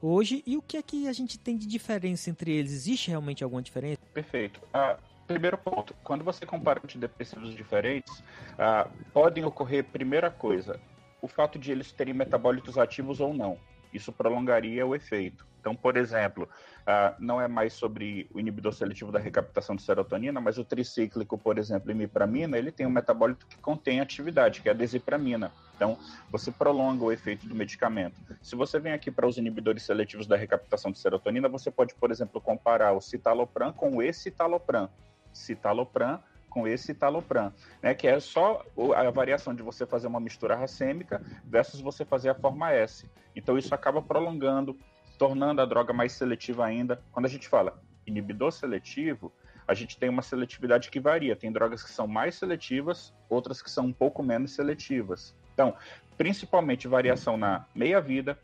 hoje 0.00 0.42
e 0.46 0.56
o 0.56 0.62
que 0.62 0.76
é 0.76 0.82
que 0.82 1.06
a 1.06 1.12
gente 1.12 1.38
tem 1.38 1.56
de 1.56 1.66
diferença 1.66 2.28
entre 2.28 2.50
eles? 2.50 2.72
Existe 2.72 3.08
realmente 3.08 3.44
alguma 3.44 3.62
diferença? 3.62 4.00
Perfeito. 4.12 4.60
Ah, 4.72 4.96
primeiro 5.26 5.56
ponto, 5.56 5.94
quando 6.02 6.24
você 6.24 6.44
compara 6.44 6.80
antidepressivos 6.82 7.54
diferentes, 7.54 8.22
ah, 8.58 8.88
podem 9.12 9.44
ocorrer, 9.44 9.84
primeira 9.84 10.30
coisa, 10.30 10.80
o 11.22 11.28
fato 11.28 11.58
de 11.58 11.70
eles 11.70 11.92
terem 11.92 12.12
metabólitos 12.12 12.76
ativos 12.76 13.20
ou 13.20 13.32
não. 13.32 13.56
Isso 13.94 14.12
prolongaria 14.12 14.84
o 14.84 14.94
efeito. 14.94 15.46
Então, 15.60 15.76
por 15.76 15.96
exemplo, 15.96 16.48
uh, 16.80 17.14
não 17.20 17.40
é 17.40 17.46
mais 17.46 17.72
sobre 17.74 18.28
o 18.34 18.40
inibidor 18.40 18.72
seletivo 18.72 19.12
da 19.12 19.20
recaptação 19.20 19.76
de 19.76 19.82
serotonina, 19.82 20.40
mas 20.40 20.58
o 20.58 20.64
tricíclico, 20.64 21.38
por 21.38 21.56
exemplo, 21.56 21.92
imipramina, 21.92 22.58
ele 22.58 22.72
tem 22.72 22.84
um 22.84 22.90
metabólito 22.90 23.46
que 23.46 23.56
contém 23.58 24.00
atividade, 24.00 24.60
que 24.60 24.68
é 24.68 24.72
a 24.72 24.74
desipramina. 24.74 25.52
Então, 25.76 25.96
você 26.32 26.50
prolonga 26.50 27.04
o 27.04 27.12
efeito 27.12 27.46
do 27.46 27.54
medicamento. 27.54 28.16
Se 28.42 28.56
você 28.56 28.80
vem 28.80 28.92
aqui 28.92 29.08
para 29.08 29.26
os 29.26 29.36
inibidores 29.36 29.84
seletivos 29.84 30.26
da 30.26 30.36
recaptação 30.36 30.90
de 30.90 30.98
serotonina, 30.98 31.48
você 31.48 31.70
pode, 31.70 31.94
por 31.94 32.10
exemplo, 32.10 32.40
comparar 32.40 32.92
o 32.92 33.00
citalopram 33.00 33.72
com 33.72 33.96
o 33.96 34.02
escitalopram. 34.02 34.90
Citalopram 35.32 36.20
com 36.52 36.68
esse 36.68 36.86
citalopram, 36.86 37.52
né, 37.82 37.94
que 37.94 38.06
é 38.06 38.20
só 38.20 38.64
a 38.94 39.10
variação 39.10 39.54
de 39.54 39.62
você 39.62 39.86
fazer 39.86 40.06
uma 40.06 40.20
mistura 40.20 40.54
racêmica 40.54 41.22
versus 41.44 41.80
você 41.80 42.04
fazer 42.04 42.28
a 42.28 42.34
forma 42.34 42.70
S. 42.72 43.08
Então 43.34 43.56
isso 43.56 43.74
acaba 43.74 44.02
prolongando 44.02 44.76
tornando 45.18 45.60
a 45.60 45.64
droga 45.64 45.92
mais 45.92 46.12
seletiva 46.12 46.64
ainda. 46.64 47.00
Quando 47.12 47.26
a 47.26 47.28
gente 47.28 47.48
fala 47.48 47.80
inibidor 48.06 48.50
seletivo, 48.50 49.32
a 49.66 49.72
gente 49.72 49.96
tem 49.96 50.08
uma 50.08 50.22
seletividade 50.22 50.90
que 50.90 50.98
varia. 50.98 51.36
Tem 51.36 51.52
drogas 51.52 51.82
que 51.82 51.90
são 51.90 52.06
mais 52.06 52.34
seletivas, 52.34 53.14
outras 53.28 53.62
que 53.62 53.70
são 53.70 53.86
um 53.86 53.92
pouco 53.92 54.22
menos 54.22 54.52
seletivas. 54.52 55.34
Então, 55.52 55.76
principalmente 56.16 56.86
variação 56.86 57.36
na 57.36 57.66
meia-vida. 57.74 58.38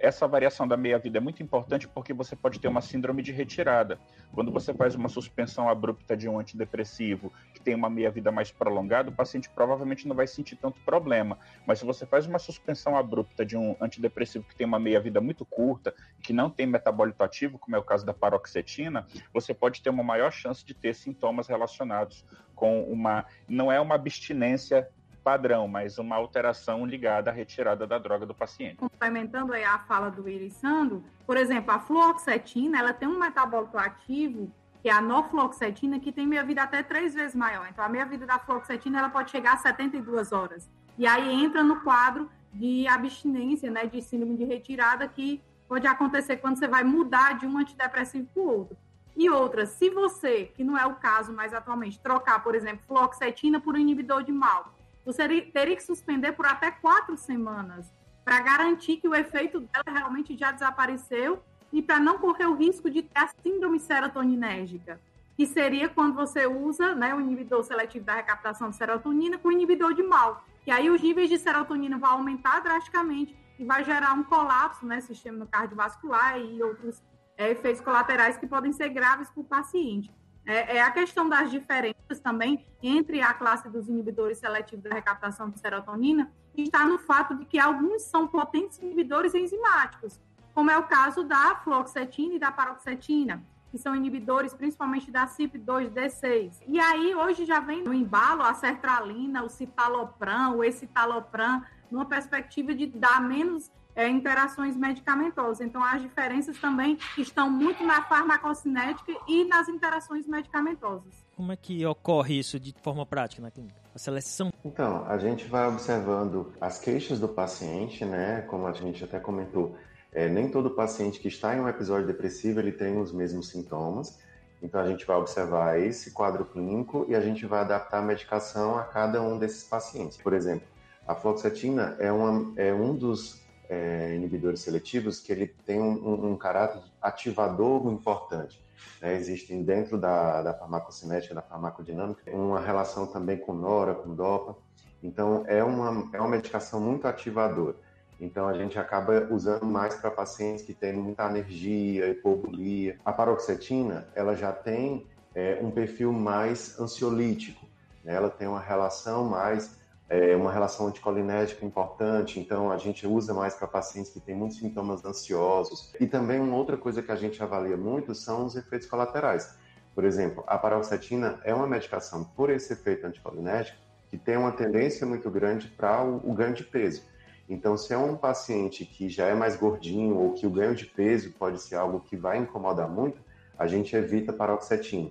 Essa 0.00 0.26
variação 0.26 0.68
da 0.68 0.76
meia-vida 0.76 1.18
é 1.18 1.20
muito 1.20 1.42
importante 1.42 1.88
porque 1.88 2.12
você 2.12 2.36
pode 2.36 2.60
ter 2.60 2.68
uma 2.68 2.80
síndrome 2.80 3.22
de 3.22 3.32
retirada. 3.32 3.98
Quando 4.32 4.52
você 4.52 4.72
faz 4.72 4.94
uma 4.94 5.08
suspensão 5.08 5.68
abrupta 5.68 6.16
de 6.16 6.28
um 6.28 6.38
antidepressivo 6.38 7.32
que 7.52 7.60
tem 7.60 7.74
uma 7.74 7.90
meia-vida 7.90 8.30
mais 8.30 8.50
prolongada, 8.52 9.10
o 9.10 9.12
paciente 9.12 9.50
provavelmente 9.50 10.06
não 10.06 10.14
vai 10.14 10.26
sentir 10.26 10.56
tanto 10.56 10.80
problema. 10.82 11.38
Mas 11.66 11.80
se 11.80 11.84
você 11.84 12.06
faz 12.06 12.26
uma 12.26 12.38
suspensão 12.38 12.96
abrupta 12.96 13.44
de 13.44 13.56
um 13.56 13.76
antidepressivo 13.80 14.44
que 14.44 14.54
tem 14.54 14.66
uma 14.66 14.78
meia-vida 14.78 15.20
muito 15.20 15.44
curta, 15.44 15.94
que 16.22 16.32
não 16.32 16.48
tem 16.48 16.66
metabólito 16.66 17.22
ativo, 17.22 17.58
como 17.58 17.76
é 17.76 17.78
o 17.78 17.84
caso 17.84 18.06
da 18.06 18.14
paroxetina, 18.14 19.06
você 19.32 19.52
pode 19.52 19.82
ter 19.82 19.90
uma 19.90 20.04
maior 20.04 20.30
chance 20.30 20.64
de 20.64 20.72
ter 20.72 20.94
sintomas 20.94 21.48
relacionados 21.48 22.24
com 22.54 22.84
uma. 22.84 23.26
Não 23.48 23.72
é 23.72 23.80
uma 23.80 23.96
abstinência 23.96 24.88
padrão, 25.24 25.66
mas 25.66 25.98
uma 25.98 26.14
alteração 26.16 26.84
ligada 26.84 27.30
à 27.30 27.32
retirada 27.32 27.86
da 27.86 27.98
droga 27.98 28.26
do 28.26 28.34
paciente. 28.34 28.76
Complementando 28.76 29.54
aí 29.54 29.64
a 29.64 29.78
fala 29.78 30.10
do 30.10 30.28
Irissando, 30.28 31.02
por 31.26 31.38
exemplo, 31.38 31.72
a 31.72 31.78
fluoxetina, 31.80 32.78
ela 32.78 32.92
tem 32.92 33.08
um 33.08 33.18
metabólito 33.18 33.78
ativo, 33.78 34.52
que 34.82 34.90
é 34.90 34.92
a 34.92 35.00
norfluoxetina, 35.00 35.98
que 35.98 36.12
tem 36.12 36.26
meia-vida 36.26 36.62
até 36.62 36.82
três 36.82 37.14
vezes 37.14 37.34
maior. 37.34 37.66
Então, 37.70 37.82
a 37.82 37.88
meia-vida 37.88 38.26
da 38.26 38.38
fluoxetina, 38.38 38.98
ela 38.98 39.08
pode 39.08 39.30
chegar 39.30 39.54
a 39.54 39.56
72 39.56 40.30
horas. 40.30 40.70
E 40.98 41.06
aí 41.06 41.42
entra 41.42 41.62
no 41.62 41.80
quadro 41.80 42.30
de 42.52 42.86
abstinência, 42.86 43.70
né, 43.70 43.86
de 43.86 44.02
síndrome 44.02 44.36
de 44.36 44.44
retirada, 44.44 45.08
que 45.08 45.42
pode 45.66 45.86
acontecer 45.86 46.36
quando 46.36 46.58
você 46.58 46.68
vai 46.68 46.84
mudar 46.84 47.38
de 47.38 47.46
um 47.46 47.56
antidepressivo 47.56 48.28
para 48.32 48.42
o 48.42 48.46
outro. 48.46 48.76
E 49.16 49.30
outra, 49.30 49.64
se 49.64 49.88
você, 49.90 50.52
que 50.54 50.62
não 50.62 50.76
é 50.76 50.84
o 50.84 50.96
caso 50.96 51.32
mais 51.32 51.54
atualmente, 51.54 52.00
trocar, 52.00 52.42
por 52.42 52.54
exemplo, 52.54 52.84
fluoxetina 52.86 53.60
por 53.60 53.74
um 53.74 53.78
inibidor 53.78 54.22
de 54.22 54.32
mal, 54.32 54.73
você 55.04 55.42
teria 55.42 55.76
que 55.76 55.82
suspender 55.82 56.32
por 56.32 56.46
até 56.46 56.70
quatro 56.70 57.16
semanas 57.16 57.92
para 58.24 58.40
garantir 58.40 58.96
que 58.96 59.08
o 59.08 59.14
efeito 59.14 59.60
dela 59.60 59.98
realmente 59.98 60.36
já 60.36 60.50
desapareceu 60.50 61.42
e 61.72 61.82
para 61.82 62.00
não 62.00 62.18
correr 62.18 62.46
o 62.46 62.54
risco 62.54 62.88
de 62.88 63.02
ter 63.02 63.18
a 63.18 63.28
síndrome 63.42 63.78
serotoninérgica, 63.78 65.00
que 65.36 65.46
seria 65.46 65.88
quando 65.88 66.14
você 66.14 66.46
usa 66.46 66.94
né, 66.94 67.14
o 67.14 67.20
inibidor 67.20 67.62
seletivo 67.64 68.04
da 68.04 68.14
recaptação 68.14 68.70
de 68.70 68.76
serotonina 68.76 69.38
com 69.38 69.48
o 69.48 69.52
inibidor 69.52 69.92
de 69.92 70.02
mal. 70.02 70.44
E 70.66 70.70
aí 70.70 70.88
os 70.88 71.02
níveis 71.02 71.28
de 71.28 71.38
serotonina 71.38 71.98
vão 71.98 72.12
aumentar 72.12 72.60
drasticamente 72.60 73.36
e 73.58 73.64
vai 73.64 73.84
gerar 73.84 74.14
um 74.14 74.24
colapso 74.24 74.86
né, 74.86 75.00
sistema 75.00 75.46
cardiovascular 75.46 76.38
e 76.38 76.62
outros 76.62 77.02
é, 77.36 77.50
efeitos 77.50 77.82
colaterais 77.82 78.38
que 78.38 78.46
podem 78.46 78.72
ser 78.72 78.88
graves 78.88 79.28
para 79.28 79.40
o 79.40 79.44
paciente. 79.44 80.10
É, 80.46 80.76
é, 80.76 80.82
a 80.82 80.90
questão 80.90 81.28
das 81.28 81.50
diferenças 81.50 82.20
também 82.20 82.66
entre 82.82 83.22
a 83.22 83.32
classe 83.32 83.68
dos 83.68 83.88
inibidores 83.88 84.38
seletivos 84.38 84.84
da 84.84 84.94
recaptação 84.94 85.48
de 85.48 85.58
serotonina 85.58 86.30
está 86.56 86.86
no 86.86 86.98
fato 86.98 87.34
de 87.34 87.44
que 87.46 87.58
alguns 87.58 88.02
são 88.02 88.26
potentes 88.26 88.78
inibidores 88.78 89.34
enzimáticos, 89.34 90.20
como 90.54 90.70
é 90.70 90.78
o 90.78 90.84
caso 90.84 91.24
da 91.24 91.56
fluoxetina 91.56 92.34
e 92.34 92.38
da 92.38 92.52
paroxetina, 92.52 93.42
que 93.70 93.78
são 93.78 93.96
inibidores 93.96 94.54
principalmente 94.54 95.10
da 95.10 95.26
CYP2D6. 95.26 96.62
E 96.66 96.78
aí 96.78 97.14
hoje 97.14 97.44
já 97.44 97.58
vem 97.58 97.82
no 97.82 97.92
embalo 97.92 98.42
a 98.42 98.54
sertralina, 98.54 99.42
o 99.42 99.48
citalopram, 99.48 100.58
o 100.58 100.64
escitalopram, 100.64 101.62
numa 101.90 102.04
perspectiva 102.04 102.74
de 102.74 102.86
dar 102.86 103.20
menos 103.20 103.72
é, 103.94 104.08
interações 104.08 104.76
medicamentosas. 104.76 105.60
Então, 105.60 105.82
as 105.82 106.02
diferenças 106.02 106.58
também 106.58 106.98
estão 107.16 107.50
muito 107.50 107.84
na 107.84 108.02
farmacocinética 108.02 109.12
e 109.28 109.44
nas 109.44 109.68
interações 109.68 110.26
medicamentosas. 110.26 111.24
Como 111.36 111.52
é 111.52 111.56
que 111.56 111.84
ocorre 111.84 112.38
isso 112.38 112.60
de 112.60 112.74
forma 112.82 113.04
prática 113.04 113.42
na 113.42 113.50
clínica? 113.50 113.74
A 113.94 113.98
seleção? 113.98 114.52
Então, 114.64 115.04
a 115.06 115.18
gente 115.18 115.46
vai 115.46 115.68
observando 115.68 116.52
as 116.60 116.78
queixas 116.78 117.18
do 117.18 117.28
paciente, 117.28 118.04
né? 118.04 118.42
Como 118.42 118.66
a 118.66 118.72
gente 118.72 119.02
até 119.04 119.18
comentou, 119.18 119.76
é, 120.12 120.28
nem 120.28 120.48
todo 120.48 120.70
paciente 120.70 121.18
que 121.18 121.28
está 121.28 121.56
em 121.56 121.60
um 121.60 121.68
episódio 121.68 122.06
depressivo 122.06 122.60
ele 122.60 122.72
tem 122.72 123.00
os 123.00 123.12
mesmos 123.12 123.48
sintomas. 123.48 124.18
Então, 124.62 124.80
a 124.80 124.86
gente 124.86 125.04
vai 125.04 125.16
observar 125.16 125.78
esse 125.78 126.12
quadro 126.12 126.44
clínico 126.44 127.04
e 127.08 127.14
a 127.14 127.20
gente 127.20 127.44
vai 127.46 127.60
adaptar 127.60 127.98
a 127.98 128.02
medicação 128.02 128.78
a 128.78 128.84
cada 128.84 129.20
um 129.20 129.38
desses 129.38 129.64
pacientes. 129.64 130.16
Por 130.16 130.32
exemplo, 130.32 130.66
a 131.06 131.14
fluoxetina 131.14 131.96
é, 131.98 132.10
uma, 132.10 132.52
é 132.56 132.72
um 132.72 132.94
dos 132.94 133.43
é, 133.68 134.14
inibidores 134.14 134.60
seletivos 134.60 135.20
que 135.20 135.32
ele 135.32 135.46
tem 135.64 135.80
um, 135.80 136.32
um 136.32 136.36
caráter 136.36 136.82
ativador 137.00 137.90
importante. 137.90 138.62
Né? 139.00 139.14
Existem 139.16 139.62
dentro 139.62 139.98
da, 139.98 140.42
da 140.42 140.54
farmacocinética, 140.54 141.34
da 141.34 141.42
farmacodinâmica, 141.42 142.30
uma 142.30 142.60
relação 142.60 143.06
também 143.06 143.38
com 143.38 143.52
nora, 143.52 143.94
com 143.94 144.14
dopa. 144.14 144.56
Então, 145.02 145.44
é 145.46 145.62
uma, 145.62 146.08
é 146.14 146.20
uma 146.20 146.28
medicação 146.28 146.80
muito 146.80 147.06
ativadora. 147.06 147.76
Então, 148.20 148.48
a 148.48 148.54
gente 148.54 148.78
acaba 148.78 149.28
usando 149.30 149.66
mais 149.66 149.94
para 149.94 150.10
pacientes 150.10 150.64
que 150.64 150.72
têm 150.72 150.92
muita 150.94 151.24
alergia, 151.24 152.08
hipobulia. 152.08 152.98
A 153.04 153.12
paroxetina, 153.12 154.06
ela 154.14 154.34
já 154.34 154.52
tem 154.52 155.06
é, 155.34 155.58
um 155.60 155.70
perfil 155.70 156.12
mais 156.12 156.78
ansiolítico. 156.80 157.66
Né? 158.02 158.14
Ela 158.14 158.30
tem 158.30 158.48
uma 158.48 158.60
relação 158.60 159.24
mais 159.24 159.76
é 160.08 160.36
uma 160.36 160.52
relação 160.52 160.86
anticolinética 160.86 161.64
importante, 161.64 162.38
então 162.38 162.70
a 162.70 162.76
gente 162.76 163.06
usa 163.06 163.32
mais 163.32 163.54
para 163.54 163.66
pacientes 163.66 164.12
que 164.12 164.20
têm 164.20 164.34
muitos 164.34 164.58
sintomas 164.58 165.04
ansiosos. 165.04 165.92
E 165.98 166.06
também 166.06 166.40
uma 166.40 166.56
outra 166.56 166.76
coisa 166.76 167.02
que 167.02 167.10
a 167.10 167.16
gente 167.16 167.42
avalia 167.42 167.76
muito 167.76 168.14
são 168.14 168.44
os 168.44 168.54
efeitos 168.54 168.86
colaterais. 168.86 169.56
Por 169.94 170.04
exemplo, 170.04 170.44
a 170.46 170.58
paroxetina 170.58 171.40
é 171.44 171.54
uma 171.54 171.66
medicação 171.66 172.24
por 172.24 172.50
esse 172.50 172.72
efeito 172.72 173.06
anticolinético 173.06 173.78
que 174.10 174.18
tem 174.18 174.36
uma 174.36 174.52
tendência 174.52 175.06
muito 175.06 175.30
grande 175.30 175.68
para 175.68 176.04
o, 176.04 176.30
o 176.30 176.34
ganho 176.34 176.54
de 176.54 176.64
peso. 176.64 177.02
Então, 177.48 177.76
se 177.76 177.92
é 177.92 177.98
um 177.98 178.16
paciente 178.16 178.84
que 178.84 179.08
já 179.08 179.26
é 179.26 179.34
mais 179.34 179.56
gordinho 179.56 180.16
ou 180.16 180.32
que 180.32 180.46
o 180.46 180.50
ganho 180.50 180.74
de 180.74 180.86
peso 180.86 181.32
pode 181.32 181.60
ser 181.60 181.76
algo 181.76 182.00
que 182.00 182.16
vai 182.16 182.38
incomodar 182.38 182.88
muito, 182.88 183.20
a 183.58 183.66
gente 183.66 183.94
evita 183.94 184.32
paroxetina. 184.32 185.10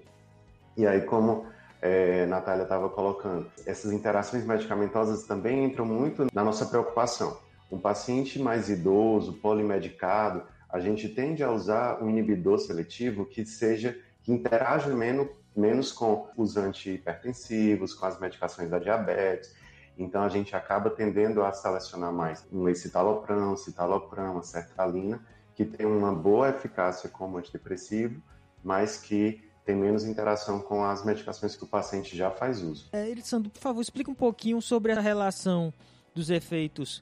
E 0.75 0.87
aí, 0.87 1.01
como 1.01 1.45
é, 1.83 2.25
Natália 2.27 2.63
estava 2.63 2.89
colocando. 2.89 3.51
Essas 3.65 3.91
interações 3.91 4.45
medicamentosas 4.45 5.23
também 5.23 5.65
entram 5.65 5.85
muito 5.85 6.27
na 6.33 6.41
nossa 6.41 6.65
preocupação. 6.65 7.37
Um 7.69 7.77
paciente 7.77 8.39
mais 8.39 8.69
idoso, 8.69 9.33
polimedicado, 9.33 10.43
a 10.69 10.79
gente 10.79 11.09
tende 11.09 11.43
a 11.43 11.51
usar 11.51 12.01
um 12.01 12.09
inibidor 12.09 12.57
seletivo 12.57 13.25
que 13.25 13.45
seja 13.45 13.99
que 14.23 14.31
interage 14.31 14.89
menos, 14.91 15.27
menos 15.53 15.91
com 15.91 16.29
os 16.37 16.55
antihipertensivos, 16.55 17.93
com 17.93 18.05
as 18.05 18.17
medicações 18.17 18.69
da 18.69 18.79
diabetes. 18.79 19.53
Então 19.97 20.23
a 20.23 20.29
gente 20.29 20.55
acaba 20.55 20.89
tendendo 20.89 21.43
a 21.43 21.51
selecionar 21.51 22.13
mais 22.13 22.47
um 22.49 22.69
escitalopram, 22.69 23.57
citalopram, 23.57 24.41
sertralina, 24.41 25.21
que 25.53 25.65
tem 25.65 25.85
uma 25.85 26.15
boa 26.15 26.49
eficácia 26.49 27.09
como 27.09 27.37
antidepressivo, 27.37 28.21
mas 28.63 28.97
que 28.97 29.41
tem 29.65 29.75
menos 29.75 30.03
interação 30.03 30.59
com 30.59 30.83
as 30.83 31.03
medicações 31.05 31.55
que 31.55 31.63
o 31.63 31.67
paciente 31.67 32.15
já 32.15 32.29
faz 32.29 32.61
uso. 32.61 32.89
É, 32.91 33.09
Elisandro, 33.09 33.49
por 33.49 33.59
favor, 33.59 33.81
explica 33.81 34.11
um 34.11 34.15
pouquinho 34.15 34.61
sobre 34.61 34.91
a 34.91 34.99
relação 34.99 35.73
dos 36.13 36.29
efeitos 36.29 37.01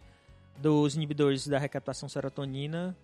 dos 0.57 0.95
inibidores 0.95 1.47
da 1.47 1.57
recaptação 1.57 2.07
serotonina 2.07 2.95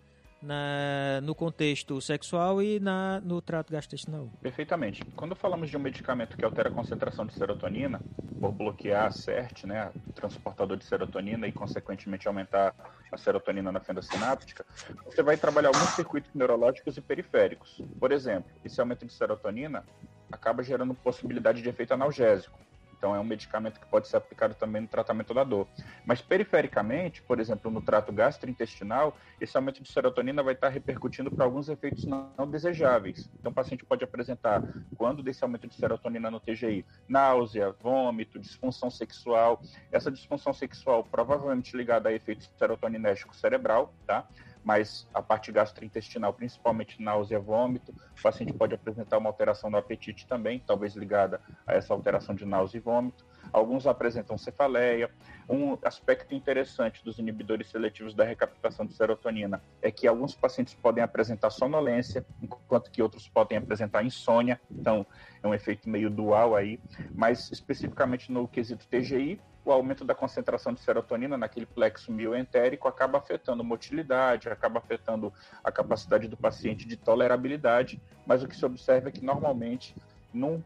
na, 0.41 1.19
no 1.21 1.33
contexto 1.33 1.99
sexual 2.01 2.61
e 2.61 2.79
na, 2.79 3.21
no 3.21 3.41
trato 3.41 3.71
gastrointestinal. 3.71 4.29
Perfeitamente. 4.41 5.03
Quando 5.15 5.35
falamos 5.35 5.69
de 5.69 5.77
um 5.77 5.79
medicamento 5.79 6.37
que 6.37 6.45
altera 6.45 6.69
a 6.69 6.71
concentração 6.71 7.25
de 7.25 7.33
serotonina, 7.33 8.01
por 8.39 8.51
bloquear 8.51 9.07
a 9.07 9.11
CERT, 9.11 9.65
né, 9.65 9.91
transportador 10.13 10.77
de 10.77 10.85
serotonina, 10.85 11.47
e 11.47 11.51
consequentemente 11.51 12.27
aumentar 12.27 12.75
a 13.11 13.17
serotonina 13.17 13.71
na 13.71 13.79
fenda 13.79 14.01
sináptica, 14.01 14.65
você 15.05 15.23
vai 15.23 15.37
trabalhar 15.37 15.69
alguns 15.69 15.89
circuitos 15.95 16.33
neurológicos 16.33 16.97
e 16.97 17.01
periféricos. 17.01 17.81
Por 17.99 18.11
exemplo, 18.11 18.51
esse 18.63 18.79
aumento 18.79 19.05
de 19.05 19.13
serotonina 19.13 19.83
acaba 20.31 20.63
gerando 20.63 20.93
possibilidade 20.93 21.61
de 21.61 21.69
efeito 21.69 21.93
analgésico. 21.93 22.57
Então, 22.97 23.15
é 23.15 23.19
um 23.19 23.23
medicamento 23.23 23.79
que 23.79 23.85
pode 23.85 24.07
ser 24.07 24.17
aplicado 24.17 24.55
também 24.55 24.81
no 24.81 24.87
tratamento 24.87 25.33
da 25.33 25.43
dor. 25.43 25.67
Mas, 26.05 26.21
perifericamente, 26.21 27.21
por 27.21 27.39
exemplo, 27.39 27.69
no 27.69 27.81
trato 27.81 28.11
gastrointestinal, 28.11 29.15
esse 29.39 29.55
aumento 29.55 29.81
de 29.81 29.91
serotonina 29.91 30.41
vai 30.41 30.53
estar 30.53 30.69
repercutindo 30.69 31.31
para 31.31 31.45
alguns 31.45 31.69
efeitos 31.69 32.05
não, 32.05 32.49
desejáveis. 32.49 33.29
Então, 33.39 33.51
o 33.51 33.55
paciente 33.55 33.85
pode 33.85 34.03
apresentar, 34.03 34.63
quando 34.97 35.21
desse 35.21 35.43
aumento 35.43 35.67
de 35.67 35.75
serotonina 35.75 36.31
no 36.31 36.39
TGI, 36.39 36.85
náusea, 37.07 37.71
vômito, 37.79 38.39
disfunção 38.39 38.89
sexual. 38.89 39.61
Essa 39.91 40.11
disfunção 40.11 40.53
sexual 40.53 41.03
provavelmente 41.03 41.77
ligada 41.77 42.09
a 42.09 42.13
efeitos 42.13 42.49
serotoninérgico 42.57 43.35
cerebral, 43.35 43.93
tá? 44.05 44.27
Mas 44.67 45.07
a 45.13 45.21
parte 45.21 45.49
gastrointestinal, 45.49 46.33
principalmente 46.33 47.01
náusea, 47.01 47.39
vômito, 47.39 47.95
o 48.19 48.21
paciente 48.21 48.51
pode 48.51 48.75
apresentar 48.75 49.17
uma 49.17 49.29
alteração 49.29 49.69
no 49.69 49.77
apetite 49.77 50.27
também, 50.27 50.59
talvez 50.59 50.93
ligada 50.93 51.39
a 51.65 51.73
essa 51.73 51.93
alteração 51.93 52.35
de 52.35 52.45
náusea 52.45 52.77
e 52.77 52.81
vômito. 52.81 53.25
Alguns 53.51 53.87
apresentam 53.87 54.37
cefaleia. 54.37 55.09
Um 55.49 55.77
aspecto 55.83 56.35
interessante 56.35 57.03
dos 57.03 57.19
inibidores 57.19 57.69
seletivos 57.69 58.13
da 58.13 58.23
recaptação 58.23 58.85
de 58.85 58.93
serotonina 58.93 59.61
é 59.81 59.91
que 59.91 60.07
alguns 60.07 60.35
pacientes 60.35 60.73
podem 60.73 61.03
apresentar 61.03 61.49
sonolência, 61.49 62.25
enquanto 62.41 62.91
que 62.91 63.01
outros 63.01 63.27
podem 63.27 63.57
apresentar 63.57 64.03
insônia. 64.03 64.59
Então, 64.69 65.05
é 65.41 65.47
um 65.47 65.53
efeito 65.53 65.89
meio 65.89 66.09
dual 66.09 66.55
aí. 66.55 66.79
Mas, 67.15 67.51
especificamente 67.51 68.31
no 68.31 68.47
quesito 68.47 68.87
TGI, 68.87 69.39
o 69.67 69.71
aumento 69.71 70.05
da 70.05 70.15
concentração 70.15 70.73
de 70.73 70.79
serotonina 70.79 71.37
naquele 71.37 71.65
plexo 71.65 72.11
mioentérico 72.11 72.87
acaba 72.87 73.17
afetando 73.17 73.63
motilidade, 73.65 74.47
acaba 74.47 74.79
afetando 74.79 75.33
a 75.61 75.69
capacidade 75.71 76.27
do 76.27 76.37
paciente 76.37 76.87
de 76.87 76.95
tolerabilidade, 76.95 78.01
mas 78.25 78.41
o 78.41 78.47
que 78.47 78.55
se 78.55 78.65
observa 78.65 79.09
é 79.09 79.11
que 79.11 79.23
normalmente, 79.23 79.93
num 80.33 80.63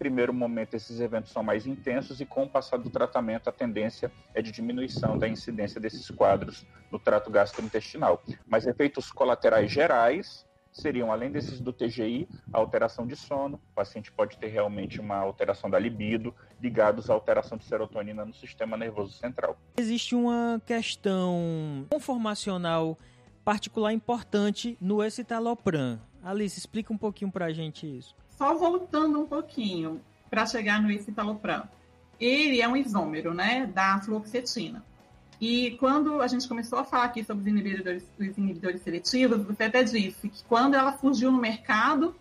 primeiro 0.00 0.32
momento, 0.32 0.72
esses 0.72 0.98
eventos 0.98 1.30
são 1.30 1.42
mais 1.42 1.66
intensos 1.66 2.22
e 2.22 2.24
com 2.24 2.44
o 2.44 2.48
passar 2.48 2.78
do 2.78 2.88
tratamento, 2.88 3.50
a 3.50 3.52
tendência 3.52 4.10
é 4.34 4.40
de 4.40 4.50
diminuição 4.50 5.18
da 5.18 5.28
incidência 5.28 5.78
desses 5.78 6.10
quadros 6.10 6.66
no 6.90 6.98
trato 6.98 7.30
gastrointestinal. 7.30 8.22
Mas 8.46 8.66
efeitos 8.66 9.12
colaterais 9.12 9.70
gerais 9.70 10.46
seriam, 10.72 11.12
além 11.12 11.30
desses 11.30 11.60
do 11.60 11.70
TGI, 11.70 12.26
a 12.50 12.56
alteração 12.56 13.06
de 13.06 13.14
sono, 13.14 13.60
o 13.72 13.74
paciente 13.74 14.10
pode 14.10 14.38
ter 14.38 14.46
realmente 14.46 14.98
uma 14.98 15.16
alteração 15.16 15.68
da 15.68 15.78
libido, 15.78 16.34
ligados 16.62 17.10
à 17.10 17.12
alteração 17.12 17.58
de 17.58 17.64
serotonina 17.64 18.24
no 18.24 18.32
sistema 18.32 18.78
nervoso 18.78 19.12
central. 19.12 19.58
Existe 19.76 20.14
uma 20.14 20.62
questão 20.64 21.86
conformacional 21.90 22.96
particular 23.44 23.92
importante 23.92 24.78
no 24.80 25.04
escitalopram. 25.04 26.00
Alice, 26.22 26.58
explica 26.58 26.90
um 26.90 26.98
pouquinho 26.98 27.30
para 27.30 27.46
a 27.46 27.52
gente 27.52 27.86
isso. 27.86 28.14
Só 28.40 28.54
voltando 28.54 29.20
um 29.20 29.26
pouquinho 29.26 30.00
para 30.30 30.46
chegar 30.46 30.80
no 30.80 30.90
escitalopram. 30.90 31.64
Ele 32.18 32.62
é 32.62 32.66
um 32.66 32.74
isômero, 32.74 33.34
né, 33.34 33.66
da 33.66 34.00
fluoxetina. 34.00 34.82
E 35.38 35.72
quando 35.72 36.22
a 36.22 36.26
gente 36.26 36.48
começou 36.48 36.78
a 36.78 36.84
falar 36.84 37.04
aqui 37.04 37.22
sobre 37.22 37.42
os 37.42 37.46
inibidores, 37.46 38.02
os 38.18 38.38
inibidores 38.38 38.80
seletivos, 38.80 39.42
você 39.44 39.64
até 39.64 39.82
disse 39.82 40.30
que 40.30 40.42
quando 40.44 40.72
ela 40.74 40.96
surgiu 40.96 41.30
no 41.30 41.38
mercado, 41.38 42.16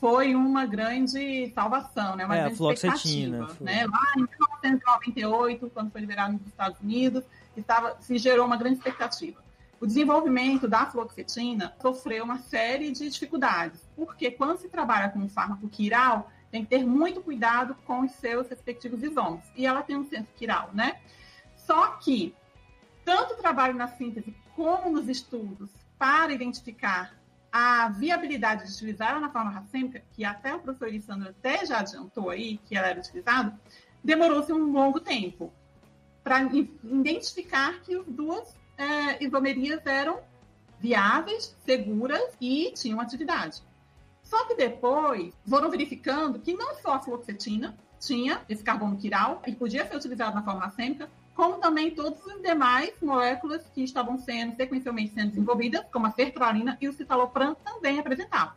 foi 0.00 0.34
uma 0.34 0.64
grande 0.64 1.52
salvação, 1.54 2.16
né? 2.16 2.24
Uma 2.24 2.36
é, 2.36 2.40
grande 2.44 2.62
expectativa. 2.62 3.56
Né? 3.60 3.86
Lá 3.86 4.12
em 4.16 4.20
1998, 4.20 5.70
quando 5.74 5.90
foi 5.90 6.00
liberado 6.00 6.32
nos 6.32 6.46
Estados 6.46 6.80
Unidos, 6.80 7.24
estava, 7.54 7.94
se 8.00 8.16
gerou 8.16 8.46
uma 8.46 8.56
grande 8.56 8.78
expectativa. 8.78 9.38
O 9.80 9.86
desenvolvimento 9.86 10.66
da 10.66 10.86
fluoxetina 10.86 11.72
sofreu 11.80 12.24
uma 12.24 12.38
série 12.38 12.90
de 12.90 13.08
dificuldades, 13.08 13.80
porque 13.94 14.30
quando 14.30 14.58
se 14.58 14.68
trabalha 14.68 15.08
com 15.08 15.20
um 15.20 15.28
fármaco 15.28 15.68
quiral, 15.68 16.30
tem 16.50 16.64
que 16.64 16.70
ter 16.70 16.84
muito 16.84 17.20
cuidado 17.20 17.76
com 17.86 18.00
os 18.00 18.12
seus 18.12 18.48
respectivos 18.48 19.02
isômeros. 19.02 19.44
E 19.54 19.66
ela 19.66 19.82
tem 19.82 19.96
um 19.96 20.04
centro 20.04 20.32
quiral, 20.36 20.70
né? 20.72 21.00
Só 21.54 21.88
que 21.98 22.34
tanto 23.04 23.36
trabalho 23.36 23.74
na 23.74 23.86
síntese 23.86 24.34
como 24.56 24.90
nos 24.90 25.08
estudos 25.08 25.70
para 25.96 26.32
identificar 26.32 27.16
a 27.52 27.88
viabilidade 27.88 28.66
de 28.66 28.72
utilizar 28.72 29.10
ela 29.10 29.20
na 29.20 29.30
forma 29.30 29.50
racêmica, 29.50 30.02
que 30.12 30.24
até 30.24 30.54
o 30.54 30.58
professor 30.58 30.88
Alessandro 30.88 31.28
até 31.28 31.64
já 31.64 31.80
adiantou 31.80 32.30
aí 32.30 32.58
que 32.58 32.76
ela 32.76 32.88
era 32.88 32.98
utilizada, 32.98 33.58
demorou-se 34.02 34.52
um 34.52 34.72
longo 34.72 35.00
tempo 35.00 35.52
para 36.22 36.42
identificar 36.42 37.80
que 37.80 37.94
as 37.94 38.04
duas 38.06 38.54
é, 38.78 39.22
isomerias 39.22 39.84
eram 39.84 40.20
viáveis, 40.80 41.54
seguras 41.66 42.32
e 42.40 42.72
tinham 42.74 43.00
atividade. 43.00 43.62
Só 44.22 44.46
que 44.46 44.54
depois 44.54 45.34
foram 45.46 45.70
verificando 45.70 46.38
que 46.38 46.54
não 46.54 46.74
só 46.76 46.94
a 46.94 47.00
fluoxetina 47.00 47.76
tinha 47.98 48.40
esse 48.48 48.62
carbono 48.62 48.96
quiral 48.96 49.42
e 49.46 49.54
podia 49.54 49.86
ser 49.86 49.96
utilizado 49.96 50.34
na 50.34 50.42
forma 50.42 50.60
racêmica, 50.60 51.10
como 51.34 51.58
também 51.58 51.90
todas 51.90 52.24
as 52.26 52.42
demais 52.42 52.92
moléculas 53.00 53.64
que 53.74 53.82
estavam 53.82 54.18
sendo 54.18 54.56
sequencialmente 54.56 55.14
sendo 55.14 55.30
desenvolvidas, 55.30 55.84
como 55.92 56.06
a 56.06 56.10
sertralina 56.10 56.76
e 56.80 56.88
o 56.88 56.92
citalopram 56.92 57.56
também 57.56 57.98
apresentavam. 57.98 58.54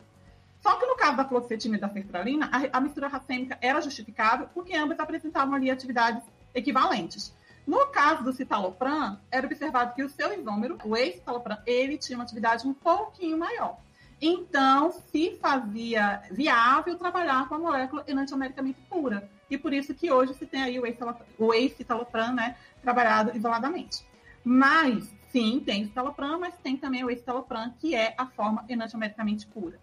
Só 0.60 0.76
que 0.76 0.86
no 0.86 0.96
caso 0.96 1.16
da 1.16 1.24
fluoxetina 1.24 1.76
e 1.76 1.80
da 1.80 1.88
sertralina, 1.88 2.48
a, 2.52 2.76
a 2.78 2.80
mistura 2.80 3.08
racêmica 3.08 3.58
era 3.60 3.80
justificável 3.80 4.48
porque 4.54 4.76
ambas 4.76 5.00
apresentavam 5.00 5.54
ali 5.54 5.70
atividades 5.70 6.22
equivalentes. 6.54 7.34
No 7.66 7.86
caso 7.86 8.24
do 8.24 8.32
citalopram, 8.32 9.18
era 9.30 9.46
observado 9.46 9.94
que 9.94 10.02
o 10.02 10.08
seu 10.08 10.32
isômero, 10.32 10.78
o 10.84 10.96
ex-citalopram, 10.96 11.58
ele 11.64 11.96
tinha 11.96 12.18
uma 12.18 12.24
atividade 12.24 12.66
um 12.66 12.74
pouquinho 12.74 13.38
maior. 13.38 13.78
Então, 14.20 14.92
se 14.92 15.36
fazia 15.40 16.22
viável 16.30 16.96
trabalhar 16.96 17.48
com 17.48 17.56
a 17.56 17.58
molécula 17.58 18.04
enantiomericamente 18.06 18.80
pura. 18.88 19.28
E 19.50 19.58
por 19.58 19.72
isso 19.72 19.94
que 19.94 20.10
hoje 20.10 20.34
se 20.34 20.46
tem 20.46 20.62
aí 20.62 20.78
o 20.78 21.54
ex-citalopram, 21.54 22.32
né, 22.34 22.56
trabalhado 22.80 23.36
isoladamente. 23.36 24.04
Mas, 24.44 25.12
sim, 25.30 25.60
tem 25.64 25.84
citalopram, 25.84 26.40
mas 26.40 26.54
tem 26.62 26.76
também 26.76 27.04
o 27.04 27.10
ex-citalopram, 27.10 27.72
que 27.78 27.94
é 27.94 28.14
a 28.16 28.26
forma 28.26 28.64
enantiomericamente 28.68 29.46
pura. 29.46 29.78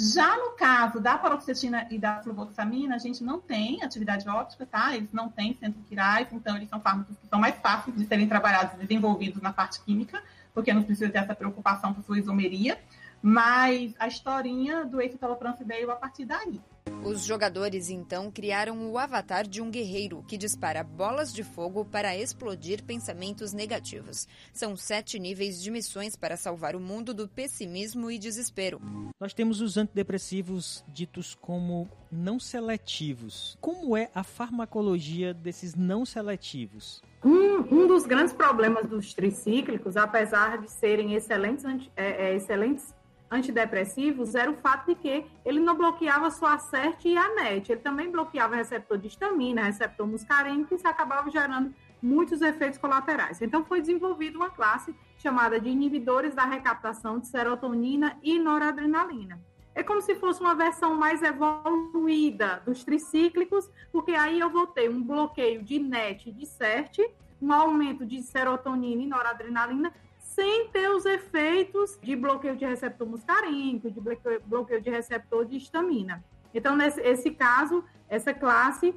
Já 0.00 0.36
no 0.36 0.52
caso 0.52 1.00
da 1.00 1.18
paroxetina 1.18 1.88
e 1.90 1.98
da 1.98 2.22
fluvoxamina, 2.22 2.94
a 2.94 2.98
gente 2.98 3.24
não 3.24 3.40
tem 3.40 3.82
atividade 3.82 4.28
óptica, 4.28 4.64
tá? 4.64 4.94
Eles 4.94 5.12
não 5.12 5.28
têm 5.28 5.52
centro 5.54 5.82
quirais, 5.82 6.28
então 6.30 6.54
eles 6.56 6.68
são 6.68 6.80
fármacos 6.80 7.16
que 7.16 7.26
são 7.26 7.40
mais 7.40 7.56
fáceis 7.56 7.96
de 7.96 8.06
serem 8.06 8.28
trabalhados 8.28 8.74
e 8.74 8.86
desenvolvidos 8.86 9.42
na 9.42 9.52
parte 9.52 9.80
química, 9.80 10.22
porque 10.54 10.72
não 10.72 10.84
precisa 10.84 11.10
ter 11.10 11.18
essa 11.18 11.34
preocupação 11.34 11.92
com 11.92 12.00
sua 12.04 12.16
isomeria. 12.16 12.78
Mas 13.20 13.92
a 13.98 14.06
historinha 14.06 14.84
do 14.84 15.00
ex-citalopram 15.00 15.56
veio 15.64 15.90
a 15.90 15.96
partir 15.96 16.24
daí. 16.24 16.60
Os 17.04 17.24
jogadores 17.24 17.88
então 17.88 18.30
criaram 18.30 18.90
o 18.90 18.98
avatar 18.98 19.46
de 19.46 19.62
um 19.62 19.70
guerreiro 19.70 20.24
que 20.28 20.36
dispara 20.36 20.84
bolas 20.84 21.32
de 21.32 21.42
fogo 21.42 21.84
para 21.84 22.16
explodir 22.16 22.82
pensamentos 22.84 23.52
negativos. 23.52 24.26
São 24.52 24.76
sete 24.76 25.18
níveis 25.18 25.62
de 25.62 25.70
missões 25.70 26.16
para 26.16 26.36
salvar 26.36 26.76
o 26.76 26.80
mundo 26.80 27.14
do 27.14 27.28
pessimismo 27.28 28.10
e 28.10 28.18
desespero. 28.18 28.80
Nós 29.18 29.32
temos 29.32 29.60
os 29.60 29.76
antidepressivos 29.76 30.84
ditos 30.88 31.34
como 31.34 31.88
não 32.10 32.38
seletivos. 32.38 33.56
Como 33.60 33.96
é 33.96 34.10
a 34.14 34.22
farmacologia 34.22 35.32
desses 35.32 35.74
não 35.74 36.04
seletivos? 36.04 37.02
Um, 37.24 37.82
um 37.82 37.86
dos 37.86 38.06
grandes 38.06 38.32
problemas 38.32 38.88
dos 38.88 39.12
tricíclicos, 39.12 39.96
apesar 39.96 40.58
de 40.58 40.70
serem 40.70 41.14
excelentes, 41.14 41.64
é, 41.96 42.28
é, 42.28 42.36
excelentes 42.36 42.94
antidepressivos 43.30 44.34
era 44.34 44.50
o 44.50 44.56
fato 44.56 44.86
de 44.86 44.94
que 44.94 45.26
ele 45.44 45.60
não 45.60 45.76
bloqueava 45.76 46.30
só 46.30 46.46
a 46.46 46.58
CERT 46.58 47.04
e 47.04 47.16
a 47.16 47.34
NET, 47.34 47.70
ele 47.70 47.80
também 47.80 48.10
bloqueava 48.10 48.56
receptor 48.56 48.98
de 48.98 49.08
histamina, 49.08 49.64
receptor 49.64 50.06
muscarínico, 50.06 50.74
e 50.74 50.86
acabava 50.86 51.30
gerando 51.30 51.74
muitos 52.00 52.40
efeitos 52.40 52.78
colaterais. 52.78 53.42
Então 53.42 53.64
foi 53.64 53.80
desenvolvida 53.80 54.38
uma 54.38 54.50
classe 54.50 54.94
chamada 55.18 55.60
de 55.60 55.68
inibidores 55.68 56.34
da 56.34 56.44
recaptação 56.44 57.18
de 57.18 57.26
serotonina 57.26 58.16
e 58.22 58.38
noradrenalina. 58.38 59.40
É 59.74 59.82
como 59.82 60.00
se 60.00 60.16
fosse 60.16 60.40
uma 60.40 60.54
versão 60.54 60.96
mais 60.96 61.22
evoluída 61.22 62.62
dos 62.64 62.82
tricíclicos, 62.82 63.70
porque 63.92 64.12
aí 64.12 64.40
eu 64.40 64.50
vou 64.50 64.66
ter 64.66 64.90
um 64.90 65.02
bloqueio 65.02 65.62
de 65.62 65.78
NET 65.78 66.28
e 66.28 66.32
de 66.32 66.46
CERT, 66.46 66.98
um 67.40 67.52
aumento 67.52 68.04
de 68.04 68.20
serotonina 68.22 69.02
e 69.02 69.06
noradrenalina, 69.06 69.92
sem 70.38 70.68
ter 70.68 70.88
os 70.88 71.04
efeitos 71.04 71.98
de 72.00 72.14
bloqueio 72.14 72.54
de 72.54 72.64
receptor 72.64 73.08
muscarínico, 73.08 73.90
de 73.90 74.00
bloqueio 74.46 74.80
de 74.80 74.88
receptor 74.88 75.44
de 75.44 75.56
histamina. 75.56 76.24
Então, 76.54 76.76
nesse 76.76 77.00
esse 77.00 77.32
caso, 77.32 77.84
essa 78.08 78.32
classe, 78.32 78.94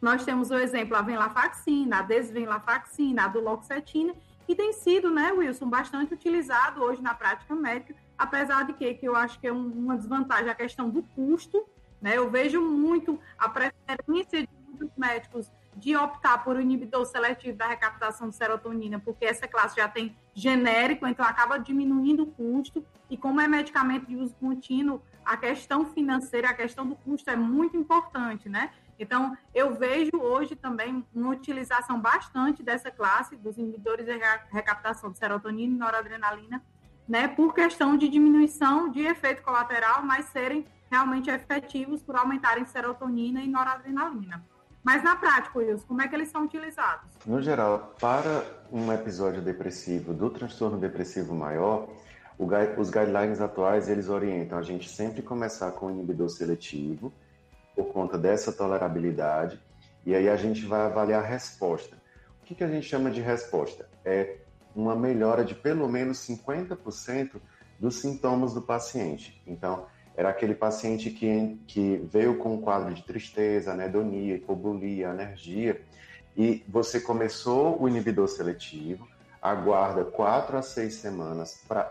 nós 0.00 0.24
temos 0.24 0.52
o 0.52 0.56
exemplo 0.56 0.96
a 0.96 1.02
venlafaxina, 1.02 1.98
a 1.98 2.02
desvenlafaxina, 2.02 3.24
a 3.24 3.26
duloxetina, 3.26 4.14
que 4.46 4.54
tem 4.54 4.72
sido, 4.72 5.10
né, 5.10 5.32
Wilson, 5.32 5.68
bastante 5.68 6.14
utilizado 6.14 6.84
hoje 6.84 7.02
na 7.02 7.14
prática 7.14 7.52
médica, 7.52 7.96
apesar 8.16 8.64
de 8.64 8.72
que, 8.74 8.94
que 8.94 9.08
eu 9.08 9.16
acho 9.16 9.40
que 9.40 9.48
é 9.48 9.52
um, 9.52 9.72
uma 9.72 9.96
desvantagem 9.96 10.50
a 10.50 10.54
questão 10.54 10.88
do 10.88 11.02
custo, 11.02 11.66
né, 12.00 12.16
eu 12.16 12.30
vejo 12.30 12.62
muito 12.62 13.18
a 13.36 13.48
preferência 13.48 14.42
de 14.42 14.48
muitos 14.68 14.96
médicos 14.96 15.50
de 15.80 15.96
optar 15.96 16.44
por 16.44 16.56
um 16.56 16.60
inibidor 16.60 17.06
seletivo 17.06 17.56
da 17.56 17.66
recaptação 17.66 18.28
de 18.28 18.36
serotonina, 18.36 19.00
porque 19.00 19.24
essa 19.24 19.48
classe 19.48 19.76
já 19.76 19.88
tem 19.88 20.14
genérico, 20.34 21.06
então 21.06 21.24
acaba 21.24 21.58
diminuindo 21.58 22.24
o 22.24 22.26
custo. 22.26 22.84
E 23.08 23.16
como 23.16 23.40
é 23.40 23.48
medicamento 23.48 24.06
de 24.06 24.14
uso 24.16 24.34
contínuo, 24.34 25.02
a 25.24 25.36
questão 25.36 25.86
financeira, 25.86 26.50
a 26.50 26.54
questão 26.54 26.86
do 26.86 26.94
custo 26.94 27.30
é 27.30 27.36
muito 27.36 27.76
importante, 27.76 28.48
né? 28.48 28.70
Então, 28.98 29.36
eu 29.54 29.74
vejo 29.74 30.10
hoje 30.14 30.54
também 30.54 31.04
uma 31.14 31.30
utilização 31.30 31.98
bastante 31.98 32.62
dessa 32.62 32.90
classe, 32.90 33.34
dos 33.34 33.56
inibidores 33.56 34.04
de 34.04 34.12
recaptação 34.52 35.10
de 35.10 35.16
serotonina 35.16 35.74
e 35.74 35.78
noradrenalina, 35.78 36.62
né, 37.08 37.26
por 37.26 37.54
questão 37.54 37.96
de 37.96 38.08
diminuição 38.08 38.90
de 38.90 39.00
efeito 39.00 39.42
colateral, 39.42 40.04
mas 40.04 40.26
serem 40.26 40.66
realmente 40.90 41.30
efetivos 41.30 42.02
por 42.02 42.14
aumentarem 42.14 42.66
serotonina 42.66 43.40
e 43.40 43.48
noradrenalina. 43.48 44.44
Mas 44.82 45.02
na 45.02 45.14
prática, 45.16 45.58
Wilson, 45.58 45.84
como 45.86 46.02
é 46.02 46.08
que 46.08 46.14
eles 46.14 46.30
são 46.30 46.44
utilizados? 46.44 47.10
No 47.26 47.42
geral, 47.42 47.94
para 48.00 48.44
um 48.72 48.92
episódio 48.92 49.42
depressivo, 49.42 50.14
do 50.14 50.30
transtorno 50.30 50.78
depressivo 50.78 51.34
maior, 51.34 51.88
os 52.78 52.88
guidelines 52.88 53.40
atuais 53.40 53.88
eles 53.88 54.08
orientam 54.08 54.58
a 54.58 54.62
gente 54.62 54.88
sempre 54.88 55.20
começar 55.20 55.70
com 55.72 55.86
o 55.86 55.90
inibidor 55.90 56.30
seletivo, 56.30 57.12
por 57.74 57.92
conta 57.92 58.18
dessa 58.18 58.52
tolerabilidade, 58.52 59.60
E 60.04 60.14
aí 60.14 60.30
a 60.30 60.36
gente 60.36 60.64
vai 60.64 60.80
avaliar 60.80 61.22
a 61.22 61.26
resposta. 61.26 61.96
O 62.42 62.46
que, 62.46 62.54
que 62.54 62.64
a 62.64 62.68
gente 62.68 62.86
chama 62.86 63.10
de 63.10 63.20
resposta? 63.20 63.86
É 64.02 64.38
uma 64.74 64.96
melhora 64.96 65.44
de 65.44 65.54
pelo 65.54 65.86
menos 65.86 66.18
50% 66.26 67.36
dos 67.78 67.96
sintomas 67.96 68.54
do 68.54 68.62
paciente. 68.62 69.42
Então, 69.46 69.86
era 70.20 70.28
aquele 70.28 70.54
paciente 70.54 71.08
que, 71.08 71.58
que 71.66 71.96
veio 72.12 72.36
com 72.36 72.56
um 72.56 72.60
quadro 72.60 72.92
de 72.92 73.02
tristeza, 73.02 73.72
anedonia, 73.72 74.34
hipobulia, 74.34 75.08
alergia, 75.08 75.80
e 76.36 76.62
você 76.68 77.00
começou 77.00 77.82
o 77.82 77.88
inibidor 77.88 78.28
seletivo, 78.28 79.08
aguarda 79.40 80.04
quatro 80.04 80.58
a 80.58 80.62
seis 80.62 80.96
semanas 80.96 81.64
pra, 81.66 81.90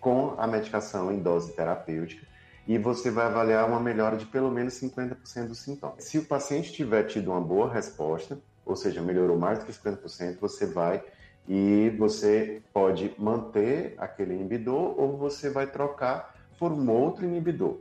com 0.00 0.34
a 0.38 0.46
medicação 0.46 1.12
em 1.12 1.18
dose 1.18 1.52
terapêutica, 1.52 2.26
e 2.66 2.78
você 2.78 3.10
vai 3.10 3.26
avaliar 3.26 3.68
uma 3.68 3.78
melhora 3.78 4.16
de 4.16 4.24
pelo 4.24 4.50
menos 4.50 4.72
50% 4.80 5.48
dos 5.48 5.58
sintomas. 5.58 6.04
Se 6.04 6.16
o 6.16 6.24
paciente 6.24 6.72
tiver 6.72 7.02
tido 7.02 7.30
uma 7.30 7.40
boa 7.42 7.70
resposta, 7.70 8.38
ou 8.64 8.76
seja, 8.76 9.02
melhorou 9.02 9.36
mais 9.36 9.58
do 9.58 9.66
que 9.66 9.72
50%, 9.72 10.38
você 10.40 10.64
vai 10.64 11.04
e 11.46 11.94
você 11.98 12.62
pode 12.72 13.14
manter 13.18 13.94
aquele 13.98 14.32
inibidor 14.32 14.98
ou 14.98 15.18
você 15.18 15.50
vai 15.50 15.66
trocar 15.66 16.37
por 16.58 16.72
um 16.72 16.90
outro 16.90 17.24
inibidor. 17.24 17.78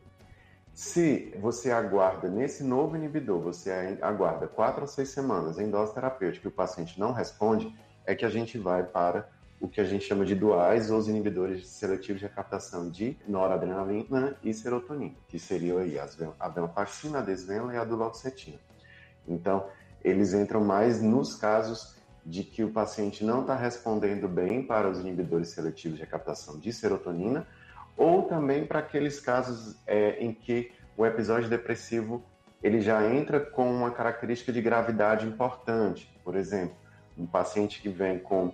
Se 0.73 1.33
você 1.39 1.71
aguarda 1.71 2.29
nesse 2.29 2.63
novo 2.63 2.95
inibidor, 2.95 3.39
você 3.39 3.97
aguarda 4.01 4.47
quatro 4.47 4.83
a 4.83 4.87
seis 4.87 5.09
semanas 5.09 5.57
em 5.57 5.69
dose 5.69 5.93
terapêutica 5.93 6.47
e 6.47 6.49
o 6.49 6.53
paciente 6.53 6.99
não 6.99 7.11
responde, 7.11 7.73
é 8.05 8.13
que 8.13 8.23
a 8.23 8.29
gente 8.29 8.57
vai 8.57 8.83
para 8.83 9.27
o 9.59 9.67
que 9.67 9.81
a 9.81 9.83
gente 9.83 10.05
chama 10.05 10.23
de 10.23 10.35
duais 10.35 10.91
ou 10.91 10.99
os 10.99 11.07
inibidores 11.07 11.67
seletivos 11.67 12.21
de 12.21 12.29
captação 12.29 12.91
de 12.91 13.17
noradrenalina 13.27 14.37
e 14.43 14.53
serotonina, 14.53 15.15
que 15.27 15.39
seriam 15.39 15.79
aí 15.79 15.97
a 15.97 16.47
venlafaxina, 16.47 17.19
a 17.19 17.21
desvenla 17.21 17.73
e 17.73 17.77
a 17.77 17.83
duloxetina. 17.83 18.59
Então, 19.27 19.65
eles 20.03 20.33
entram 20.33 20.63
mais 20.63 21.01
nos 21.01 21.35
casos 21.35 21.95
de 22.23 22.43
que 22.43 22.63
o 22.63 22.71
paciente 22.71 23.23
não 23.23 23.41
está 23.41 23.55
respondendo 23.55 24.27
bem 24.27 24.61
para 24.61 24.89
os 24.89 24.99
inibidores 24.99 25.49
seletivos 25.49 25.97
de 25.97 26.05
captação 26.05 26.59
de 26.59 26.71
serotonina, 26.71 27.47
ou 27.97 28.23
também 28.23 28.65
para 28.65 28.79
aqueles 28.79 29.19
casos 29.19 29.75
é, 29.87 30.23
em 30.23 30.31
que 30.31 30.71
o 30.95 31.05
episódio 31.05 31.49
depressivo 31.49 32.23
ele 32.61 32.79
já 32.79 33.05
entra 33.05 33.39
com 33.39 33.69
uma 33.69 33.91
característica 33.91 34.51
de 34.51 34.61
gravidade 34.61 35.27
importante. 35.27 36.11
Por 36.23 36.35
exemplo, 36.35 36.75
um 37.17 37.25
paciente 37.25 37.81
que 37.81 37.89
vem 37.89 38.19
com 38.19 38.53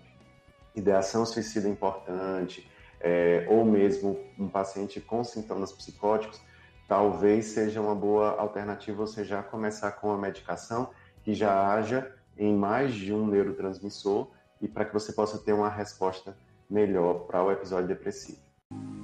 ideação 0.75 1.25
suicida 1.25 1.67
importante, 1.67 2.69
é, 2.99 3.45
ou 3.49 3.65
mesmo 3.65 4.19
um 4.39 4.47
paciente 4.47 4.99
com 5.01 5.23
sintomas 5.23 5.71
psicóticos, 5.71 6.41
talvez 6.87 7.45
seja 7.47 7.81
uma 7.81 7.95
boa 7.95 8.39
alternativa 8.39 9.05
você 9.05 9.23
já 9.23 9.43
começar 9.43 9.91
com 9.93 10.11
a 10.11 10.17
medicação 10.17 10.89
que 11.23 11.33
já 11.33 11.73
haja 11.73 12.13
em 12.37 12.55
mais 12.55 12.93
de 12.93 13.13
um 13.13 13.27
neurotransmissor 13.27 14.29
e 14.61 14.67
para 14.67 14.85
que 14.85 14.93
você 14.93 15.11
possa 15.11 15.37
ter 15.37 15.53
uma 15.53 15.69
resposta 15.69 16.35
melhor 16.69 17.25
para 17.25 17.43
o 17.43 17.51
episódio 17.51 17.87
depressivo. 17.87 18.52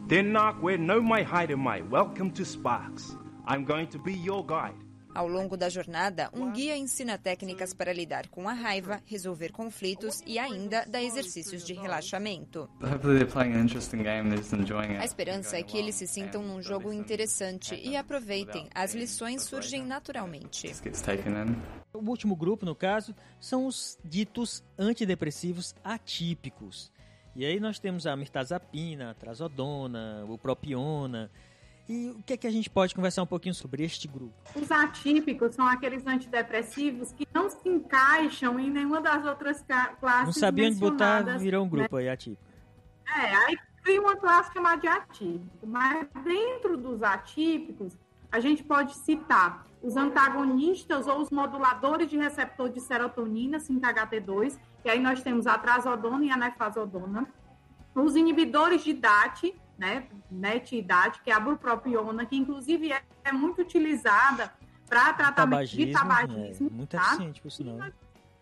Denmark, 0.10 0.64
where 0.64 0.76
no 0.76 1.04
mai 1.04 1.22
hide 1.22 1.56
mai. 1.56 1.84
Welcome 1.84 2.32
to 2.32 2.44
Sparks. 2.44 3.16
I'm 3.48 3.64
going 3.64 3.86
to 3.90 4.00
be 4.00 4.14
your 4.14 4.44
guide. 4.44 4.74
Ao 5.14 5.28
longo 5.28 5.56
da 5.56 5.70
jornada, 5.70 6.32
um 6.34 6.52
guia 6.52 6.76
ensina 6.76 7.16
técnicas 7.16 7.76
para 7.76 7.94
lidar 7.94 8.28
com 8.30 8.50
a 8.50 8.54
raiva, 8.54 9.04
resolver 9.06 9.52
conflitos 9.52 10.24
e 10.26 10.40
ainda 10.40 10.84
dá 10.88 11.00
exercícios 11.04 11.64
de 11.64 11.76
relaxamento. 11.76 12.68
A 15.00 15.06
esperança 15.06 15.58
é 15.58 15.62
que 15.62 15.78
eles 15.78 15.94
se 15.94 16.08
sintam 16.08 16.42
num 16.42 16.60
jogo 16.60 16.92
interessante 16.92 17.76
e 17.76 17.96
aproveitem. 17.96 18.68
As 18.74 18.96
lições 18.96 19.44
surgem 19.44 19.86
naturalmente. 19.86 20.74
O 21.94 22.00
último 22.00 22.36
grupo, 22.36 22.66
no 22.66 22.74
caso, 22.74 23.14
são 23.40 23.68
os 23.68 23.96
ditos 24.04 24.64
antidepressivos 24.76 25.76
atípicos. 25.84 26.92
E 27.40 27.46
aí 27.46 27.58
nós 27.58 27.80
temos 27.80 28.06
a 28.06 28.18
mirtazapina, 28.18 29.12
a 29.12 29.14
trazodona, 29.14 30.26
o 30.28 30.38
propiona, 30.38 31.32
e 31.88 32.10
o 32.10 32.22
que 32.22 32.34
é 32.34 32.38
que 32.38 32.46
a 32.46 32.52
gente 32.52 32.70
pode 32.70 32.94
conversar 32.94 33.24
um 33.24 33.26
pouquinho 33.26 33.56
sobre 33.56 33.82
este 33.82 34.10
grupo? 34.10 34.34
Os 34.54 34.70
atípicos 34.70 35.56
são 35.56 35.66
aqueles 35.66 36.06
antidepressivos 36.06 37.14
que 37.14 37.26
não 37.34 37.50
se 37.50 37.70
encaixam 37.70 38.60
em 38.60 38.70
nenhuma 38.70 39.00
das 39.00 39.26
outras 39.26 39.64
classes. 40.02 40.26
Não 40.26 40.34
sabia 40.34 40.68
onde 40.68 40.76
botar, 40.82 41.22
virou 41.38 41.64
um 41.64 41.70
grupo 41.70 41.96
né? 41.96 42.02
aí 42.02 42.10
atípico. 42.10 42.44
É, 43.08 43.34
aí 43.34 43.58
cria 43.84 44.02
uma 44.02 44.18
classe 44.18 44.52
chamada 44.52 44.82
de 44.82 44.88
atípico. 44.90 45.66
Mas 45.66 46.10
dentro 46.26 46.76
dos 46.76 47.02
atípicos, 47.02 47.98
a 48.30 48.42
gente 48.42 48.66
pode 48.66 48.94
citar 48.98 49.66
os 49.82 49.96
antagonistas 49.96 51.08
ou 51.08 51.22
os 51.22 51.30
moduladores 51.30 52.10
de 52.10 52.18
receptor 52.18 52.68
de 52.68 52.82
serotonina, 52.82 53.60
5-HT2, 53.60 54.60
e 54.90 54.94
aí 54.94 55.00
nós 55.00 55.22
temos 55.22 55.46
a 55.46 55.56
trazodona 55.56 56.26
e 56.26 56.32
a 56.32 56.36
nefazodona, 56.38 57.28
os 57.94 58.16
inibidores 58.16 58.84
de 58.84 58.94
DAT, 58.94 59.54
né, 59.78 60.08
NET-DAT, 60.32 61.22
que 61.22 61.30
é 61.30 61.34
a 61.36 61.40
bupropiona, 61.40 62.26
que 62.26 62.36
inclusive 62.36 62.92
é, 62.92 63.04
é 63.24 63.32
muito 63.32 63.62
utilizada 63.62 64.52
para 64.88 65.14
tratamento 65.14 65.36
tabagismo, 65.36 65.86
de 65.86 65.92
tabagismo. 65.92 66.68
É, 66.68 66.74
muito 66.74 66.98
tá? 66.98 67.04
eficiente, 67.04 67.40
por 67.40 67.48
isso 67.50 67.64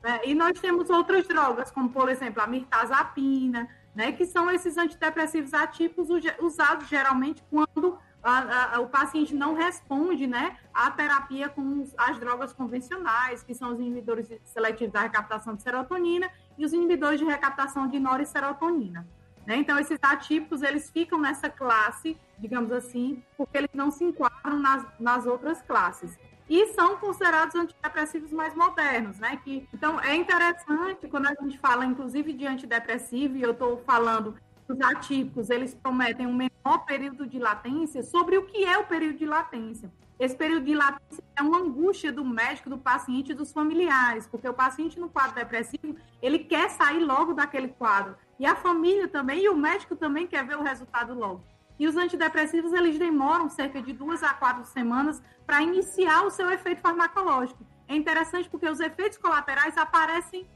É, 0.04 0.30
e 0.30 0.34
nós 0.34 0.58
temos 0.62 0.90
outras 0.90 1.28
drogas, 1.28 1.70
como 1.70 1.90
por 1.90 2.08
exemplo 2.08 2.42
a 2.42 2.48
mirtazapina, 2.48 3.68
né, 3.94 4.14
que 4.14 4.26
são 4.26 4.50
esses 4.50 4.78
antidepressivos 4.78 5.54
atípicos 5.54 6.08
usados 6.40 6.88
geralmente 6.88 7.44
quando 7.50 8.00
a, 8.24 8.76
a, 8.76 8.80
o 8.80 8.88
paciente 8.88 9.34
não 9.34 9.54
responde 9.54 10.28
né, 10.28 10.58
à 10.74 10.92
terapia 10.92 11.50
com 11.50 11.86
as 11.98 12.20
drogas 12.20 12.54
convencionais, 12.54 13.44
que 13.44 13.54
são 13.54 13.72
os 13.72 13.80
inibidores 13.80 14.28
seletivos 14.44 14.94
da 14.94 15.02
recaptação 15.02 15.56
de 15.56 15.64
serotonina 15.64 16.30
e 16.58 16.66
os 16.66 16.74
inibidores 16.74 17.20
de 17.20 17.26
recaptação 17.26 17.88
de 17.88 18.00
noriserotonina. 18.00 19.08
Né? 19.46 19.56
Então, 19.56 19.80
esses 19.80 19.98
atípicos, 20.02 20.62
eles 20.62 20.90
ficam 20.90 21.18
nessa 21.18 21.50
classe, 21.50 22.18
digamos 22.38 22.72
assim, 22.72 23.24
porque 23.38 23.58
eles 23.58 23.70
não 23.74 23.90
se 23.90 24.04
enquadram 24.04 24.60
nas, 24.60 24.86
nas 25.00 25.26
outras 25.26 25.62
classes. 25.62 26.18
E 26.50 26.68
são 26.74 26.98
considerados 26.98 27.56
antidepressivos 27.56 28.32
mais 28.32 28.56
modernos, 28.56 29.20
né? 29.20 29.38
Que, 29.44 29.68
então, 29.74 30.00
é 30.00 30.16
interessante 30.16 31.08
quando 31.08 31.28
a 31.28 31.34
gente 31.34 31.58
fala, 31.60 31.86
inclusive, 31.86 32.32
de 32.32 32.48
antidepressivo, 32.48 33.36
e 33.36 33.42
eu 33.42 33.52
estou 33.52 33.84
falando 33.86 34.36
dos 34.68 34.82
atípicos, 34.82 35.50
eles 35.50 35.74
prometem 35.74 36.28
um 36.28 36.34
menor 36.34 36.86
período 36.86 37.26
de 37.26 37.40
latência, 37.40 38.04
sobre 38.04 38.38
o 38.38 38.46
que 38.46 38.66
é 38.66 38.78
o 38.78 38.86
período 38.86 39.18
de 39.18 39.26
latência. 39.26 39.92
Esse 40.20 40.36
período 40.36 40.66
de 40.66 40.74
latência 40.74 41.24
é 41.36 41.42
uma 41.42 41.60
angústia 41.60 42.12
do 42.12 42.26
médico, 42.26 42.70
do 42.70 42.78
paciente 42.78 43.32
e 43.32 43.36
dos 43.36 43.52
familiares, 43.52 44.28
porque 44.28 44.50
o 44.50 44.54
paciente 44.54 45.00
no 45.00 45.10
quadro 45.10 45.36
depressivo, 45.36 45.96
ele 46.22 46.40
quer 46.40 46.70
sair 46.72 47.00
logo 47.00 47.34
daquele 47.34 47.68
quadro. 47.70 48.16
E 48.40 48.46
a 48.46 48.56
família 48.56 49.08
também, 49.08 49.44
e 49.44 49.50
o 49.50 49.56
médico 49.56 49.96
também 49.96 50.28
quer 50.28 50.46
ver 50.46 50.58
o 50.58 50.64
resultado 50.64 51.14
logo. 51.14 51.44
E 51.80 51.88
os 51.88 51.96
antidepressivos, 51.96 52.74
eles 52.74 52.98
demoram 52.98 53.48
cerca 53.50 53.82
de 53.82 53.94
duas 53.94 54.24
a 54.24 54.34
quatro 54.34 54.66
semanas 54.66 55.22
para 55.46 55.62
iniciar 55.62 56.24
o 56.24 56.32
seu 56.32 56.50
efeito 56.50 56.82
farmacológico. 56.82 57.64
É 57.88 57.96
interessante 57.96 58.50
porque 58.50 58.68
os 58.68 58.80
efeitos 58.80 59.18
colaterais 59.20 59.78
aparecem 59.78 60.48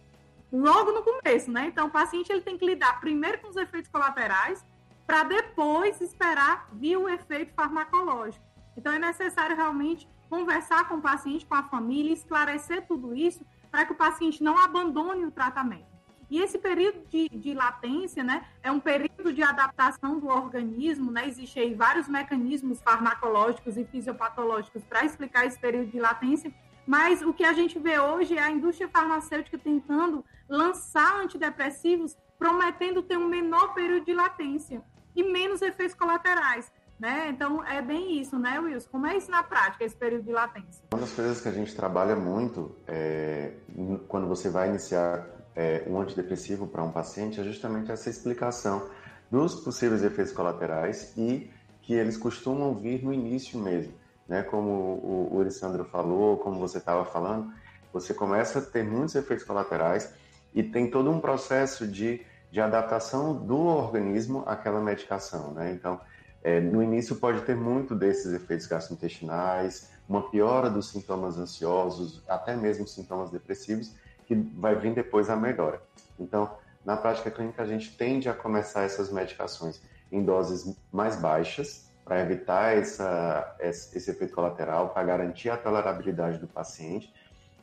logo 0.52 0.92
no 0.92 1.02
começo, 1.02 1.50
né? 1.52 1.68
Então, 1.68 1.88
o 1.88 1.92
paciente 1.92 2.32
ele 2.32 2.42
tem 2.42 2.58
que 2.58 2.66
lidar 2.66 3.00
primeiro 3.00 3.40
com 3.40 3.50
os 3.50 3.56
efeitos 3.56 3.90
colaterais 3.90 4.66
para 5.08 5.24
depois 5.24 6.00
esperar 6.02 6.68
vir 6.74 6.98
o 6.98 7.08
efeito 7.08 7.54
farmacológico. 7.54 8.46
Então, 8.76 8.94
é 8.94 9.00
necessário 9.00 9.56
realmente 9.56 10.08
conversar 10.30 10.88
com 10.88 10.96
o 10.96 11.02
paciente, 11.02 11.46
com 11.46 11.56
a 11.56 11.64
família, 11.64 12.14
esclarecer 12.14 12.86
tudo 12.88 13.14
isso 13.14 13.46
para 13.70 13.86
que 13.86 13.94
o 13.94 13.96
paciente 13.96 14.44
não 14.44 14.58
abandone 14.58 15.26
o 15.26 15.32
tratamento. 15.32 15.92
E 16.30 16.40
esse 16.40 16.58
período 16.58 17.06
de, 17.10 17.28
de, 17.28 17.54
latência, 17.54 18.24
né, 18.24 18.46
é 18.64 18.72
um 18.72 18.80
período 18.80 19.34
de 19.34 19.44
adaptação 19.44 20.18
do 20.18 20.30
organismo, 20.30 21.12
né? 21.12 21.28
Existem 21.28 21.76
vários 21.76 22.08
mecanismos 22.08 22.82
farmacológicos 22.82 23.76
e 23.76 23.84
fisiopatológicos 23.84 24.82
para 24.86 25.04
explicar 25.04 25.46
esse 25.46 25.60
período 25.60 25.92
de 25.92 26.00
latência, 26.00 26.54
mas 26.86 27.22
o 27.22 27.34
que 27.34 27.44
a 27.44 27.54
gente 27.54 27.78
vê 27.80 28.00
hoje 28.00 28.38
é 28.38 28.42
a 28.42 28.52
indústria 28.52 28.90
farmacêutica 28.90 29.58
tentando 29.58 30.24
lançar 30.50 31.22
antidepressivos, 31.22 32.18
prometendo 32.38 33.02
ter 33.02 33.18
um 33.18 33.28
menor 33.28 33.74
período 33.74 34.06
de 34.06 34.14
latência 34.14 34.82
e 35.16 35.24
menos 35.24 35.62
efeitos 35.62 35.96
colaterais. 35.96 36.72
Né? 37.00 37.30
Então, 37.30 37.66
é 37.66 37.82
bem 37.82 38.20
isso, 38.20 38.38
né, 38.38 38.60
Wilson? 38.60 38.88
Como 38.92 39.08
é 39.08 39.18
isso 39.18 39.32
na 39.32 39.42
prática, 39.42 39.84
esse 39.84 39.96
período 39.96 40.24
de 40.24 40.32
latência? 40.32 40.84
Uma 40.94 41.02
das 41.02 41.12
coisas 41.12 41.42
que 41.42 41.48
a 41.48 41.52
gente 41.52 41.76
trabalha 41.76 42.16
muito 42.16 42.76
é, 42.88 43.54
quando 44.08 44.28
você 44.28 44.52
vai 44.52 44.70
iniciar 44.70 45.26
é, 45.56 45.84
um 45.88 46.00
antidepressivo 46.00 46.68
para 46.68 46.84
um 46.84 46.92
paciente 46.92 47.42
é 47.42 47.44
justamente 47.44 47.92
essa 47.92 48.08
explicação 48.08 48.88
dos 49.32 49.56
possíveis 49.56 50.04
efeitos 50.04 50.32
colaterais 50.32 51.14
e 51.18 51.50
que 51.82 51.94
eles 51.94 52.18
costumam 52.18 52.76
vir 52.76 53.04
no 53.04 53.12
início 53.12 53.58
mesmo. 53.58 53.94
Né? 54.32 54.44
Como 54.44 55.30
o, 55.30 55.42
Alessandro 55.42 55.84
falou, 55.84 56.38
como 56.38 56.58
você 56.58 56.78
estava 56.78 57.04
falando, 57.04 57.52
você 57.92 58.14
começa 58.14 58.60
a 58.60 58.62
ter 58.62 58.82
muitos 58.82 59.14
efeitos 59.14 59.46
colaterais 59.46 60.14
e 60.56 60.64
tem 60.64 60.90
todo 60.90 61.12
um 61.12 61.20
processo 61.20 61.86
de, 61.86 62.26
de 62.50 62.62
adaptação 62.62 63.34
do 63.36 63.58
organismo 63.58 64.44
àquela 64.48 64.80
medicação. 64.80 65.52
Né? 65.52 65.74
Então, 65.74 66.00
é, 66.42 66.62
no 66.62 66.82
início 66.82 67.18
pode 67.18 67.42
ter 67.42 67.58
muito 67.58 67.94
desses 67.94 68.32
efeitos 68.32 68.68
gastrointestinais, 68.68 69.92
uma 70.08 70.30
piora 70.30 70.70
dos 70.70 70.88
sintomas 70.88 71.38
ansiosos, 71.38 72.24
até 72.26 72.56
mesmo 72.56 72.88
sintomas 72.88 73.32
depressivos, 73.32 73.94
que 74.26 74.34
vai 74.34 74.76
vir 74.76 74.94
depois 74.94 75.30
a 75.30 75.36
melhora. 75.36 75.82
Então, 76.18 76.50
na 76.86 76.96
prática 76.96 77.30
clínica, 77.30 77.64
a 77.64 77.68
gente 77.68 77.98
tende 77.98 78.30
a 78.30 78.34
começar 78.34 78.84
essas 78.84 79.12
medicações 79.12 79.82
em 80.10 80.24
doses 80.24 80.74
mais 80.90 81.18
baixas, 81.18 81.91
para 82.04 82.22
evitar 82.22 82.78
essa, 82.78 83.56
esse 83.60 84.12
efeito 84.12 84.34
colateral, 84.34 84.90
para 84.90 85.04
garantir 85.04 85.50
a 85.50 85.58
tolerabilidade 85.58 86.38
do 86.38 86.48
paciente. 86.48 87.14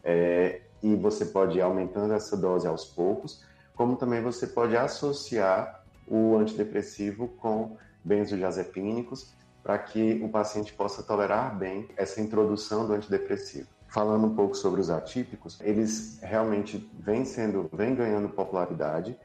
É, 0.02 0.62
e 0.82 0.94
você 0.94 1.26
pode 1.26 1.58
ir 1.58 1.60
aumentando 1.60 2.14
essa 2.14 2.36
dose 2.36 2.66
aos 2.66 2.84
poucos, 2.84 3.44
como 3.74 3.96
também 3.96 4.22
você 4.22 4.46
pode 4.46 4.76
associar 4.76 5.82
o 6.06 6.36
antidepressivo 6.36 7.28
com 7.28 7.76
benzodiazepínicos 8.04 9.34
para 9.62 9.78
que 9.78 10.20
o 10.22 10.28
paciente 10.28 10.72
possa 10.72 11.02
tolerar 11.02 11.56
bem 11.56 11.88
essa 11.96 12.20
introdução 12.20 12.86
do 12.86 12.94
antidepressivo. 12.94 13.68
Falando 13.88 14.26
um 14.26 14.34
pouco 14.34 14.54
sobre 14.54 14.80
os 14.80 14.90
atípicos, 14.90 15.58
eles 15.60 16.18
realmente 16.22 16.90
vêm 16.98 17.24
sendo, 17.24 17.68
vêm 17.72 17.94
ganhando 17.94 18.28
popularidade 18.28 19.18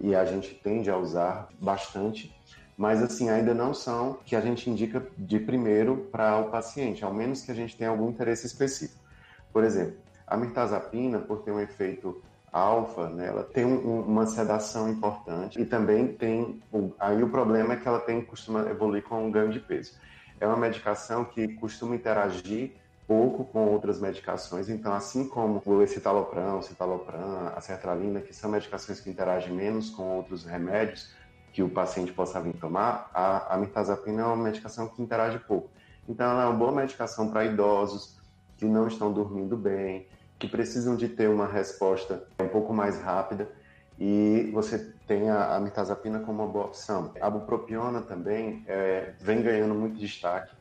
e 0.00 0.14
a 0.14 0.24
gente 0.24 0.54
tende 0.54 0.90
a 0.90 0.96
usar 0.96 1.48
bastante, 1.60 2.34
mas 2.78 3.02
assim 3.02 3.28
ainda 3.28 3.52
não 3.52 3.74
são 3.74 4.18
que 4.24 4.36
a 4.36 4.40
gente 4.40 4.70
indica 4.70 5.04
de 5.18 5.40
primeiro 5.40 6.08
para 6.12 6.38
o 6.38 6.48
paciente, 6.48 7.04
ao 7.04 7.12
menos 7.12 7.42
que 7.42 7.50
a 7.50 7.54
gente 7.54 7.76
tenha 7.76 7.90
algum 7.90 8.08
interesse 8.08 8.46
específico. 8.46 9.02
Por 9.52 9.64
exemplo, 9.64 9.96
a 10.24 10.36
mirtazapina, 10.36 11.18
por 11.18 11.42
ter 11.42 11.50
um 11.50 11.58
efeito 11.58 12.22
alfa, 12.52 13.08
né, 13.08 13.26
ela 13.26 13.42
tem 13.42 13.64
um, 13.64 14.02
uma 14.02 14.26
sedação 14.26 14.88
importante 14.88 15.60
e 15.60 15.64
também 15.64 16.06
tem. 16.06 16.62
Aí 17.00 17.20
o 17.20 17.28
problema 17.28 17.74
é 17.74 17.76
que 17.76 17.88
ela 17.88 17.98
tem 17.98 18.24
costuma 18.24 18.60
evoluir 18.70 19.02
com 19.02 19.26
um 19.26 19.30
ganho 19.30 19.50
de 19.50 19.58
peso. 19.58 19.94
É 20.38 20.46
uma 20.46 20.56
medicação 20.56 21.24
que 21.24 21.48
costuma 21.54 21.96
interagir 21.96 22.70
pouco 23.08 23.44
com 23.44 23.66
outras 23.66 24.00
medicações, 24.00 24.68
então 24.68 24.92
assim 24.92 25.26
como 25.26 25.60
o 25.66 25.82
escitalopram, 25.82 26.58
o 26.58 26.62
citalopram, 26.62 27.48
a 27.56 27.60
sertralina, 27.60 28.20
que 28.20 28.32
são 28.32 28.50
medicações 28.50 29.00
que 29.00 29.10
interagem 29.10 29.52
menos 29.52 29.90
com 29.90 30.02
outros 30.16 30.44
remédios 30.44 31.17
que 31.58 31.62
o 31.64 31.68
paciente 31.68 32.12
possa 32.12 32.40
vir 32.40 32.54
tomar, 32.54 33.10
a, 33.12 33.54
a 33.54 33.56
mirtazapina 33.56 34.22
é 34.22 34.24
uma 34.24 34.36
medicação 34.36 34.86
que 34.86 35.02
interage 35.02 35.40
pouco. 35.40 35.68
Então 36.08 36.30
ela 36.30 36.44
é 36.44 36.46
uma 36.46 36.54
boa 36.54 36.70
medicação 36.70 37.32
para 37.32 37.44
idosos 37.44 38.16
que 38.56 38.64
não 38.64 38.86
estão 38.86 39.12
dormindo 39.12 39.56
bem, 39.56 40.06
que 40.38 40.46
precisam 40.46 40.94
de 40.94 41.08
ter 41.08 41.28
uma 41.28 41.48
resposta 41.48 42.22
um 42.40 42.46
pouco 42.46 42.72
mais 42.72 43.00
rápida 43.00 43.50
e 43.98 44.52
você 44.54 44.94
tem 45.04 45.30
a, 45.30 45.56
a 45.56 45.58
mirtazapina 45.58 46.20
como 46.20 46.44
uma 46.44 46.48
boa 46.48 46.66
opção. 46.66 47.12
A 47.20 47.28
bupropiona 47.28 48.02
também 48.02 48.62
é, 48.68 49.14
vem 49.18 49.42
ganhando 49.42 49.74
muito 49.74 49.98
destaque, 49.98 50.54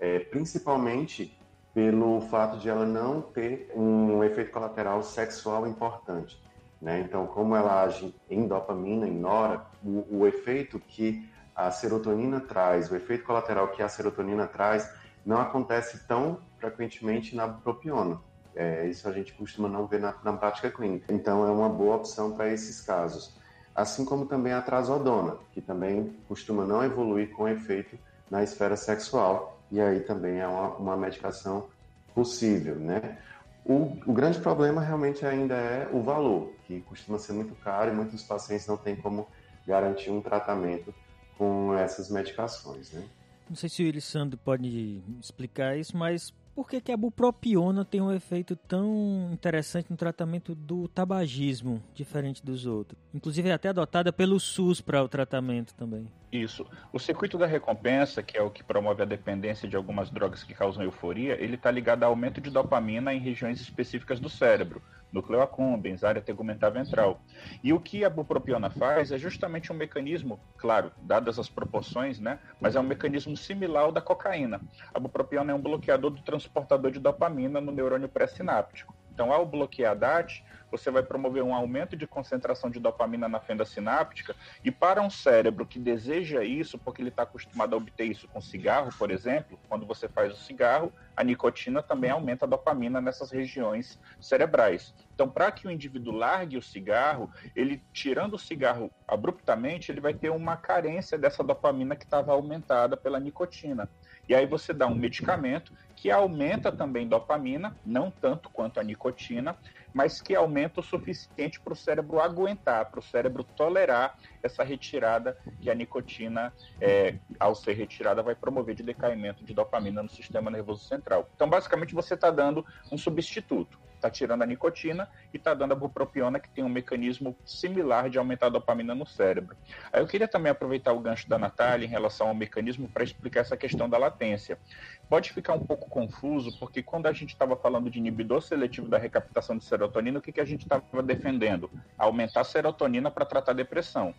é, 0.00 0.18
principalmente 0.18 1.32
pelo 1.72 2.22
fato 2.22 2.58
de 2.58 2.68
ela 2.68 2.84
não 2.84 3.22
ter 3.22 3.70
um 3.76 4.24
efeito 4.24 4.50
colateral 4.50 5.00
sexual 5.04 5.64
importante. 5.68 6.42
Né? 6.82 6.98
Então, 7.02 7.24
como 7.28 7.54
ela 7.54 7.84
age 7.84 8.12
em 8.28 8.48
dopamina, 8.48 9.06
em 9.06 9.16
nora, 9.16 9.69
o, 9.84 10.18
o 10.18 10.26
efeito 10.26 10.78
que 10.80 11.28
a 11.54 11.70
serotonina 11.70 12.40
traz, 12.40 12.90
o 12.90 12.96
efeito 12.96 13.24
colateral 13.24 13.68
que 13.68 13.82
a 13.82 13.88
serotonina 13.88 14.46
traz, 14.46 14.90
não 15.24 15.38
acontece 15.40 16.06
tão 16.06 16.40
frequentemente 16.58 17.36
na 17.36 17.46
bupropiona. 17.46 18.18
É, 18.54 18.86
isso 18.86 19.08
a 19.08 19.12
gente 19.12 19.32
costuma 19.34 19.68
não 19.68 19.86
ver 19.86 20.00
na, 20.00 20.14
na 20.24 20.32
prática 20.32 20.70
clínica. 20.70 21.12
Então, 21.12 21.46
é 21.46 21.50
uma 21.50 21.68
boa 21.68 21.96
opção 21.96 22.32
para 22.32 22.48
esses 22.52 22.80
casos. 22.80 23.34
Assim 23.74 24.04
como 24.04 24.26
também 24.26 24.52
a 24.52 24.60
trazodona, 24.60 25.36
que 25.52 25.60
também 25.60 26.16
costuma 26.26 26.64
não 26.64 26.82
evoluir 26.82 27.30
com 27.30 27.48
efeito 27.48 27.98
na 28.30 28.42
esfera 28.42 28.76
sexual, 28.76 29.60
e 29.70 29.80
aí 29.80 30.00
também 30.00 30.40
é 30.40 30.46
uma, 30.46 30.68
uma 30.76 30.96
medicação 30.96 31.68
possível, 32.14 32.74
né? 32.76 33.18
O, 33.64 33.96
o, 34.06 34.12
grande 34.12 34.40
problema 34.40 34.80
realmente 34.80 35.24
ainda 35.24 35.54
é 35.54 35.88
o 35.92 36.02
valor, 36.02 36.52
que 36.66 36.80
costuma 36.82 37.18
ser 37.18 37.34
muito 37.34 37.54
caro 37.56 37.90
e 37.90 37.94
muitos 37.94 38.22
pacientes 38.22 38.66
não 38.66 38.76
têm 38.76 38.96
como 38.96 39.28
garantir 39.66 40.10
um 40.10 40.20
tratamento 40.20 40.94
com 41.36 41.74
essas 41.74 42.10
medicações, 42.10 42.92
né? 42.92 43.04
Não 43.48 43.56
sei 43.56 43.68
se 43.68 43.82
o 43.82 43.86
Elisandro 43.86 44.38
pode 44.38 45.02
explicar 45.20 45.76
isso, 45.76 45.96
mas 45.96 46.32
por 46.54 46.68
que, 46.68 46.80
que 46.80 46.92
a 46.92 46.96
bupropiona 46.96 47.84
tem 47.84 48.00
um 48.00 48.12
efeito 48.12 48.54
tão 48.54 49.30
interessante 49.32 49.90
no 49.90 49.96
tratamento 49.96 50.54
do 50.54 50.86
tabagismo, 50.88 51.82
diferente 51.94 52.44
dos 52.44 52.66
outros? 52.66 53.00
Inclusive 53.14 53.48
é 53.48 53.52
até 53.52 53.70
adotada 53.70 54.12
pelo 54.12 54.38
SUS 54.38 54.80
para 54.80 55.02
o 55.02 55.08
tratamento 55.08 55.74
também. 55.74 56.06
Isso. 56.32 56.64
O 56.92 56.98
circuito 57.00 57.36
da 57.36 57.46
recompensa, 57.46 58.22
que 58.22 58.38
é 58.38 58.42
o 58.42 58.50
que 58.50 58.62
promove 58.62 59.02
a 59.02 59.06
dependência 59.06 59.68
de 59.68 59.74
algumas 59.74 60.10
drogas 60.10 60.44
que 60.44 60.54
causam 60.54 60.84
euforia, 60.84 61.34
ele 61.42 61.56
está 61.56 61.72
ligado 61.72 62.04
ao 62.04 62.10
aumento 62.10 62.40
de 62.40 62.50
dopamina 62.50 63.12
em 63.12 63.18
regiões 63.18 63.60
específicas 63.60 64.20
do 64.20 64.28
cérebro, 64.28 64.80
núcleo 65.12 65.42
accumbens, 65.42 66.04
área 66.04 66.22
tegumentar 66.22 66.70
ventral. 66.70 67.20
E 67.64 67.72
o 67.72 67.80
que 67.80 68.04
a 68.04 68.10
bupropiona 68.10 68.70
faz 68.70 69.10
é 69.10 69.18
justamente 69.18 69.72
um 69.72 69.76
mecanismo, 69.76 70.38
claro, 70.56 70.92
dadas 71.02 71.36
as 71.36 71.48
proporções, 71.48 72.20
né, 72.20 72.38
mas 72.60 72.76
é 72.76 72.80
um 72.80 72.84
mecanismo 72.84 73.36
similar 73.36 73.84
ao 73.84 73.92
da 73.92 74.00
cocaína. 74.00 74.60
A 74.94 75.00
bupropiona 75.00 75.50
é 75.50 75.54
um 75.54 75.60
bloqueador 75.60 76.10
do 76.10 76.22
transportador 76.22 76.92
de 76.92 77.00
dopamina 77.00 77.60
no 77.60 77.72
neurônio 77.72 78.08
pré-sináptico. 78.08 78.94
Então, 79.20 79.34
ao 79.34 79.44
bloquear 79.44 79.92
a 79.92 79.94
DAT, 79.94 80.42
você 80.70 80.90
vai 80.90 81.02
promover 81.02 81.42
um 81.42 81.54
aumento 81.54 81.94
de 81.94 82.06
concentração 82.06 82.70
de 82.70 82.80
dopamina 82.80 83.28
na 83.28 83.38
fenda 83.38 83.66
sináptica, 83.66 84.34
e 84.64 84.70
para 84.70 85.02
um 85.02 85.10
cérebro 85.10 85.66
que 85.66 85.78
deseja 85.78 86.42
isso, 86.42 86.78
porque 86.78 87.02
ele 87.02 87.10
está 87.10 87.24
acostumado 87.24 87.74
a 87.74 87.76
obter 87.76 88.04
isso 88.04 88.26
com 88.28 88.40
cigarro, 88.40 88.88
por 88.98 89.10
exemplo, 89.10 89.60
quando 89.68 89.84
você 89.84 90.08
faz 90.08 90.32
o 90.32 90.36
cigarro, 90.36 90.90
a 91.14 91.22
nicotina 91.22 91.82
também 91.82 92.10
aumenta 92.10 92.46
a 92.46 92.48
dopamina 92.48 92.98
nessas 92.98 93.30
regiões 93.30 94.00
cerebrais. 94.18 94.94
Então, 95.14 95.28
para 95.28 95.52
que 95.52 95.68
o 95.68 95.70
indivíduo 95.70 96.14
largue 96.14 96.56
o 96.56 96.62
cigarro, 96.62 97.30
ele 97.54 97.84
tirando 97.92 98.34
o 98.34 98.38
cigarro 98.38 98.90
abruptamente, 99.06 99.92
ele 99.92 100.00
vai 100.00 100.14
ter 100.14 100.30
uma 100.30 100.56
carência 100.56 101.18
dessa 101.18 101.44
dopamina 101.44 101.94
que 101.94 102.04
estava 102.04 102.32
aumentada 102.32 102.96
pela 102.96 103.20
nicotina. 103.20 103.86
E 104.26 104.34
aí 104.34 104.46
você 104.46 104.72
dá 104.72 104.86
um 104.86 104.94
medicamento 104.94 105.74
que 106.00 106.10
aumenta 106.10 106.72
também 106.72 107.06
dopamina, 107.06 107.76
não 107.84 108.10
tanto 108.10 108.48
quanto 108.48 108.80
a 108.80 108.82
nicotina, 108.82 109.54
mas 109.92 110.22
que 110.22 110.34
aumenta 110.34 110.80
o 110.80 110.82
suficiente 110.82 111.60
para 111.60 111.74
o 111.74 111.76
cérebro 111.76 112.20
aguentar, 112.20 112.90
para 112.90 113.00
o 113.00 113.02
cérebro 113.02 113.44
tolerar 113.44 114.16
essa 114.42 114.64
retirada 114.64 115.36
que 115.60 115.68
a 115.68 115.74
nicotina, 115.74 116.54
é, 116.80 117.16
ao 117.38 117.54
ser 117.54 117.74
retirada, 117.74 118.22
vai 118.22 118.34
promover 118.34 118.74
de 118.74 118.82
decaimento 118.82 119.44
de 119.44 119.52
dopamina 119.52 120.02
no 120.02 120.08
sistema 120.08 120.50
nervoso 120.50 120.84
central. 120.84 121.28
Então, 121.34 121.46
basicamente, 121.50 121.94
você 121.94 122.14
está 122.14 122.30
dando 122.30 122.64
um 122.90 122.96
substituto. 122.96 123.78
Está 124.00 124.08
tirando 124.08 124.40
a 124.40 124.46
nicotina 124.46 125.06
e 125.30 125.36
está 125.36 125.52
dando 125.52 125.72
a 125.72 125.76
bupropiona, 125.76 126.40
que 126.40 126.48
tem 126.48 126.64
um 126.64 126.70
mecanismo 126.70 127.36
similar 127.44 128.08
de 128.08 128.16
aumentar 128.16 128.46
a 128.46 128.48
dopamina 128.48 128.94
no 128.94 129.04
cérebro. 129.04 129.54
Aí 129.92 130.00
eu 130.00 130.06
queria 130.06 130.26
também 130.26 130.50
aproveitar 130.50 130.94
o 130.94 131.00
gancho 131.00 131.28
da 131.28 131.38
Natália 131.38 131.84
em 131.84 131.88
relação 131.88 132.28
ao 132.28 132.34
mecanismo 132.34 132.88
para 132.88 133.04
explicar 133.04 133.40
essa 133.40 133.58
questão 133.58 133.90
da 133.90 133.98
latência. 133.98 134.58
Pode 135.06 135.34
ficar 135.34 135.52
um 135.52 135.66
pouco 135.66 135.86
confuso, 135.90 136.58
porque 136.58 136.82
quando 136.82 137.08
a 137.08 137.12
gente 137.12 137.34
estava 137.34 137.54
falando 137.56 137.90
de 137.90 137.98
inibidor 137.98 138.40
seletivo 138.40 138.88
da 138.88 138.96
recaptação 138.96 139.58
de 139.58 139.64
serotonina, 139.64 140.18
o 140.18 140.22
que, 140.22 140.32
que 140.32 140.40
a 140.40 140.46
gente 140.46 140.62
estava 140.62 141.02
defendendo? 141.02 141.70
Aumentar 141.98 142.40
a 142.40 142.44
serotonina 142.44 143.10
para 143.10 143.26
tratar 143.26 143.52
depressão. 143.52 144.14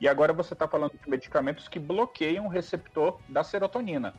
E 0.00 0.06
agora 0.06 0.32
você 0.32 0.52
está 0.52 0.68
falando 0.68 0.92
de 0.92 1.10
medicamentos 1.10 1.66
que 1.66 1.80
bloqueiam 1.80 2.46
o 2.46 2.48
receptor 2.48 3.18
da 3.28 3.42
serotonina. 3.42 4.14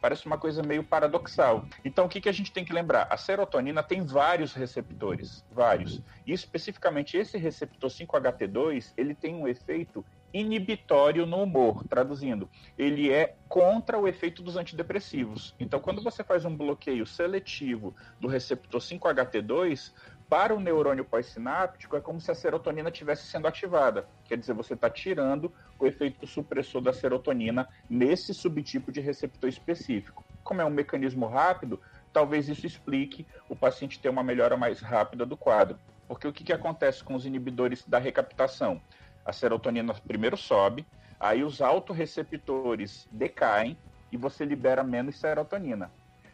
Parece 0.00 0.26
uma 0.26 0.38
coisa 0.38 0.62
meio 0.62 0.84
paradoxal. 0.84 1.64
Então, 1.84 2.06
o 2.06 2.08
que, 2.08 2.20
que 2.20 2.28
a 2.28 2.32
gente 2.32 2.52
tem 2.52 2.64
que 2.64 2.72
lembrar? 2.72 3.06
A 3.10 3.16
serotonina 3.16 3.82
tem 3.82 4.04
vários 4.04 4.52
receptores, 4.54 5.44
vários. 5.50 6.00
E 6.26 6.32
especificamente 6.32 7.16
esse 7.16 7.38
receptor 7.38 7.90
5-HT2, 7.90 8.92
ele 8.96 9.14
tem 9.14 9.34
um 9.34 9.48
efeito 9.48 10.04
inibitório 10.32 11.24
no 11.24 11.42
humor, 11.42 11.84
traduzindo, 11.88 12.48
ele 12.76 13.10
é 13.10 13.34
contra 13.48 13.98
o 13.98 14.06
efeito 14.06 14.42
dos 14.42 14.56
antidepressivos. 14.56 15.54
Então, 15.58 15.80
quando 15.80 16.02
você 16.02 16.22
faz 16.22 16.44
um 16.44 16.54
bloqueio 16.54 17.06
seletivo 17.06 17.94
do 18.20 18.28
receptor 18.28 18.80
5-HT2, 18.80 19.92
para 20.28 20.54
o 20.54 20.60
neurônio 20.60 21.04
pós-sináptico 21.04 21.96
é 21.96 22.00
como 22.00 22.20
se 22.20 22.30
a 22.30 22.34
serotonina 22.34 22.88
estivesse 22.88 23.26
sendo 23.26 23.46
ativada. 23.46 24.08
Quer 24.24 24.36
dizer, 24.36 24.54
você 24.54 24.74
está 24.74 24.90
tirando 24.90 25.52
o 25.78 25.86
efeito 25.86 26.26
supressor 26.26 26.80
da 26.80 26.92
serotonina 26.92 27.68
nesse 27.88 28.34
subtipo 28.34 28.90
de 28.90 29.00
receptor 29.00 29.48
específico. 29.48 30.24
Como 30.42 30.60
é 30.60 30.64
um 30.64 30.70
mecanismo 30.70 31.26
rápido, 31.26 31.80
talvez 32.12 32.48
isso 32.48 32.66
explique 32.66 33.26
o 33.48 33.54
paciente 33.54 34.00
ter 34.00 34.08
uma 34.08 34.22
melhora 34.22 34.56
mais 34.56 34.80
rápida 34.80 35.24
do 35.24 35.36
quadro. 35.36 35.78
Porque 36.08 36.26
o 36.26 36.32
que, 36.32 36.44
que 36.44 36.52
acontece 36.52 37.04
com 37.04 37.14
os 37.14 37.26
inibidores 37.26 37.84
da 37.86 37.98
recaptação? 37.98 38.80
A 39.24 39.32
serotonina 39.32 39.94
primeiro 39.94 40.36
sobe, 40.36 40.86
aí 41.18 41.42
os 41.42 41.60
autorreceptores 41.60 43.08
decaem 43.10 43.76
e 44.10 44.16
você 44.16 44.44
libera 44.44 44.82
menos 44.82 45.18
serotonina. 45.18 45.90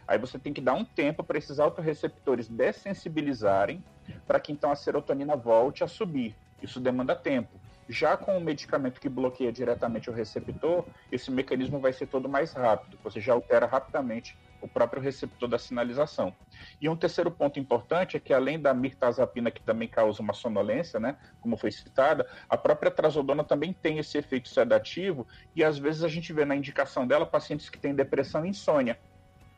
Aí 0.06 0.18
você 0.18 0.38
tem 0.38 0.52
que 0.52 0.60
dar 0.60 0.74
um 0.74 0.84
tempo 0.84 1.22
para 1.22 1.38
esses 1.38 1.58
autorreceptores 1.58 2.48
dessensibilizarem, 2.48 3.82
para 4.26 4.40
que 4.40 4.52
então 4.52 4.70
a 4.70 4.76
serotonina 4.76 5.36
volte 5.36 5.84
a 5.84 5.88
subir. 5.88 6.34
Isso 6.62 6.80
demanda 6.80 7.14
tempo. 7.14 7.60
Já 7.88 8.16
com 8.16 8.38
o 8.38 8.40
medicamento 8.40 9.00
que 9.00 9.08
bloqueia 9.08 9.52
diretamente 9.52 10.08
o 10.08 10.12
receptor, 10.12 10.84
esse 11.10 11.30
mecanismo 11.30 11.80
vai 11.80 11.92
ser 11.92 12.06
todo 12.06 12.28
mais 12.28 12.52
rápido. 12.52 12.98
Você 13.02 13.20
já 13.20 13.32
altera 13.32 13.66
rapidamente 13.66 14.38
o 14.62 14.68
próprio 14.68 15.02
receptor 15.02 15.48
da 15.48 15.58
sinalização. 15.58 16.32
E 16.80 16.88
um 16.88 16.96
terceiro 16.96 17.30
ponto 17.30 17.58
importante 17.58 18.16
é 18.16 18.20
que 18.20 18.32
além 18.32 18.60
da 18.60 18.72
mirtazapina, 18.72 19.50
que 19.50 19.60
também 19.60 19.88
causa 19.88 20.22
uma 20.22 20.32
sonolência, 20.32 21.00
né, 21.00 21.16
como 21.40 21.56
foi 21.56 21.72
citada, 21.72 22.26
a 22.48 22.56
própria 22.56 22.90
trazodona 22.90 23.42
também 23.42 23.72
tem 23.72 23.98
esse 23.98 24.16
efeito 24.16 24.48
sedativo 24.48 25.26
e 25.54 25.64
às 25.64 25.76
vezes 25.78 26.04
a 26.04 26.08
gente 26.08 26.32
vê 26.32 26.44
na 26.44 26.54
indicação 26.54 27.06
dela 27.06 27.26
pacientes 27.26 27.68
que 27.68 27.78
têm 27.78 27.94
depressão 27.94 28.46
e 28.46 28.50
insônia, 28.50 28.98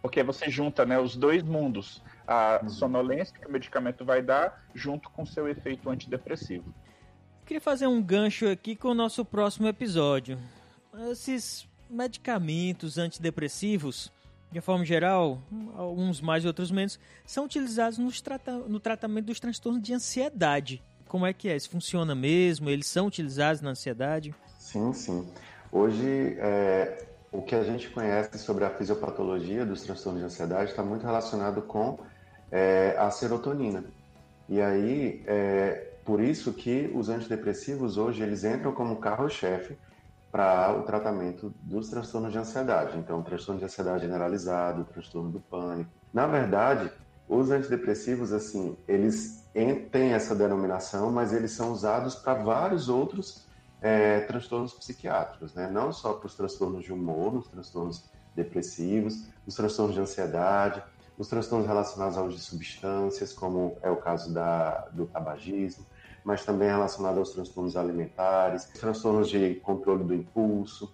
porque 0.05 0.23
você 0.23 0.51
junta 0.51 0.85
né, 0.85 0.99
os 0.99 1.17
dois 1.17 1.43
mundos, 1.43 2.03
a 2.29 2.61
uhum. 2.63 2.69
sonolência 2.69 3.35
que 3.41 3.47
o 3.47 3.51
medicamento 3.51 4.05
vai 4.05 4.21
dar, 4.21 4.63
junto 4.75 5.09
com 5.09 5.25
seu 5.25 5.49
efeito 5.49 5.89
antidepressivo. 5.89 6.75
Queria 7.47 7.61
fazer 7.61 7.87
um 7.87 8.03
gancho 8.03 8.47
aqui 8.47 8.77
com 8.77 8.89
o 8.89 8.95
nosso 8.95 9.25
próximo 9.25 9.67
episódio. 9.67 10.39
Esses 11.11 11.67
medicamentos 11.89 12.99
antidepressivos, 12.99 14.13
de 14.53 14.61
forma 14.61 14.85
geral, 14.85 15.41
alguns 15.75 16.21
mais 16.21 16.45
e 16.45 16.49
outros 16.49 16.71
menos, 16.71 17.01
são 17.25 17.47
utilizados 17.47 18.21
trata 18.21 18.59
no 18.59 18.79
tratamento 18.79 19.25
dos 19.25 19.41
transtornos 19.41 19.81
de 19.81 19.95
ansiedade. 19.95 20.83
Como 21.09 21.25
é 21.25 21.33
que 21.33 21.49
é? 21.49 21.57
Isso 21.57 21.71
funciona 21.71 22.15
mesmo? 22.15 22.69
Eles 22.69 22.89
são 22.89 23.07
utilizados 23.07 23.63
na 23.63 23.71
ansiedade? 23.71 24.35
Sim, 24.59 24.93
sim. 24.93 25.27
Hoje, 25.73 26.37
é, 26.39 27.14
o 27.35 27.43
que 27.43 27.55
a 27.55 27.65
gente 27.65 27.91
conhece 27.91 28.39
sobre 28.39 28.65
a 28.65 28.71
fisiopatologia 28.71 29.67
dos 29.67 29.83
transtornos 29.83 30.21
de 30.21 30.27
ansiedade 30.27 30.71
está 30.71 30.85
muito 30.85 31.05
relacionado 31.05 31.61
com 31.63 31.99
é, 32.51 32.95
a 32.97 33.11
serotonina. 33.11 33.85
E 34.49 34.61
aí, 34.61 35.25
é, 35.27 35.95
por 36.05 36.21
isso 36.21 36.53
que 36.53 36.91
os 36.95 37.09
antidepressivos 37.09 37.99
hoje 37.99 38.23
eles 38.23 38.45
entram 38.45 38.73
como 38.73 38.97
carro-chefe 38.97 39.77
para 40.31 40.77
o 40.79 40.83
tratamento 40.83 41.53
dos 41.61 41.89
transtornos 41.89 42.31
de 42.31 42.39
ansiedade. 42.39 42.97
Então, 42.99 43.21
transtorno 43.23 43.59
de 43.59 43.65
ansiedade 43.65 44.05
generalizado, 44.05 44.85
transtorno 44.85 45.31
do 45.31 45.41
pânico. 45.41 45.91
Na 46.13 46.29
verdade, 46.29 46.91
os 47.29 47.51
antidepressivos, 47.51 48.33
assim, 48.33 48.77
eles 48.87 49.45
têm 49.91 50.13
essa 50.13 50.37
denominação, 50.37 51.11
mas 51.11 51.33
eles 51.33 51.51
são 51.51 51.73
usados 51.73 52.15
para 52.15 52.35
vários 52.35 52.89
outros 52.89 53.44
é, 53.85 54.21
transtornos 54.21 54.73
psiquiátricos, 54.73 55.53
né? 55.53 55.69
não 55.71 55.93
só 55.93 56.15
para 56.15 56.27
os 56.27 56.35
transtornos 56.35 56.83
de 56.83 56.91
humor, 56.91 57.35
os 57.35 57.49
transtornos 57.49 58.03
depressivos, 58.35 59.27
os 59.47 59.55
transtornos 59.55 59.95
de 59.95 60.01
ansiedade, 60.01 60.83
os 61.19 61.29
transtornos 61.29 61.67
relacionados 61.67 62.17
ao 62.17 62.27
uso 62.27 62.39
de 62.39 62.43
substâncias, 62.43 63.35
como 63.35 63.77
é 63.83 63.91
o 63.91 63.97
caso 63.97 64.33
da, 64.33 64.89
do 64.91 65.05
tabagismo, 65.05 65.85
mas 66.25 66.47
também 66.47 66.69
relacionado 66.69 67.19
aos 67.19 67.33
transtornos 67.33 67.77
alimentares, 67.77 68.65
transtornos 68.65 69.29
de 69.29 69.57
controle 69.57 70.03
do 70.03 70.15
impulso. 70.15 70.91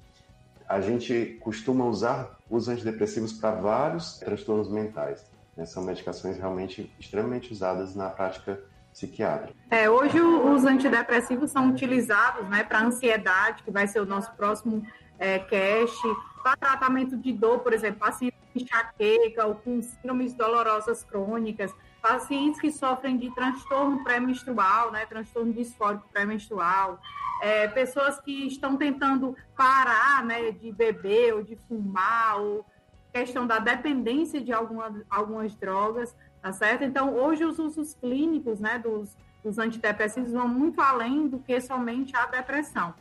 A 0.68 0.80
gente 0.80 1.38
costuma 1.40 1.84
usar 1.84 2.38
os 2.50 2.68
antidepressivos 2.68 3.32
para 3.32 3.52
vários 3.52 4.18
transtornos 4.18 4.68
mentais. 4.68 5.24
Né? 5.56 5.64
São 5.64 5.84
medicações 5.84 6.36
realmente 6.38 6.92
extremamente 6.98 7.52
usadas 7.52 7.94
na 7.94 8.10
prática 8.10 8.60
psiquiátrica. 8.92 9.54
É, 9.70 9.88
hoje 9.88 10.20
os 10.20 10.64
antidepressivos 10.64 11.50
são 11.50 11.68
utilizados 11.68 12.48
né, 12.48 12.64
para 12.64 12.82
ansiedade, 12.82 13.62
que 13.62 13.70
vai 13.70 13.86
ser 13.86 14.00
o 14.00 14.06
nosso 14.06 14.32
próximo 14.32 14.86
é, 15.18 15.38
cast, 15.38 16.00
para 16.42 16.56
tratamento 16.56 17.16
de 17.16 17.32
dor, 17.32 17.60
por 17.60 17.72
exemplo, 17.72 18.00
pacientes 18.00 18.38
com 18.52 18.58
enxaqueca 18.58 19.46
ou 19.46 19.54
com 19.54 19.82
síndromes 19.82 20.34
dolorosas 20.34 21.04
crônicas, 21.04 21.72
pacientes 22.00 22.60
que 22.60 22.72
sofrem 22.72 23.16
de 23.18 23.32
transtorno 23.34 24.02
pré-menstrual, 24.02 24.90
né, 24.90 25.04
transtorno 25.06 25.52
disfórico 25.52 26.08
pré-menstrual, 26.12 26.98
é, 27.42 27.68
pessoas 27.68 28.20
que 28.20 28.46
estão 28.46 28.76
tentando 28.76 29.36
parar 29.56 30.24
né, 30.24 30.50
de 30.50 30.72
beber 30.72 31.34
ou 31.34 31.42
de 31.42 31.56
fumar, 31.56 32.40
ou 32.40 32.64
questão 33.12 33.46
da 33.46 33.58
dependência 33.58 34.40
de 34.40 34.52
alguma, 34.52 35.04
algumas 35.10 35.54
drogas, 35.54 36.14
tá 36.42 36.52
certo? 36.52 36.84
Então, 36.84 37.14
hoje 37.14 37.44
os 37.44 37.58
usos 37.58 37.94
clínicos, 37.94 38.60
né, 38.60 38.78
dos, 38.78 39.16
dos 39.44 39.58
antidepressivos 39.58 40.32
vão 40.32 40.48
muito 40.48 40.80
além 40.80 41.28
do 41.28 41.38
que 41.38 41.60
somente 41.60 42.16
a 42.16 42.26
depressão. 42.26 42.94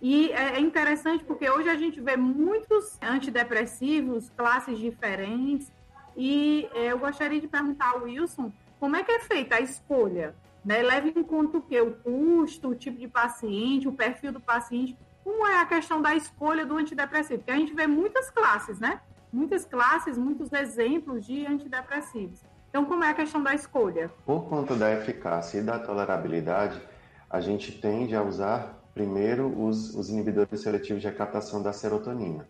E 0.00 0.30
é, 0.32 0.56
é 0.56 0.60
interessante 0.60 1.24
porque 1.24 1.48
hoje 1.48 1.68
a 1.68 1.76
gente 1.76 2.00
vê 2.00 2.16
muitos 2.16 2.98
antidepressivos, 3.02 4.30
classes 4.30 4.78
diferentes, 4.78 5.72
e 6.16 6.68
é, 6.74 6.92
eu 6.92 6.98
gostaria 6.98 7.40
de 7.40 7.48
perguntar 7.48 7.92
ao 7.92 8.04
Wilson 8.04 8.52
como 8.78 8.96
é 8.96 9.02
que 9.02 9.12
é 9.12 9.20
feita 9.20 9.56
a 9.56 9.60
escolha, 9.60 10.34
né? 10.64 10.82
Leve 10.82 11.12
em 11.16 11.22
conta 11.22 11.58
o 11.58 11.62
que? 11.62 11.80
O 11.80 11.92
custo, 11.92 12.68
o 12.68 12.74
tipo 12.74 12.98
de 12.98 13.08
paciente, 13.08 13.88
o 13.88 13.92
perfil 13.92 14.32
do 14.32 14.40
paciente. 14.40 14.96
Como 15.22 15.46
é 15.46 15.60
a 15.60 15.66
questão 15.66 16.00
da 16.00 16.14
escolha 16.14 16.64
do 16.64 16.76
antidepressivo? 16.76 17.38
Porque 17.38 17.50
a 17.50 17.56
gente 17.56 17.74
vê 17.74 17.86
muitas 17.86 18.30
classes, 18.30 18.78
né? 18.78 19.00
Muitas 19.32 19.64
classes, 19.64 20.16
muitos 20.16 20.52
exemplos 20.52 21.26
de 21.26 21.46
antidepressivos. 21.46 22.42
Então, 22.76 22.84
como 22.84 23.04
é 23.04 23.08
a 23.08 23.14
questão 23.14 23.42
da 23.42 23.54
escolha? 23.54 24.10
Por 24.26 24.50
conta 24.50 24.76
da 24.76 24.92
eficácia 24.92 25.60
e 25.60 25.62
da 25.62 25.78
tolerabilidade, 25.78 26.78
a 27.30 27.40
gente 27.40 27.72
tende 27.72 28.14
a 28.14 28.22
usar 28.22 28.86
primeiro 28.92 29.48
os, 29.58 29.94
os 29.94 30.10
inibidores 30.10 30.60
seletivos 30.60 31.00
de 31.00 31.10
captação 31.10 31.62
da 31.62 31.72
serotonina. 31.72 32.46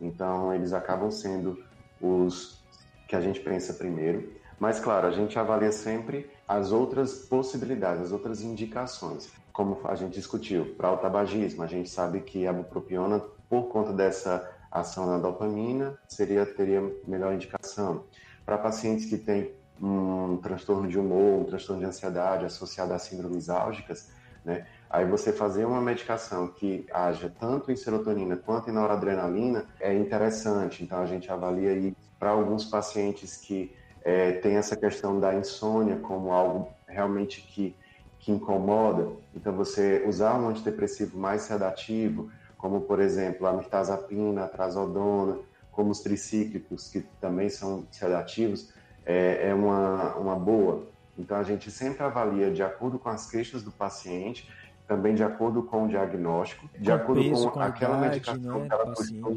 Então, 0.00 0.52
eles 0.52 0.72
acabam 0.72 1.12
sendo 1.12 1.62
os 2.00 2.60
que 3.06 3.14
a 3.14 3.20
gente 3.20 3.38
pensa 3.38 3.72
primeiro. 3.74 4.32
Mas, 4.58 4.80
claro, 4.80 5.06
a 5.06 5.12
gente 5.12 5.38
avalia 5.38 5.70
sempre 5.70 6.28
as 6.48 6.72
outras 6.72 7.20
possibilidades, 7.26 8.06
as 8.06 8.10
outras 8.10 8.42
indicações. 8.42 9.30
Como 9.52 9.78
a 9.84 9.94
gente 9.94 10.14
discutiu, 10.14 10.74
para 10.74 10.90
o 10.90 10.96
tabagismo, 10.96 11.62
a 11.62 11.68
gente 11.68 11.88
sabe 11.88 12.18
que 12.22 12.48
a 12.48 12.52
bupropiona, 12.52 13.22
por 13.48 13.68
conta 13.68 13.92
dessa 13.92 14.44
ação 14.72 15.06
na 15.06 15.18
dopamina, 15.18 15.96
seria, 16.08 16.44
teria 16.44 16.82
melhor 17.06 17.32
indicação 17.32 18.02
para 18.44 18.58
pacientes 18.58 19.06
que 19.06 19.16
têm 19.16 19.52
um 19.80 20.36
transtorno 20.36 20.88
de 20.88 20.98
humor, 20.98 21.40
um 21.40 21.44
transtorno 21.44 21.80
de 21.80 21.86
ansiedade 21.86 22.44
associado 22.44 22.92
a 22.92 22.98
síndromes 22.98 23.48
álgicas, 23.48 24.10
né? 24.44 24.66
Aí 24.90 25.06
você 25.06 25.32
fazer 25.32 25.64
uma 25.64 25.80
medicação 25.80 26.48
que 26.48 26.86
haja 26.92 27.32
tanto 27.40 27.72
em 27.72 27.76
serotonina 27.76 28.36
quanto 28.36 28.68
em 28.68 28.72
noradrenalina 28.72 29.64
é 29.80 29.94
interessante. 29.94 30.84
Então 30.84 30.98
a 30.98 31.06
gente 31.06 31.30
avalia 31.32 31.70
aí 31.70 31.96
para 32.18 32.30
alguns 32.30 32.66
pacientes 32.66 33.36
que 33.36 33.74
é, 34.04 34.32
tem 34.32 34.56
essa 34.56 34.76
questão 34.76 35.18
da 35.18 35.34
insônia 35.34 35.96
como 35.96 36.30
algo 36.30 36.68
realmente 36.86 37.40
que, 37.40 37.74
que 38.18 38.30
incomoda. 38.30 39.12
Então 39.34 39.54
você 39.56 40.04
usar 40.06 40.38
um 40.38 40.48
antidepressivo 40.48 41.16
mais 41.16 41.42
sedativo, 41.42 42.30
como 42.58 42.82
por 42.82 43.00
exemplo 43.00 43.46
a 43.46 43.52
mirtazapina, 43.52 44.44
a 44.44 44.48
trazodona, 44.48 45.38
como 45.72 45.90
os 45.90 46.00
tricíclicos, 46.00 46.88
que 46.88 47.00
também 47.20 47.48
são 47.48 47.84
sedativos, 47.90 48.72
é, 49.04 49.48
é 49.48 49.54
uma, 49.54 50.14
uma 50.16 50.36
boa. 50.36 50.86
Então, 51.18 51.36
a 51.36 51.42
gente 51.42 51.70
sempre 51.70 52.02
avalia 52.02 52.50
de 52.50 52.62
acordo 52.62 52.98
com 52.98 53.08
as 53.08 53.28
queixas 53.28 53.62
do 53.62 53.72
paciente, 53.72 54.48
também 54.86 55.14
de 55.14 55.24
acordo 55.24 55.62
com 55.62 55.86
o 55.86 55.88
diagnóstico, 55.88 56.68
de 56.78 56.90
com 56.90 56.96
acordo 56.96 57.22
peso, 57.22 57.44
com, 57.44 57.50
com 57.50 57.60
aquela 57.60 57.96
idade, 57.96 58.10
medicação 58.10 58.60
né, 58.60 58.68
que 58.68 58.74
ela 58.74 58.86
costuma, 58.94 59.36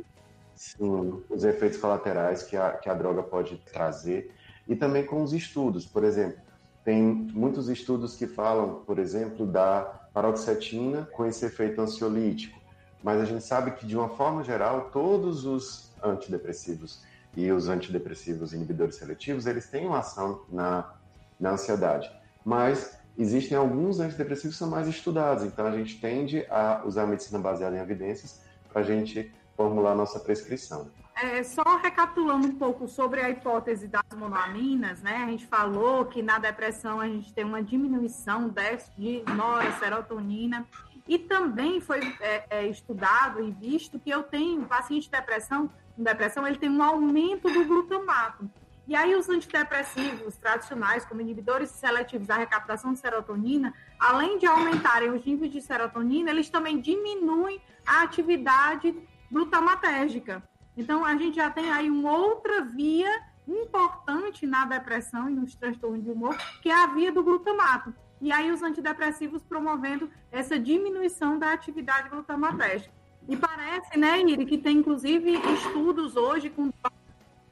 sim, 0.55 1.23
os 1.29 1.43
efeitos 1.43 1.79
colaterais 1.79 2.43
que 2.43 2.57
a, 2.57 2.71
que 2.71 2.89
a 2.89 2.93
droga 2.93 3.23
pode 3.23 3.57
trazer, 3.71 4.31
e 4.67 4.75
também 4.75 5.05
com 5.05 5.23
os 5.23 5.33
estudos. 5.33 5.86
Por 5.86 6.03
exemplo, 6.03 6.39
tem 6.83 7.01
muitos 7.01 7.69
estudos 7.69 8.15
que 8.15 8.27
falam, 8.27 8.81
por 8.86 8.99
exemplo, 8.99 9.45
da 9.45 9.81
paroxetina 10.13 11.07
com 11.11 11.25
esse 11.25 11.45
efeito 11.45 11.81
ansiolítico, 11.81 12.59
mas 13.03 13.21
a 13.21 13.25
gente 13.25 13.43
sabe 13.43 13.71
que, 13.71 13.86
de 13.86 13.95
uma 13.95 14.09
forma 14.09 14.43
geral, 14.43 14.89
todos 14.91 15.45
os 15.45 15.91
antidepressivos 16.10 17.03
e 17.36 17.51
os 17.51 17.68
antidepressivos 17.68 18.53
inibidores 18.53 18.95
seletivos, 18.95 19.45
eles 19.45 19.68
têm 19.68 19.86
uma 19.86 19.99
ação 19.99 20.41
na, 20.49 20.93
na 21.39 21.51
ansiedade. 21.51 22.10
Mas 22.43 22.97
existem 23.18 23.58
alguns 23.58 23.99
antidepressivos 23.99 24.56
que 24.56 24.60
são 24.60 24.70
mais 24.70 24.88
estudados, 24.88 25.43
então 25.43 25.66
a 25.66 25.72
gente 25.72 25.99
tende 25.99 26.45
a 26.49 26.82
usar 26.86 27.03
a 27.03 27.08
medicina 27.08 27.39
baseada 27.39 27.76
em 27.76 27.80
evidências 27.80 28.41
para 28.72 28.82
a 28.82 28.84
gente 28.84 29.32
formular 29.56 29.91
a 29.91 29.95
nossa 29.95 30.20
prescrição. 30.20 30.89
É, 31.16 31.41
só 31.43 31.64
recapitulando 31.82 32.45
um 32.45 32.56
pouco 32.56 32.89
sobre 32.89 33.22
a 33.22 33.30
hipótese 33.30 33.88
das 33.88 34.03
monoaminas, 34.18 35.01
né? 35.01 35.24
A 35.24 35.28
gente 35.28 35.47
falou 35.47 36.06
que 36.06 36.22
na 36.22 36.39
depressão 36.39 36.99
a 36.99 37.08
gente 37.08 37.32
tem 37.32 37.45
uma 37.45 37.64
diminuição 37.64 38.53
de 38.97 39.24
noraserotonina 39.34 40.68
e 41.08 41.18
também 41.18 41.80
foi 41.80 42.01
é, 42.20 42.43
é, 42.49 42.68
estudado 42.68 43.41
e 43.41 43.51
visto 43.51 43.97
que 43.97 44.10
eu 44.10 44.24
tenho 44.24 44.66
paciente 44.66 45.03
de 45.03 45.12
depressão, 45.12 45.70
com 45.96 46.04
depressão, 46.04 46.46
ele 46.48 46.58
tem 46.58 46.70
um 46.70 46.84
aumento 46.84 47.50
do 47.50 47.66
glutamato. 47.66 48.50
E 48.88 48.96
aí 48.96 49.16
os 49.16 49.28
antidepressivos 49.30 50.38
tradicionais, 50.38 51.06
como 51.06 51.22
inibidores 51.22 51.70
seletivos 51.72 52.28
da 52.28 52.36
recaptação 52.36 52.93
de 52.93 53.00
serotonina, 53.00 53.74
além 54.00 54.38
de 54.38 54.46
aumentarem 54.46 55.10
os 55.10 55.26
níveis 55.26 55.52
de 55.52 55.62
serotonina, 55.62 56.30
eles 56.30 56.50
também 56.50 56.80
diminuem 56.80 57.60
a 57.86 58.04
atividade 58.04 58.96
glutamatérgica. 59.32 60.43
Então 60.78 61.04
a 61.04 61.16
gente 61.16 61.36
já 61.36 61.50
tem 61.50 61.72
aí 61.72 61.89
uma 61.89 62.12
outra 62.12 62.62
via 62.62 63.10
importante 63.48 64.46
na 64.46 64.66
depressão 64.66 65.30
e 65.30 65.34
nos 65.34 65.56
transtornos 65.56 66.04
de 66.04 66.12
humor, 66.12 66.38
que 66.62 66.70
é 66.70 66.76
a 66.76 66.88
via 66.88 67.12
do 67.12 67.24
glutamato 67.24 67.93
e 68.22 68.32
aí 68.32 68.52
os 68.52 68.62
antidepressivos 68.62 69.43
promovendo 69.43 70.10
essa 70.32 70.58
diminuição 70.58 71.38
da 71.38 71.52
atividade 71.52 72.10
glutamatérgica. 72.10 72.93
E 73.28 73.36
parece, 73.36 73.97
né, 73.97 74.21
Iri, 74.21 74.45
que 74.45 74.57
tem 74.57 74.78
inclusive 74.78 75.32
estudos 75.32 76.15
hoje 76.15 76.49
com 76.49 76.71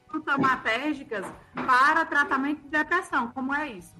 glutamátérgicas 0.08 1.26
para 1.54 2.04
tratamento 2.04 2.62
de 2.62 2.68
depressão. 2.68 3.30
Como 3.32 3.52
é 3.52 3.68
isso? 3.68 3.94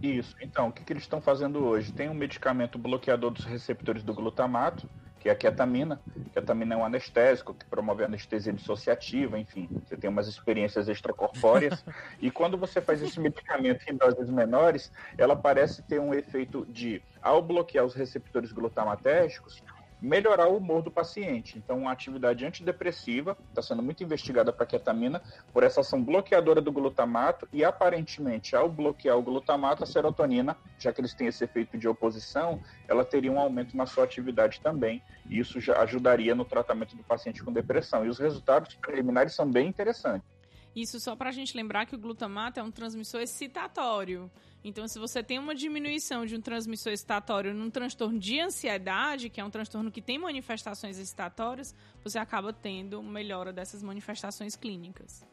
Isso. 0.00 0.36
Então, 0.40 0.68
o 0.68 0.72
que, 0.72 0.84
que 0.84 0.92
eles 0.92 1.02
estão 1.02 1.20
fazendo 1.20 1.64
hoje? 1.64 1.92
Tem 1.92 2.08
um 2.08 2.14
medicamento 2.14 2.78
bloqueador 2.78 3.30
dos 3.30 3.44
receptores 3.44 4.02
do 4.02 4.14
glutamato, 4.14 4.88
que 5.18 5.28
é 5.28 5.32
a 5.32 5.34
ketamina. 5.34 6.00
A 6.28 6.40
ketamina 6.40 6.74
é 6.74 6.78
um 6.78 6.84
anestésico 6.84 7.52
que 7.52 7.66
promove 7.66 8.02
anestesia 8.02 8.52
dissociativa, 8.52 9.38
enfim, 9.38 9.68
você 9.84 9.96
tem 9.96 10.08
umas 10.08 10.26
experiências 10.26 10.88
extracorpóreas. 10.88 11.84
e 12.20 12.30
quando 12.30 12.56
você 12.56 12.80
faz 12.80 13.02
esse 13.02 13.20
medicamento 13.20 13.84
em 13.86 13.96
doses 13.96 14.30
menores, 14.30 14.90
ela 15.18 15.36
parece 15.36 15.82
ter 15.82 16.00
um 16.00 16.14
efeito 16.14 16.64
de, 16.66 17.02
ao 17.20 17.42
bloquear 17.42 17.84
os 17.84 17.94
receptores 17.94 18.52
glutamatérgicos, 18.52 19.62
melhorar 20.00 20.48
o 20.48 20.56
humor 20.56 20.82
do 20.82 20.90
paciente. 20.90 21.58
Então, 21.58 21.78
uma 21.78 21.92
atividade 21.92 22.44
antidepressiva 22.44 23.36
está 23.48 23.62
sendo 23.62 23.82
muito 23.82 24.02
investigada 24.02 24.52
para 24.52 24.66
ketamina 24.66 25.22
por 25.52 25.62
essa 25.62 25.80
ação 25.80 26.02
bloqueadora 26.02 26.60
do 26.60 26.72
glutamato 26.72 27.48
e 27.52 27.64
aparentemente, 27.64 28.56
ao 28.56 28.68
bloquear 28.68 29.16
o 29.16 29.22
glutamato, 29.22 29.84
a 29.84 29.86
serotonina, 29.86 30.56
já 30.78 30.92
que 30.92 31.00
eles 31.00 31.14
têm 31.14 31.26
esse 31.26 31.44
efeito 31.44 31.76
de 31.76 31.86
oposição, 31.88 32.60
ela 32.88 33.04
teria 33.04 33.30
um 33.30 33.38
aumento 33.38 33.76
na 33.76 33.86
sua 33.86 34.04
atividade 34.04 34.60
também. 34.60 35.02
E 35.28 35.38
isso 35.38 35.60
já 35.60 35.80
ajudaria 35.82 36.34
no 36.34 36.44
tratamento 36.44 36.96
do 36.96 37.02
paciente 37.02 37.42
com 37.42 37.52
depressão. 37.52 38.04
E 38.04 38.08
os 38.08 38.18
resultados 38.18 38.74
preliminares 38.76 39.34
são 39.34 39.50
bem 39.50 39.68
interessantes. 39.68 40.39
Isso 40.74 41.00
só 41.00 41.16
para 41.16 41.30
a 41.30 41.32
gente 41.32 41.56
lembrar 41.56 41.86
que 41.86 41.94
o 41.94 41.98
glutamato 41.98 42.60
é 42.60 42.62
um 42.62 42.70
transmissor 42.70 43.20
excitatório. 43.20 44.30
Então, 44.62 44.86
se 44.86 44.98
você 44.98 45.22
tem 45.22 45.38
uma 45.38 45.54
diminuição 45.54 46.24
de 46.24 46.36
um 46.36 46.40
transmissor 46.40 46.92
excitatório 46.92 47.52
num 47.54 47.70
transtorno 47.70 48.18
de 48.18 48.38
ansiedade, 48.38 49.28
que 49.28 49.40
é 49.40 49.44
um 49.44 49.50
transtorno 49.50 49.90
que 49.90 50.02
tem 50.02 50.18
manifestações 50.18 50.98
excitatórias, 50.98 51.74
você 52.04 52.18
acaba 52.18 52.52
tendo 52.52 53.02
melhora 53.02 53.52
dessas 53.52 53.82
manifestações 53.82 54.54
clínicas. 54.54 55.24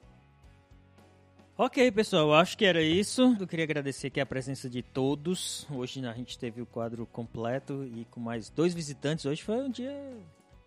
Ok, 1.59 1.91
pessoal, 1.91 2.35
acho 2.35 2.55
que 2.55 2.65
era 2.65 2.83
isso. 2.83 3.35
Eu 3.39 3.47
queria 3.47 3.65
agradecer 3.65 4.07
aqui 4.07 4.19
a 4.19 4.25
presença 4.25 4.69
de 4.69 4.83
todos. 4.83 5.67
Hoje 5.71 6.05
a 6.05 6.13
gente 6.13 6.37
teve 6.37 6.61
o 6.61 6.67
quadro 6.67 7.05
completo 7.07 7.83
e 7.83 8.05
com 8.05 8.19
mais 8.19 8.49
dois 8.49 8.75
visitantes. 8.75 9.25
Hoje 9.25 9.43
foi 9.43 9.57
um 9.57 9.69
dia 9.69 9.91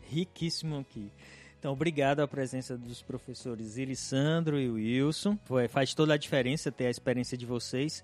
riquíssimo 0.01 0.79
aqui. 0.79 1.13
Então, 1.61 1.75
obrigado 1.75 2.21
à 2.21 2.27
presença 2.27 2.75
dos 2.75 3.03
professores 3.03 3.77
Irisandro 3.77 4.59
e 4.59 4.71
Wilson. 4.71 5.39
Foi, 5.45 5.69
faz 5.69 5.93
toda 5.93 6.15
a 6.15 6.17
diferença 6.17 6.73
ter 6.73 6.87
a 6.87 6.91
experiência 6.91 7.37
de 7.37 7.45
vocês 7.45 8.03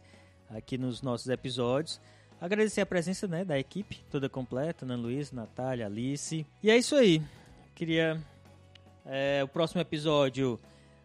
aqui 0.51 0.77
nos 0.77 1.01
nossos 1.01 1.27
episódios. 1.29 1.99
Agradecer 2.39 2.83
a 2.83 2.87
presença 2.87 3.27
né, 3.27 3.47
da 3.47 3.59
equipe 3.59 4.05
toda 4.11 4.29
completa, 4.29 4.85
Ana 4.85 4.95
Luiz, 4.95 5.33
Natália, 5.33 5.87
Alice. 5.87 6.47
E 6.63 6.71
é 6.71 6.77
isso 6.77 6.95
aí. 6.97 7.23
Queria. 7.75 8.23
É, 9.07 9.43
o 9.43 9.49
próximo 9.49 9.81
episódio 9.81 10.61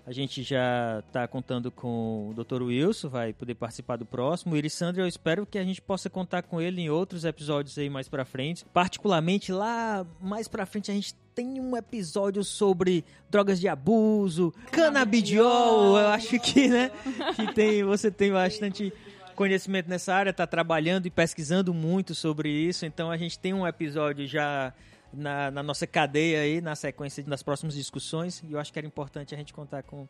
a 0.06 0.12
gente 0.12 0.44
já 0.44 1.02
está 1.08 1.26
contando 1.30 1.72
com 1.72 2.32
o 2.32 2.44
Dr. 2.44 2.64
Wilson, 2.64 3.08
vai 3.08 3.32
poder 3.32 3.56
participar 3.56 3.96
do 3.96 4.06
próximo. 4.06 4.56
O 4.56 4.58
Irisandro, 4.58 5.02
eu 5.02 5.08
espero 5.08 5.46
que 5.46 5.58
a 5.58 5.64
gente 5.64 5.82
possa 5.82 6.10
contar 6.10 6.42
com 6.42 6.60
ele 6.60 6.82
em 6.82 6.90
outros 6.90 7.24
episódios 7.24 7.78
aí 7.78 7.90
mais 7.90 8.10
para 8.10 8.26
frente. 8.26 8.66
Particularmente 8.74 9.54
lá 9.54 10.06
mais 10.20 10.50
para 10.50 10.66
frente 10.66 10.92
a 10.92 10.94
gente 10.94 11.16
tem 11.34 11.60
um 11.60 11.76
episódio 11.76 12.44
sobre 12.44 13.04
drogas 13.30 13.60
de 13.60 13.68
abuso, 13.68 14.54
canabidiol, 14.72 15.98
eu 15.98 16.08
acho 16.08 16.40
que, 16.40 16.68
né, 16.68 16.92
que 17.36 17.54
tem, 17.54 17.84
você 17.84 18.12
tem 18.12 18.32
bastante 18.32 18.94
conhecimento 19.36 19.90
nessa 19.90 20.14
área, 20.14 20.32
está 20.32 20.46
trabalhando 20.46 21.06
e 21.06 21.10
pesquisando 21.10 21.74
muito 21.74 22.14
sobre 22.14 22.50
isso, 22.50 22.86
então 22.86 23.10
a 23.10 23.18
gente 23.18 23.40
tem 23.40 23.54
um 23.54 23.66
episódio 23.66 24.28
já 24.28 24.74
na, 25.14 25.52
na, 25.52 25.64
nossa 25.64 25.88
cadeia 25.88 26.42
aí, 26.42 26.62
na 26.62 26.76
sequência 26.76 27.24
das 27.24 27.42
próximas 27.42 27.76
discussões, 27.76 28.44
e 28.48 28.54
eu 28.54 28.60
acho 28.60 28.72
que 28.72 28.80
era 28.80 28.88
importante 28.88 29.34
a 29.34 29.38
gente 29.38 29.54
contar 29.54 29.84
com 29.84 30.08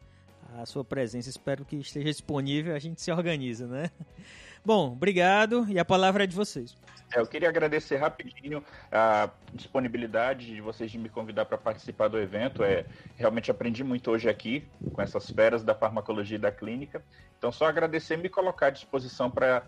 a 0.58 0.66
sua 0.66 0.84
presença. 0.84 1.30
Espero 1.30 1.64
que 1.64 1.78
esteja 1.78 2.06
disponível, 2.06 2.76
a 2.76 2.80
gente 2.80 3.02
se 3.02 3.12
organiza, 3.12 3.68
né? 3.68 3.90
Bom, 4.64 4.92
obrigado 4.92 5.66
e 5.70 5.80
a 5.80 5.86
palavra 5.86 6.24
é 6.24 6.28
de 6.28 6.36
vocês. 6.36 6.76
É, 7.14 7.20
eu 7.20 7.28
queria 7.28 7.50
agradecer 7.50 7.98
rapidinho 7.98 8.64
a 8.92 9.30
disponibilidade 9.54 10.46
de 10.46 10.62
vocês 10.62 10.90
de 10.90 10.98
me 10.98 11.10
convidar 11.10 11.46
para 11.46 11.58
participar 11.58 12.08
do 12.08 12.18
evento. 12.18 12.64
É, 12.64 12.86
realmente 13.18 13.52
aprendi 13.52 13.84
muito 13.84 14.10
hoje 14.12 14.30
aqui 14.30 14.66
com 14.94 15.02
essas 15.02 15.30
feras 15.30 15.64
da 15.64 15.76
farmacologia 15.76 16.38
e 16.38 16.40
da 16.40 16.52
clínica. 16.52 17.04
Então, 17.38 17.52
só 17.52 17.66
agradecer 17.66 18.14
e 18.14 18.18
me 18.18 18.30
colocar 18.30 18.68
à 18.68 18.70
disposição 18.70 19.30
para 19.30 19.64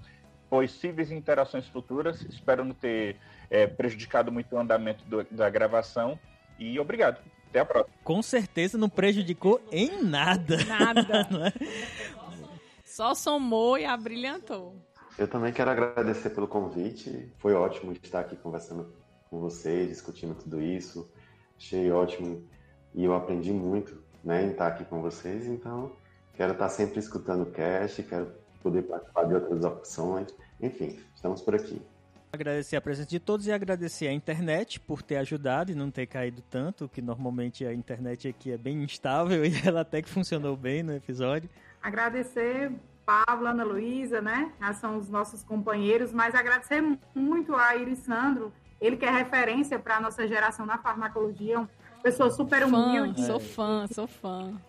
possíveis 0.49 1.11
interações 1.11 1.67
futuras. 1.67 2.21
Espero 2.21 2.63
não 2.63 2.73
ter 2.73 3.17
é, 3.49 3.67
prejudicado 3.67 4.31
muito 4.31 4.55
o 4.55 4.59
andamento 4.59 5.03
do, 5.05 5.23
da 5.31 5.49
gravação. 5.49 6.17
E 6.57 6.79
obrigado. 6.79 7.19
Até 7.49 7.59
a 7.59 7.65
próxima. 7.65 7.95
Com 8.03 8.21
certeza 8.21 8.77
não 8.77 8.89
prejudicou 8.89 9.61
em 9.71 10.03
nada. 10.03 10.57
Nada. 10.65 11.53
Só 12.95 13.15
somou 13.15 13.75
e 13.75 13.85
abrilhantou. 13.85 14.75
Eu 15.17 15.27
também 15.27 15.51
quero 15.51 15.71
agradecer 15.71 16.29
pelo 16.29 16.47
convite. 16.47 17.33
Foi 17.39 17.51
ótimo 17.55 17.91
estar 17.91 18.19
aqui 18.19 18.35
conversando 18.35 18.93
com 19.31 19.39
vocês, 19.39 19.89
discutindo 19.89 20.35
tudo 20.35 20.61
isso. 20.61 21.11
Achei 21.57 21.91
ótimo 21.91 22.47
e 22.93 23.03
eu 23.03 23.15
aprendi 23.15 23.51
muito 23.51 23.99
né, 24.23 24.43
em 24.43 24.51
estar 24.51 24.67
aqui 24.67 24.85
com 24.85 25.01
vocês. 25.01 25.47
Então, 25.47 25.91
quero 26.35 26.53
estar 26.53 26.69
sempre 26.69 26.99
escutando 26.99 27.41
o 27.41 27.51
cast, 27.51 28.03
quero 28.03 28.31
poder 28.61 28.83
participar 28.83 29.23
de 29.23 29.33
outras 29.33 29.65
opções. 29.65 30.27
Enfim, 30.61 30.99
estamos 31.15 31.41
por 31.41 31.55
aqui. 31.55 31.81
Agradecer 32.33 32.75
a 32.75 32.81
presença 32.81 33.07
de 33.07 33.19
todos 33.19 33.45
e 33.45 33.51
agradecer 33.51 34.07
a 34.07 34.11
internet 34.11 34.79
por 34.79 35.03
ter 35.03 35.17
ajudado 35.17 35.71
e 35.71 35.75
não 35.75 35.91
ter 35.91 36.07
caído 36.07 36.41
tanto, 36.49 36.89
que 36.89 36.99
normalmente 36.99 37.63
a 37.63 37.71
internet 37.71 38.27
aqui 38.27 38.51
é 38.51 38.57
bem 38.57 38.81
instável 38.81 39.45
e 39.45 39.53
ela 39.63 39.81
até 39.81 40.01
que 40.01 40.09
funcionou 40.09 40.57
bem 40.57 40.81
no 40.81 40.95
episódio. 40.95 41.47
Agradecer 41.79 42.71
Pablo, 43.05 43.45
Ana 43.45 43.63
Luísa, 43.63 44.19
né? 44.19 44.51
São 44.81 44.97
os 44.97 45.11
nossos 45.11 45.43
companheiros, 45.43 46.11
mas 46.11 46.33
agradecer 46.33 46.81
muito 47.13 47.55
a 47.55 47.75
Iris 47.75 47.99
Sandro, 47.99 48.51
ele 48.81 48.97
que 48.97 49.05
é 49.05 49.11
referência 49.11 49.77
para 49.77 49.97
a 49.97 50.01
nossa 50.01 50.27
geração 50.27 50.65
na 50.65 50.79
farmacologia, 50.79 51.59
uma 51.59 51.69
pessoa 52.01 52.31
super 52.31 52.63
humilde. 52.65 53.21
Fã, 53.21 53.27
sou 53.27 53.39
fã, 53.39 53.87
sou 53.87 54.07
fã. 54.07 54.59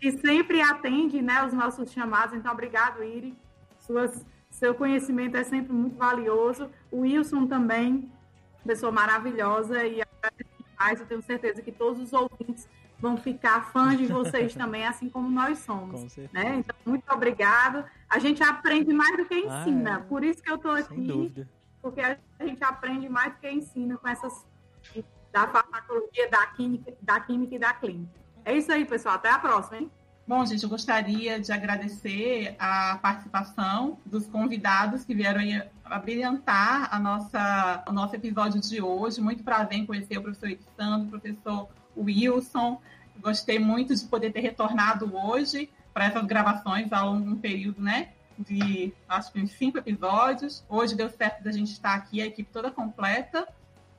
E 0.00 0.12
sempre 0.20 0.60
atende 0.60 1.20
né, 1.20 1.44
os 1.44 1.52
nossos 1.52 1.90
chamados, 1.90 2.36
então 2.36 2.52
obrigado, 2.52 3.02
Iris. 3.02 3.34
Suas, 3.80 4.24
seu 4.62 4.76
conhecimento 4.76 5.36
é 5.36 5.42
sempre 5.42 5.72
muito 5.72 5.96
valioso. 5.96 6.70
O 6.88 7.00
Wilson 7.00 7.48
também, 7.48 8.08
pessoa 8.64 8.92
maravilhosa 8.92 9.84
e 9.84 10.00
mais, 10.78 11.00
eu 11.00 11.06
tenho 11.06 11.20
certeza 11.20 11.60
que 11.60 11.72
todos 11.72 12.00
os 12.00 12.12
ouvintes 12.12 12.68
vão 12.96 13.16
ficar 13.16 13.72
fãs 13.72 13.98
de 13.98 14.06
vocês 14.06 14.54
também, 14.54 14.86
assim 14.86 15.08
como 15.08 15.28
nós 15.28 15.58
somos. 15.58 16.14
Com 16.14 16.28
né? 16.32 16.58
Então, 16.58 16.76
muito 16.86 17.12
obrigado. 17.12 17.84
A 18.08 18.20
gente 18.20 18.40
aprende 18.40 18.92
mais 18.92 19.16
do 19.16 19.24
que 19.24 19.34
ensina. 19.34 19.96
Ah, 19.96 19.98
é. 19.98 20.02
Por 20.04 20.22
isso 20.22 20.40
que 20.40 20.48
eu 20.48 20.54
estou 20.54 20.70
aqui. 20.70 21.44
Porque 21.80 22.00
a 22.00 22.16
gente 22.46 22.62
aprende 22.62 23.08
mais 23.08 23.32
do 23.32 23.40
que 23.40 23.50
ensina 23.50 23.96
com 23.96 24.06
essas 24.06 24.46
da 25.32 25.48
farmacologia, 25.48 26.30
da 26.30 26.46
química, 26.46 26.94
da 27.00 27.18
química 27.18 27.56
e 27.56 27.58
da 27.58 27.72
clínica. 27.72 28.12
É 28.44 28.56
isso 28.56 28.70
aí, 28.70 28.84
pessoal. 28.84 29.16
Até 29.16 29.28
a 29.28 29.40
próxima, 29.40 29.78
hein? 29.78 29.90
Bom, 30.24 30.46
gente, 30.46 30.62
eu 30.62 30.68
gostaria 30.68 31.40
de 31.40 31.50
agradecer 31.50 32.54
a 32.56 32.96
participação 33.02 33.98
dos 34.06 34.24
convidados 34.26 35.04
que 35.04 35.14
vieram 35.14 35.40
aí 35.40 35.60
abrilhantar 35.84 36.88
a 36.94 36.98
nossa, 37.00 37.82
o 37.88 37.92
nosso 37.92 38.14
episódio 38.14 38.60
de 38.60 38.80
hoje. 38.80 39.20
Muito 39.20 39.42
prazer 39.42 39.78
em 39.78 39.84
conhecer 39.84 40.18
o 40.18 40.22
professor 40.22 40.56
Sandro, 40.76 41.08
o 41.08 41.10
professor 41.10 41.68
Wilson. 41.96 42.80
Gostei 43.20 43.58
muito 43.58 43.94
de 43.94 44.04
poder 44.04 44.32
ter 44.32 44.40
retornado 44.40 45.12
hoje 45.12 45.68
para 45.92 46.04
essas 46.04 46.24
gravações 46.24 46.92
há 46.92 47.04
um 47.10 47.36
período, 47.36 47.82
né? 47.82 48.10
De 48.38 48.94
acho 49.08 49.32
que 49.32 49.40
uns 49.40 49.50
cinco 49.50 49.78
episódios. 49.78 50.64
Hoje 50.68 50.94
deu 50.94 51.10
certo 51.10 51.42
da 51.42 51.50
gente 51.50 51.72
estar 51.72 51.94
aqui, 51.94 52.22
a 52.22 52.26
equipe 52.26 52.48
toda 52.52 52.70
completa. 52.70 53.46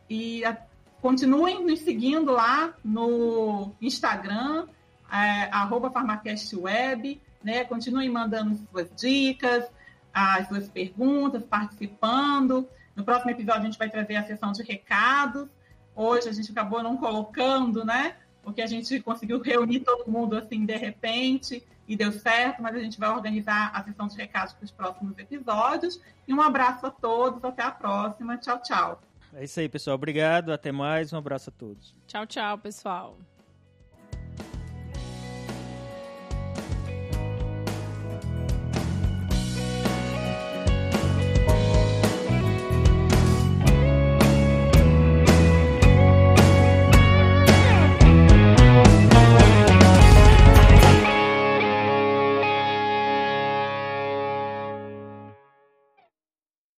E 0.09 0.43
a, 0.45 0.57
continuem 1.01 1.65
nos 1.65 1.81
seguindo 1.81 2.31
lá 2.31 2.73
no 2.83 3.73
Instagram, 3.81 4.67
é, 5.13 5.49
farmacastweb, 5.91 7.21
né? 7.43 7.63
Continuem 7.65 8.09
mandando 8.09 8.55
suas 8.71 8.89
dicas, 8.95 9.65
as 10.11 10.47
suas 10.47 10.67
perguntas, 10.67 11.43
participando. 11.43 12.67
No 12.95 13.03
próximo 13.03 13.31
episódio 13.31 13.61
a 13.61 13.65
gente 13.65 13.77
vai 13.77 13.89
trazer 13.89 14.15
a 14.15 14.23
sessão 14.23 14.51
de 14.51 14.63
recados. 14.63 15.47
Hoje 15.95 16.29
a 16.29 16.31
gente 16.31 16.51
acabou 16.51 16.81
não 16.81 16.97
colocando, 16.97 17.85
né? 17.85 18.15
Porque 18.41 18.61
a 18.61 18.67
gente 18.67 18.99
conseguiu 19.01 19.39
reunir 19.39 19.81
todo 19.81 20.09
mundo 20.09 20.35
assim 20.35 20.65
de 20.65 20.75
repente 20.75 21.63
e 21.87 21.95
deu 21.95 22.11
certo, 22.11 22.61
mas 22.61 22.75
a 22.75 22.79
gente 22.79 22.99
vai 22.99 23.09
organizar 23.09 23.71
a 23.73 23.83
sessão 23.83 24.07
de 24.07 24.17
recados 24.17 24.53
para 24.53 24.65
os 24.65 24.71
próximos 24.71 25.17
episódios. 25.17 26.01
E 26.27 26.33
um 26.33 26.41
abraço 26.41 26.85
a 26.87 26.91
todos, 26.91 27.43
até 27.43 27.63
a 27.63 27.71
próxima. 27.71 28.37
Tchau, 28.37 28.61
tchau. 28.61 29.01
É 29.33 29.43
isso 29.43 29.59
aí, 29.59 29.69
pessoal. 29.69 29.95
Obrigado, 29.95 30.51
até 30.51 30.71
mais. 30.71 31.13
Um 31.13 31.17
abraço 31.17 31.49
a 31.49 31.53
todos. 31.53 31.95
Tchau, 32.07 32.25
tchau, 32.25 32.57
pessoal. 32.57 33.17